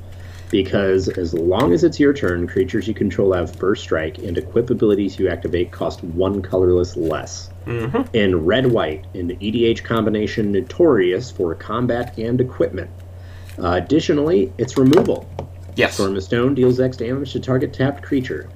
Because 0.50 1.08
as 1.08 1.32
long 1.32 1.72
as 1.72 1.82
it's 1.82 1.98
your 1.98 2.12
turn, 2.12 2.46
creatures 2.46 2.86
you 2.86 2.92
control 2.92 3.32
have 3.32 3.56
first 3.56 3.82
strike, 3.82 4.18
and 4.18 4.36
equip 4.36 4.70
abilities 4.70 5.18
you 5.18 5.28
activate 5.28 5.72
cost 5.72 6.04
one 6.04 6.42
colorless 6.42 6.94
less. 6.94 7.50
Mm-hmm. 7.66 8.14
In 8.14 8.44
red 8.44 8.66
white, 8.66 9.04
an 9.14 9.30
EDH 9.38 9.82
combination 9.82 10.52
notorious 10.52 11.30
for 11.30 11.54
combat 11.54 12.18
and 12.18 12.40
equipment. 12.40 12.90
Uh, 13.58 13.80
additionally, 13.82 14.52
it's 14.58 14.76
removal. 14.76 15.26
Yes, 15.76 15.94
Storm 15.94 16.16
of 16.16 16.22
Stone 16.22 16.54
deals 16.54 16.80
X 16.80 16.96
damage 16.96 17.32
to 17.32 17.40
target 17.40 17.72
tapped 17.72 18.02
creature. 18.02 18.48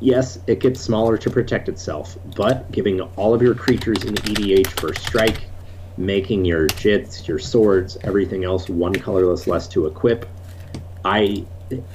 Yes, 0.00 0.38
it 0.46 0.58
gets 0.58 0.80
smaller 0.80 1.16
to 1.16 1.30
protect 1.30 1.68
itself, 1.68 2.18
but 2.34 2.70
giving 2.72 3.00
all 3.00 3.34
of 3.34 3.40
your 3.40 3.54
creatures 3.54 4.02
in 4.04 4.14
EDH 4.14 4.66
first 4.80 5.02
strike, 5.06 5.44
making 5.96 6.44
your 6.44 6.66
jits, 6.68 7.28
your 7.28 7.38
swords, 7.38 7.96
everything 8.02 8.44
else 8.44 8.68
one 8.68 8.94
colorless 8.94 9.46
less 9.46 9.68
to 9.68 9.86
equip. 9.86 10.28
I 11.04 11.44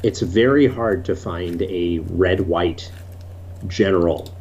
it's 0.03 0.21
very 0.21 0.67
hard 0.67 1.05
to 1.05 1.15
find 1.15 1.61
a 1.63 1.99
red 2.09 2.39
white 2.41 2.91
general 3.67 4.33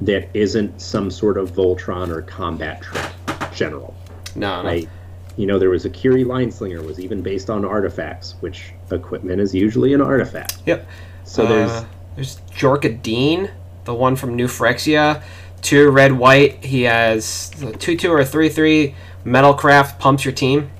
that 0.00 0.28
isn't 0.34 0.80
some 0.80 1.10
sort 1.10 1.36
of 1.36 1.50
Voltron 1.52 2.08
or 2.10 2.22
combat 2.22 2.82
trick 2.82 3.10
general. 3.52 3.94
no, 4.36 4.62
no. 4.62 4.88
You 5.38 5.46
know, 5.46 5.58
there 5.58 5.70
was 5.70 5.84
Akiri 5.84 6.26
Line-Slinger 6.26 6.82
was 6.82 6.98
even 6.98 7.22
based 7.22 7.48
on 7.48 7.64
artifacts, 7.64 8.34
which 8.40 8.72
equipment 8.90 9.40
is 9.40 9.54
usually 9.54 9.94
an 9.94 10.00
artifact. 10.00 10.58
Yep. 10.66 10.86
So 11.22 11.46
there's 11.46 11.70
Uh, 11.70 11.84
there's 12.16 12.40
Jor 12.52 12.78
Kadeen, 12.78 13.48
the 13.84 13.94
one 13.94 14.16
from 14.16 14.34
New 14.34 14.48
Phyrexia. 14.48 15.22
Two 15.62 15.90
red 15.90 16.12
white. 16.12 16.64
He 16.64 16.82
has 16.82 17.52
a 17.62 17.70
two 17.72 17.96
two 17.96 18.10
or 18.10 18.18
a 18.18 18.24
three 18.24 18.48
three. 18.48 18.96
Metalcraft 19.24 20.00
pumps 20.00 20.24
your 20.24 20.32
team. 20.32 20.70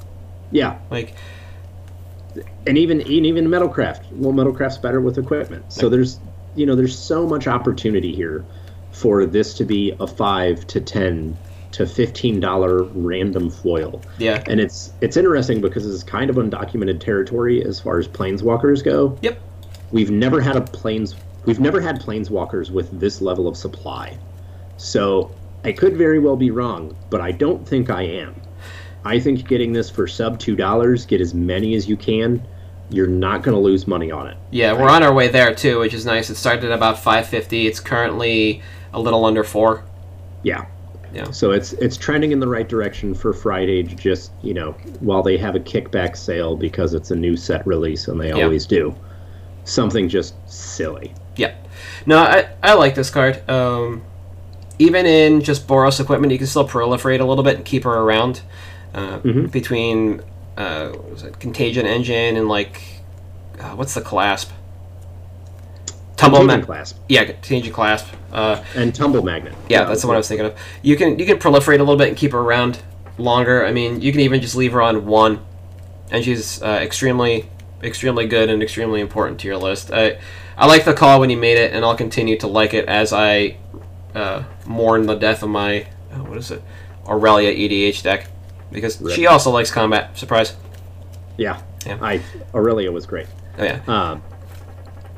yeah, 0.51 0.79
Like 0.91 1.15
and 2.67 2.77
even 2.77 3.01
and 3.01 3.11
even 3.27 3.47
Metalcraft. 3.47 4.11
Well, 4.13 4.33
Metalcraft's 4.33 4.79
better 4.79 5.01
with 5.01 5.19
equipment. 5.19 5.73
So 5.73 5.89
there's 5.89 6.19
you 6.57 6.67
know 6.67 6.75
there's 6.75 6.99
so 6.99 7.27
much 7.27 7.47
opportunity 7.47 8.15
here 8.15 8.45
for 8.91 9.25
this 9.25 9.55
to 9.55 9.65
be 9.65 9.95
a 10.01 10.07
five 10.07 10.67
to 10.69 10.81
ten 10.81 11.37
to 11.73 11.87
fifteen 11.87 12.41
dollar 12.41 12.85
random 12.85 13.51
foil. 13.51 14.01
yeah. 14.19 14.43
And 14.47 14.59
it's 14.61 14.93
it's 15.01 15.17
interesting 15.17 15.61
because 15.61 15.87
it's 15.87 16.03
kind 16.03 16.31
of 16.31 16.37
undocumented 16.37 17.01
territory 17.01 17.65
as 17.65 17.79
far 17.81 17.99
as 17.99 18.09
planeswalkers 18.09 18.83
go. 18.85 19.19
Yep. 19.23 19.39
we've 19.91 20.11
never 20.11 20.41
had 20.41 20.57
a 20.57 20.61
planes 20.63 21.15
we've 21.45 21.61
never 21.61 21.81
had 21.81 22.01
planeswalkers 22.01 22.71
with 22.71 22.99
this 23.01 23.21
level 23.23 23.49
of 23.49 23.57
supply 23.57 24.17
so 24.77 25.31
i 25.65 25.73
could 25.73 25.97
very 25.97 26.19
well 26.19 26.37
be 26.37 26.51
wrong 26.51 26.95
but 27.11 27.21
i 27.23 27.33
don't 27.33 27.67
think 27.67 27.89
i 27.91 28.03
am 28.03 28.35
i 29.05 29.19
think 29.19 29.47
getting 29.49 29.73
this 29.73 29.89
for 29.89 30.07
sub 30.07 30.39
two 30.39 30.55
dollars 30.57 31.07
get 31.07 31.21
as 31.23 31.33
many 31.33 31.75
as 31.75 31.89
you 31.89 31.97
can 31.97 32.43
you're 32.91 33.07
not 33.07 33.43
going 33.43 33.55
to 33.55 33.61
lose 33.61 33.87
money 33.87 34.11
on 34.11 34.27
it 34.27 34.37
Yeah, 34.51 34.73
we're 34.73 34.89
on 34.91 35.03
our 35.03 35.13
way 35.13 35.29
there 35.29 35.55
too, 35.55 35.79
which 35.81 35.93
is 35.93 36.07
nice. 36.07 36.31
It 36.31 36.37
started 36.37 36.65
at 36.65 36.73
about 36.73 36.97
550. 36.99 37.67
It's 37.67 37.81
currently 37.81 38.63
a 38.95 38.99
little 39.01 39.27
under 39.27 39.45
four. 39.45 39.85
yeah 40.43 40.65
Yeah. 41.19 41.31
so 41.31 41.51
it's 41.51 41.73
it's 41.75 41.97
trending 41.97 42.33
in 42.33 42.41
the 42.41 42.49
right 42.49 42.69
direction 42.69 43.15
for 43.15 43.33
friday 43.33 43.83
to 43.83 43.95
just 43.95 44.31
you 44.43 44.55
know 44.55 44.73
while 45.01 45.23
they 45.23 45.37
have 45.39 45.55
a 45.57 45.61
kickback 45.61 46.17
sale 46.17 46.57
because 46.57 46.95
it's 46.95 47.11
a 47.11 47.17
new 47.17 47.37
set 47.37 47.67
release 47.67 48.09
and 48.09 48.21
they 48.21 48.29
Yeah. 48.29 48.45
always 48.45 48.67
do 48.67 48.95
something 49.65 50.09
just 50.09 50.35
silly 50.51 51.13
Yeah. 51.37 51.55
No, 52.07 52.19
I, 52.19 52.49
I 52.63 52.73
like 52.75 52.95
this 52.95 53.11
card. 53.11 53.49
Um, 53.49 54.03
even 54.79 55.05
in 55.07 55.43
just 55.43 55.67
Boros 55.69 56.01
equipment, 56.01 56.33
you 56.33 56.39
can 56.39 56.47
still 56.47 56.67
proliferate 56.67 57.21
a 57.21 57.25
little 57.25 57.45
bit 57.45 57.57
and 57.57 57.65
keep 57.65 57.85
her 57.85 57.93
around 57.93 58.41
uh, 58.95 59.19
Mm-hmm. 59.21 59.47
between 59.47 60.23
uh, 60.57 60.89
what 60.89 61.11
was 61.11 61.23
it, 61.23 61.39
Contagion 61.39 61.87
Engine 61.87 62.37
and 62.37 62.49
like 62.49 62.81
uh, 63.61 63.75
what's 63.77 63.95
the 63.95 64.01
clasp? 64.01 64.51
Tumble 66.19 66.41
Contagion 66.41 66.61
Ma- 66.61 66.67
clasp 66.67 66.97
Yeah, 67.09 67.25
Contagion 67.25 67.73
clasp. 67.73 68.09
Uh, 68.33 68.63
and 68.75 68.95
tumble 68.95 69.23
magnet. 69.23 69.55
yeah, 69.71 69.85
that's 69.85 70.03
the 70.03 70.07
one 70.07 70.15
I 70.17 70.19
was 70.19 70.29
thinking 70.29 70.45
of. 70.47 70.59
You 70.83 70.97
can 70.97 71.19
you 71.19 71.25
can 71.25 71.39
proliferate 71.39 71.77
a 71.77 71.79
little 71.79 71.97
bit 71.97 72.09
and 72.09 72.17
keep 72.17 72.33
her 72.33 72.39
around 72.41 72.83
longer. 73.17 73.65
I 73.65 73.73
mean, 73.73 74.03
you 74.03 74.13
can 74.13 74.21
even 74.21 74.41
just 74.43 74.55
leave 74.55 74.73
her 74.73 74.83
on 74.83 75.07
one, 75.07 75.41
and 76.11 76.23
she's 76.23 76.61
uh, 76.63 76.79
extremely 76.83 77.49
extremely 77.83 78.27
good 78.27 78.51
and 78.51 78.63
extremely 78.63 79.01
important 79.01 79.41
to 79.41 79.47
your 79.47 79.57
list. 79.57 79.91
I 79.93 80.19
I 80.59 80.67
like 80.67 80.85
the 80.85 80.93
call 80.93 81.21
when 81.21 81.31
you 81.31 81.37
made 81.39 81.57
it, 81.57 81.73
and 81.73 81.85
I'll 81.85 81.97
continue 81.97 82.37
to 82.39 82.47
like 82.49 82.75
it 82.75 82.87
as 82.87 83.13
I 83.15 83.57
uh, 84.15 84.43
mourn 84.67 85.07
the 85.07 85.15
death 85.15 85.43
of 85.43 85.49
my 85.49 85.87
oh, 86.13 86.25
what 86.25 86.37
is 86.37 86.51
it 86.51 86.63
Aurelia 87.07 87.55
EDH 87.55 88.03
deck 88.03 88.27
because 88.71 89.01
Rip. 89.01 89.15
she 89.15 89.27
also 89.27 89.51
likes 89.51 89.71
combat. 89.71 90.19
Surprise. 90.19 90.55
Yeah. 91.39 91.63
Yeah. 91.87 91.99
I 92.03 92.21
Aurelia 92.53 92.91
was 92.93 93.07
great. 93.07 93.29
Oh 93.57 93.65
yeah. 93.65 93.81
Um, 93.87 94.23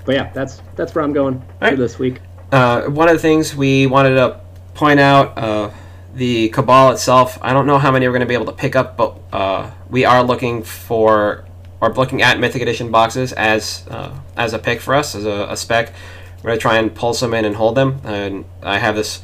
but 0.04 0.14
yeah, 0.14 0.30
that's 0.32 0.60
that's 0.76 0.94
where 0.94 1.04
I'm 1.04 1.12
going 1.12 1.42
for 1.60 1.76
this 1.76 1.98
week. 1.98 2.20
Uh, 2.52 2.82
one 2.84 3.08
of 3.08 3.14
the 3.14 3.20
things 3.20 3.54
we 3.54 3.86
wanted 3.86 4.14
to 4.16 4.40
point 4.74 4.98
out 5.00 5.36
uh, 5.38 5.70
the 6.14 6.48
cabal 6.48 6.90
itself 6.90 7.38
i 7.42 7.52
don't 7.52 7.66
know 7.66 7.78
how 7.78 7.90
many 7.92 8.06
we're 8.06 8.12
going 8.12 8.20
to 8.20 8.26
be 8.26 8.34
able 8.34 8.46
to 8.46 8.52
pick 8.52 8.74
up 8.74 8.96
but 8.96 9.16
uh, 9.32 9.70
we 9.88 10.04
are 10.04 10.24
looking 10.24 10.62
for 10.64 11.44
or 11.80 11.92
looking 11.94 12.22
at 12.22 12.40
mythic 12.40 12.60
edition 12.62 12.90
boxes 12.90 13.32
as 13.34 13.84
uh, 13.90 14.18
as 14.36 14.52
a 14.52 14.58
pick 14.58 14.80
for 14.80 14.94
us 14.94 15.14
as 15.14 15.24
a, 15.24 15.46
a 15.50 15.56
spec 15.56 15.92
we're 16.38 16.48
going 16.48 16.58
to 16.58 16.62
try 16.62 16.78
and 16.78 16.94
pull 16.94 17.14
some 17.14 17.32
in 17.34 17.44
and 17.44 17.54
hold 17.56 17.76
them 17.76 18.00
and 18.04 18.44
i 18.62 18.78
have 18.78 18.96
this 18.96 19.22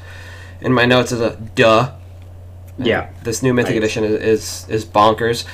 in 0.61 0.72
my 0.72 0.85
notes 0.85 1.11
as 1.11 1.20
a 1.20 1.37
duh 1.57 1.91
Yeah. 2.79 3.09
this 3.24 3.43
new 3.43 3.53
mythic 3.53 3.70
Right. 3.72 3.79
edition 3.79 4.05
is, 4.05 4.12
is 4.22 4.66
is 4.68 4.85
bonkers 4.85 5.45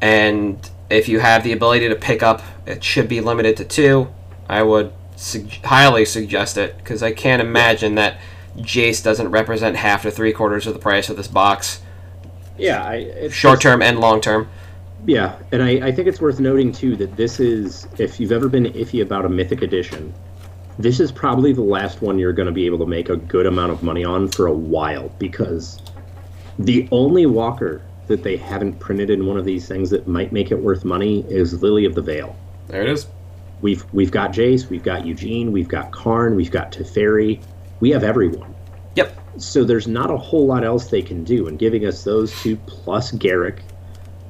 and 0.00 0.58
if 0.90 1.08
you 1.08 1.18
have 1.20 1.42
the 1.42 1.52
ability 1.52 1.88
to 1.88 1.96
pick 1.96 2.22
up 2.22 2.42
it 2.66 2.84
should 2.84 3.08
be 3.08 3.20
limited 3.20 3.56
to 3.56 3.64
two 3.64 4.08
i 4.48 4.62
would 4.62 4.92
sug- 5.16 5.50
highly 5.64 6.04
suggest 6.04 6.56
it 6.56 6.76
because 6.78 7.02
i 7.02 7.12
can't 7.12 7.40
imagine 7.42 7.94
that 7.94 8.18
jace 8.58 9.02
doesn't 9.02 9.30
represent 9.30 9.76
half 9.76 10.02
to 10.02 10.10
three 10.10 10.32
quarters 10.32 10.66
of 10.66 10.72
the 10.74 10.80
price 10.80 11.08
of 11.08 11.16
this 11.16 11.28
box 11.28 11.80
Yeah. 12.58 12.82
I, 12.82 13.28
short 13.28 13.60
term 13.60 13.82
and 13.82 13.98
long 14.00 14.20
term 14.20 14.48
Yeah, 15.04 15.36
and 15.52 15.62
I, 15.62 15.88
I 15.88 15.92
think 15.92 16.08
it's 16.08 16.20
worth 16.20 16.40
noting 16.40 16.72
too 16.72 16.96
that 16.96 17.16
this 17.16 17.38
is 17.38 17.86
if 17.98 18.18
you've 18.18 18.32
ever 18.32 18.48
been 18.48 18.64
iffy 18.64 19.02
about 19.02 19.24
a 19.26 19.28
mythic 19.28 19.60
edition, 19.62 20.12
this 20.78 20.98
is 21.00 21.12
probably 21.12 21.52
the 21.52 21.62
last 21.62 22.00
one 22.02 22.18
you're 22.18 22.32
going 22.32 22.46
to 22.46 22.52
be 22.52 22.64
able 22.66 22.78
to 22.78 22.86
make 22.86 23.08
a 23.10 23.16
good 23.16 23.46
amount 23.46 23.72
of 23.72 23.82
money 23.82 24.04
on 24.04 24.28
for 24.28 24.46
a 24.46 24.52
while 24.54 25.10
because 25.18 25.80
the 26.58 26.88
only 26.90 27.26
walker 27.26 27.82
that 28.06 28.22
they 28.22 28.36
haven't 28.38 28.78
printed 28.80 29.10
in 29.10 29.26
one 29.26 29.36
of 29.36 29.44
these 29.44 29.68
things 29.68 29.90
that 29.90 30.06
might 30.08 30.32
make 30.32 30.50
it 30.50 30.58
worth 30.58 30.82
money 30.84 31.24
is 31.28 31.60
Lily 31.62 31.84
of 31.84 31.94
the 31.94 32.02
Veil. 32.02 32.34
there 32.68 32.82
it 32.82 32.88
is 32.88 33.06
We've 33.62 33.84
we've 33.92 34.10
got 34.10 34.32
Jace, 34.32 34.68
we've 34.68 34.82
got 34.82 35.02
Ugin, 35.04 35.50
we've 35.50 35.68
got 35.68 35.90
Karn, 35.92 36.36
we've 36.36 36.50
got 36.50 36.72
Teferi, 36.72 37.40
we 37.80 37.90
have 37.90 38.04
everyone. 38.04 38.54
yep 38.94 39.18
So 39.38 39.64
there's 39.64 39.86
not 39.88 40.10
a 40.10 40.16
whole 40.16 40.46
lot 40.46 40.62
else 40.64 40.88
they 40.88 41.02
can 41.02 41.24
do, 41.24 41.48
and 41.48 41.58
giving 41.58 41.86
us 41.86 42.04
those 42.04 42.38
two 42.42 42.56
plus 42.66 43.12
Garruk, 43.12 43.58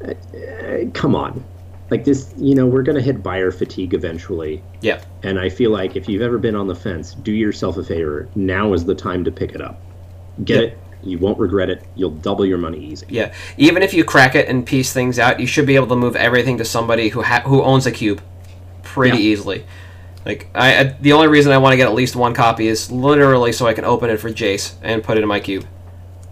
uh, 0.05 0.13
uh, 0.37 0.91
come 0.95 1.15
on, 1.17 1.43
like 1.91 2.05
this, 2.05 2.33
you 2.37 2.55
know, 2.55 2.67
we're 2.67 2.83
gonna 2.83 3.01
hit 3.01 3.23
buyer 3.23 3.51
fatigue 3.51 3.95
eventually, 3.95 4.63
Yeah. 4.81 5.01
and 5.25 5.39
I 5.41 5.49
feel 5.49 5.71
like 5.71 5.97
if 5.97 6.09
you've 6.09 6.23
ever 6.23 6.39
been 6.39 6.55
on 6.55 6.67
the 6.69 6.75
fence, 6.77 7.15
do 7.15 7.33
yourself 7.33 7.77
a 7.79 7.83
favor. 7.85 8.29
Now 8.37 8.73
is 8.75 8.85
the 8.85 8.95
time 8.95 9.25
to 9.25 9.33
pick 9.33 9.55
it 9.55 9.61
up. 9.61 9.81
Get 10.45 10.57
Yeah. 10.57 10.67
it. 10.69 10.79
You 11.03 11.19
won't 11.19 11.39
regret 11.39 11.69
it. 11.71 11.83
You'll 11.95 12.11
double 12.11 12.45
your 12.47 12.59
money 12.59 12.79
easy. 12.79 13.07
yeah 13.11 13.33
even 13.59 13.83
if 13.83 13.93
you 13.95 14.03
crack 14.05 14.35
it 14.35 14.49
and 14.49 14.65
piece 14.67 14.93
things 14.93 15.19
out 15.19 15.39
you 15.41 15.47
should 15.47 15.67
be 15.67 15.77
able 15.77 15.87
to 15.87 15.95
move 15.97 16.17
everything 16.17 16.59
to 16.59 16.65
somebody 16.65 17.09
who 17.11 17.23
ha- 17.23 17.43
who 17.45 17.63
owns 17.63 17.87
a 17.87 17.93
cube 17.93 18.21
pretty 18.97 19.19
Yeah. 19.19 19.31
easily 19.33 19.65
like 20.25 20.49
I, 20.55 20.67
I 20.81 20.83
the 21.01 21.13
only 21.13 21.29
reason 21.29 21.53
i 21.53 21.59
want 21.59 21.73
to 21.73 21.77
get 21.77 21.87
at 21.87 21.95
least 21.95 22.17
one 22.17 22.35
copy 22.35 22.67
is 22.67 22.91
literally 22.91 23.53
so 23.53 23.67
i 23.67 23.75
can 23.75 23.85
open 23.85 24.11
it 24.11 24.19
for 24.19 24.31
jace 24.31 24.75
and 24.83 25.03
put 25.05 25.17
it 25.19 25.23
in 25.23 25.29
my 25.29 25.41
cube 25.41 25.65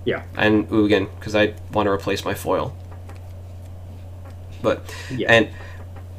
Yeah. 0.05 0.23
and 0.37 0.69
Ugin 0.69 1.09
because 1.19 1.35
I 1.35 1.55
want 1.73 1.87
to 1.87 1.91
replace 1.93 2.25
my 2.27 2.35
foil. 2.35 2.67
But 4.63 4.81
Yeah. 5.11 5.33
and 5.33 5.49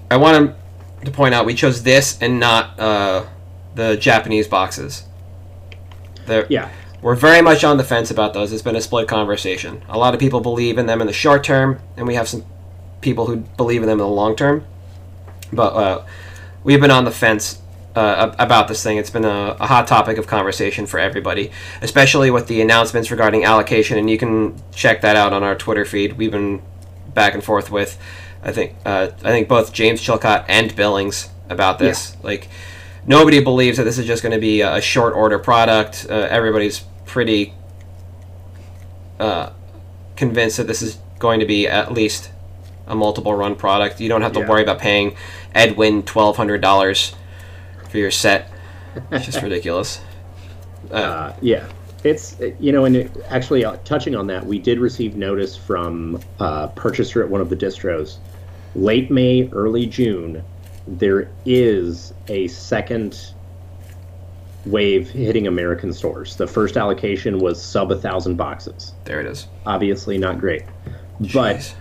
I 0.10 0.18
want 0.18 0.56
to 1.04 1.12
point 1.12 1.34
out 1.36 1.46
we 1.46 1.54
chose 1.54 1.84
this 1.84 2.18
and 2.22 2.40
not 2.40 2.80
uh, 2.80 3.24
the 3.76 3.96
Japanese 3.98 4.48
boxes. 4.48 5.04
They're, 6.26 6.46
Yeah. 6.50 6.70
We're 7.02 7.16
very 7.16 7.42
much 7.42 7.64
on 7.64 7.78
the 7.78 7.84
fence 7.84 8.10
about 8.10 8.34
those. 8.34 8.52
It's 8.52 8.64
been 8.64 8.76
a 8.76 8.82
split 8.82 9.08
conversation. 9.08 9.84
A 9.88 9.98
lot 9.98 10.14
of 10.16 10.20
people 10.20 10.40
believe 10.42 10.80
in 10.80 10.88
them 10.88 11.02
in 11.02 11.08
the 11.08 11.14
short 11.14 11.44
term, 11.44 11.78
and 11.98 12.08
we 12.08 12.16
have 12.16 12.28
some 12.28 12.44
people 13.02 13.28
who 13.28 13.36
believe 13.58 13.84
in 13.84 13.88
them 13.88 14.00
in 14.00 14.06
the 14.06 14.16
long 14.22 14.36
term. 14.36 14.64
But 15.54 15.74
uh, 15.76 16.06
we've 16.66 16.82
been 16.82 16.92
on 16.92 17.06
the 17.06 17.12
fence 17.12 17.62
uh, 17.96 18.36
about 18.38 18.68
this 18.68 18.84
thing. 18.84 18.98
It's 18.98 19.10
been 19.10 19.24
a, 19.24 19.56
a 19.58 19.68
hot 19.68 19.88
topic 19.88 20.18
of 20.18 20.28
conversation 20.28 20.86
for 20.86 21.00
everybody, 21.00 21.52
especially 21.82 22.30
with 22.30 22.48
the 22.48 22.60
announcements 22.60 23.10
regarding 23.10 23.46
allocation. 23.46 23.98
And 23.98 24.10
you 24.10 24.18
can 24.18 24.62
check 24.74 25.00
that 25.02 25.16
out 25.16 25.32
on 25.32 25.44
our 25.44 25.56
Twitter 25.56 25.86
feed. 25.86 26.18
We've 26.18 26.32
been 26.32 26.62
back 27.14 27.34
and 27.34 27.42
forth 27.42 27.72
with, 27.72 27.98
I 28.44 28.52
think, 28.52 28.76
uh, 28.86 29.12
I 29.24 29.30
think 29.30 29.48
both 29.48 29.72
James 29.72 30.02
Chillcott 30.02 30.44
and 30.50 30.76
Billings 30.76 31.30
about 31.50 31.80
this. 31.80 32.18
Like, 32.22 32.50
nobody 33.06 33.42
believes 33.42 33.78
that 33.78 33.86
this 33.86 33.98
is 33.98 34.06
just 34.06 34.24
going 34.24 34.34
to 34.34 34.42
be 34.42 34.60
a, 34.60 34.76
a 34.76 34.82
short 34.82 35.14
order 35.14 35.40
product. 35.40 36.08
Uh, 36.10 36.14
everybody's 36.30 36.84
pretty 37.06 37.54
uh, 39.20 39.52
convinced 40.18 40.58
that 40.58 40.68
this 40.68 40.82
is 40.82 40.98
going 41.20 41.40
to 41.40 41.46
be 41.46 41.68
at 41.68 41.94
least 41.94 42.32
a 42.88 42.96
multiple 42.96 43.34
run 43.34 43.56
product. 43.56 44.00
You 44.00 44.10
don't 44.10 44.22
have 44.22 44.34
to 44.34 44.40
Yeah. 44.42 44.50
worry 44.50 44.64
about 44.64 44.80
paying 44.80 45.16
Edwin 45.54 46.04
twelve 46.04 46.38
hundred 46.38 46.62
dollars 46.62 47.16
for 47.90 47.98
your 47.98 48.12
set. 48.12 48.50
It's 49.12 49.26
just 49.26 49.42
ridiculous. 49.44 50.00
Uh, 50.92 50.96
Uh, 50.96 51.36
yeah, 51.42 51.66
it's 52.04 52.36
you 52.60 52.72
know, 52.72 52.86
and 52.86 52.96
it, 52.96 53.12
actually 53.30 53.66
uh, 53.66 53.78
touching 53.84 54.16
on 54.16 54.28
that, 54.28 54.46
we 54.46 54.60
did 54.60 54.80
receive 54.80 55.16
notice 55.16 55.56
from 55.58 56.20
a 56.40 56.68
purchaser 56.76 57.24
at 57.24 57.30
one 57.30 57.42
of 57.42 57.50
the 57.50 57.56
distros, 57.56 58.18
late 58.76 59.10
May, 59.12 59.50
early 59.52 59.86
June. 59.88 60.44
There 60.88 61.28
is 61.46 62.14
a 62.28 62.48
second 62.50 63.18
wave 64.68 65.10
hitting 65.10 65.48
American 65.48 65.92
stores. 65.94 66.36
The 66.36 66.48
first 66.48 66.78
allocation 66.78 67.40
was 67.40 67.62
sub 67.62 67.92
a 67.92 67.96
thousand 67.98 68.36
boxes. 68.36 68.94
there 69.06 69.20
it 69.20 69.26
is. 69.28 69.48
Obviously, 69.66 70.18
not 70.20 70.40
great, 70.40 70.64
but 71.20 71.58
Jeez. 71.58 71.74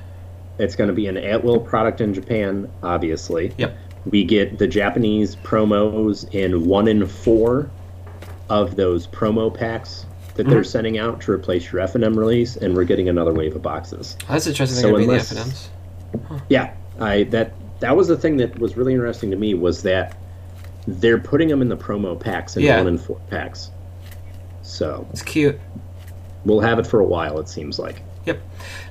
It's 0.58 0.76
going 0.76 0.88
to 0.88 0.94
be 0.94 1.06
an 1.06 1.16
at-will 1.16 1.60
product 1.60 2.00
in 2.00 2.14
Japan. 2.14 2.70
Obviously, 2.82 3.52
Yep. 3.58 3.76
we 4.06 4.24
get 4.24 4.58
the 4.58 4.66
Japanese 4.66 5.36
promos 5.36 6.32
in 6.34 6.66
one 6.66 6.88
in 6.88 7.06
four 7.06 7.70
of 8.48 8.76
those 8.76 9.06
promo 9.06 9.52
packs 9.52 10.06
that 10.34 10.46
they're 10.48 10.60
mm-hmm. 10.60 10.64
sending 10.68 10.98
out 10.98 11.20
to 11.22 11.32
replace 11.32 11.72
your 11.72 11.82
FNM 11.82 12.16
release, 12.16 12.56
and 12.56 12.74
we're 12.76 12.84
getting 12.84 13.08
another 13.08 13.32
wave 13.32 13.54
of 13.56 13.62
boxes. 13.62 14.16
That's 14.28 14.46
interesting. 14.46 14.80
So 14.80 14.88
be 14.96 15.04
the 15.06 15.10
unless- 15.12 15.32
FNMs. 15.32 15.68
Yeah, 16.48 16.74
I 17.00 17.24
that 17.24 17.52
that 17.80 17.96
was 17.96 18.06
the 18.08 18.16
thing 18.16 18.36
that 18.36 18.58
was 18.58 18.76
really 18.76 18.92
interesting 18.92 19.30
to 19.32 19.36
me 19.36 19.54
was 19.54 19.82
that 19.82 20.16
they're 20.86 21.18
putting 21.18 21.48
them 21.48 21.60
in 21.62 21.68
the 21.68 21.76
promo 21.76 22.18
packs 22.18 22.56
in 22.56 22.62
Yeah. 22.62 22.78
one 22.78 22.86
in 22.88 22.98
four 22.98 23.20
packs. 23.30 23.70
So 24.62 25.06
It's 25.10 25.22
cute. 25.22 25.58
we'll 26.44 26.60
have 26.60 26.78
it 26.78 26.86
for 26.86 27.00
a 27.00 27.04
while. 27.04 27.38
It 27.40 27.48
seems 27.48 27.78
like. 27.78 28.02
Yep. 28.26 28.40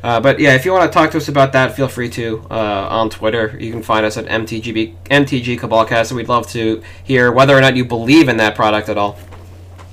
Uh, 0.04 0.20
but 0.20 0.40
yeah, 0.40 0.54
if 0.54 0.66
you 0.66 0.72
want 0.72 0.92
to 0.92 0.94
talk 0.94 1.12
to 1.12 1.18
us 1.18 1.28
about 1.28 1.54
that, 1.54 1.76
feel 1.76 1.88
free 1.88 2.10
to 2.10 2.46
uh, 2.52 2.88
on 2.90 3.10
Twitter. 3.10 3.58
You 3.60 3.72
can 3.72 3.82
find 3.82 4.06
us 4.06 4.18
at 4.18 4.26
MTGB 4.26 4.96
MTG 5.06 5.60
Cabalcast, 5.60 6.10
and 6.10 6.18
we'd 6.18 6.30
love 6.30 6.48
to 6.52 6.84
hear 7.04 7.32
whether 7.32 7.58
or 7.58 7.62
not 7.62 7.76
you 7.76 7.86
believe 7.86 8.30
in 8.30 8.38
that 8.38 8.56
product 8.56 8.90
at 8.90 8.98
all. 8.98 9.18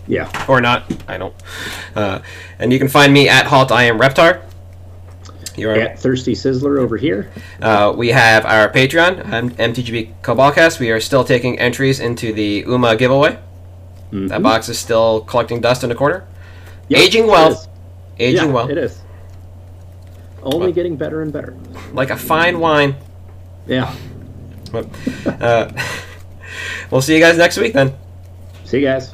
Yeah. 0.07 0.29
or 0.49 0.61
not. 0.61 0.93
I 1.07 1.19
don't. 1.19 1.35
Uh, 1.95 2.21
and 2.59 2.73
you 2.73 2.79
can 2.79 2.89
find 2.89 3.13
me 3.13 3.29
at 3.29 3.47
Halt. 3.47 3.71
I 3.71 3.85
am 3.85 3.99
Reptar. 3.99 4.43
You're, 5.57 5.79
At 5.79 5.99
Thirsty 5.99 6.33
Sizzler 6.33 6.79
over 6.79 6.97
here. 6.97 7.31
uh, 7.61 7.93
we 7.97 8.09
have 8.09 8.47
our 8.47 8.71
Patreon, 8.73 9.33
um, 9.33 9.51
MTGB 9.51 10.15
Cabalcast. 10.23 10.81
We 10.81 10.91
are 10.91 11.01
still 11.01 11.23
taking 11.23 11.59
entries 11.59 12.01
into 12.01 12.33
the 12.33 12.65
UMA 12.67 12.97
giveaway. 12.97 13.39
That 14.13 14.43
box 14.43 14.69
is 14.69 14.79
still 14.79 15.21
collecting 15.21 15.61
dust 15.61 15.85
in 15.85 15.91
a 15.91 15.95
corner. 15.95 16.27
Yep, 16.89 17.01
Aging 17.01 17.27
well. 17.29 17.67
Aging 18.19 18.49
yeah, 18.49 18.53
well, 18.53 18.69
It 18.69 18.79
is. 18.79 19.01
Only 20.43 20.59
Well- 20.59 20.73
getting 20.73 20.97
better 20.97 21.23
and 21.23 21.33
better. 21.33 21.55
like 21.93 22.11
a 22.11 22.17
fine 22.17 22.61
wine. 22.61 22.95
Yeah. 23.67 23.95
But, 24.73 24.87
uh, 25.41 25.69
we'll 26.91 27.03
see 27.03 27.15
you 27.15 27.21
guys 27.21 27.37
next 27.37 27.59
week 27.59 27.73
then. 27.73 27.93
See 28.65 28.79
you 28.79 28.87
guys. 28.87 29.13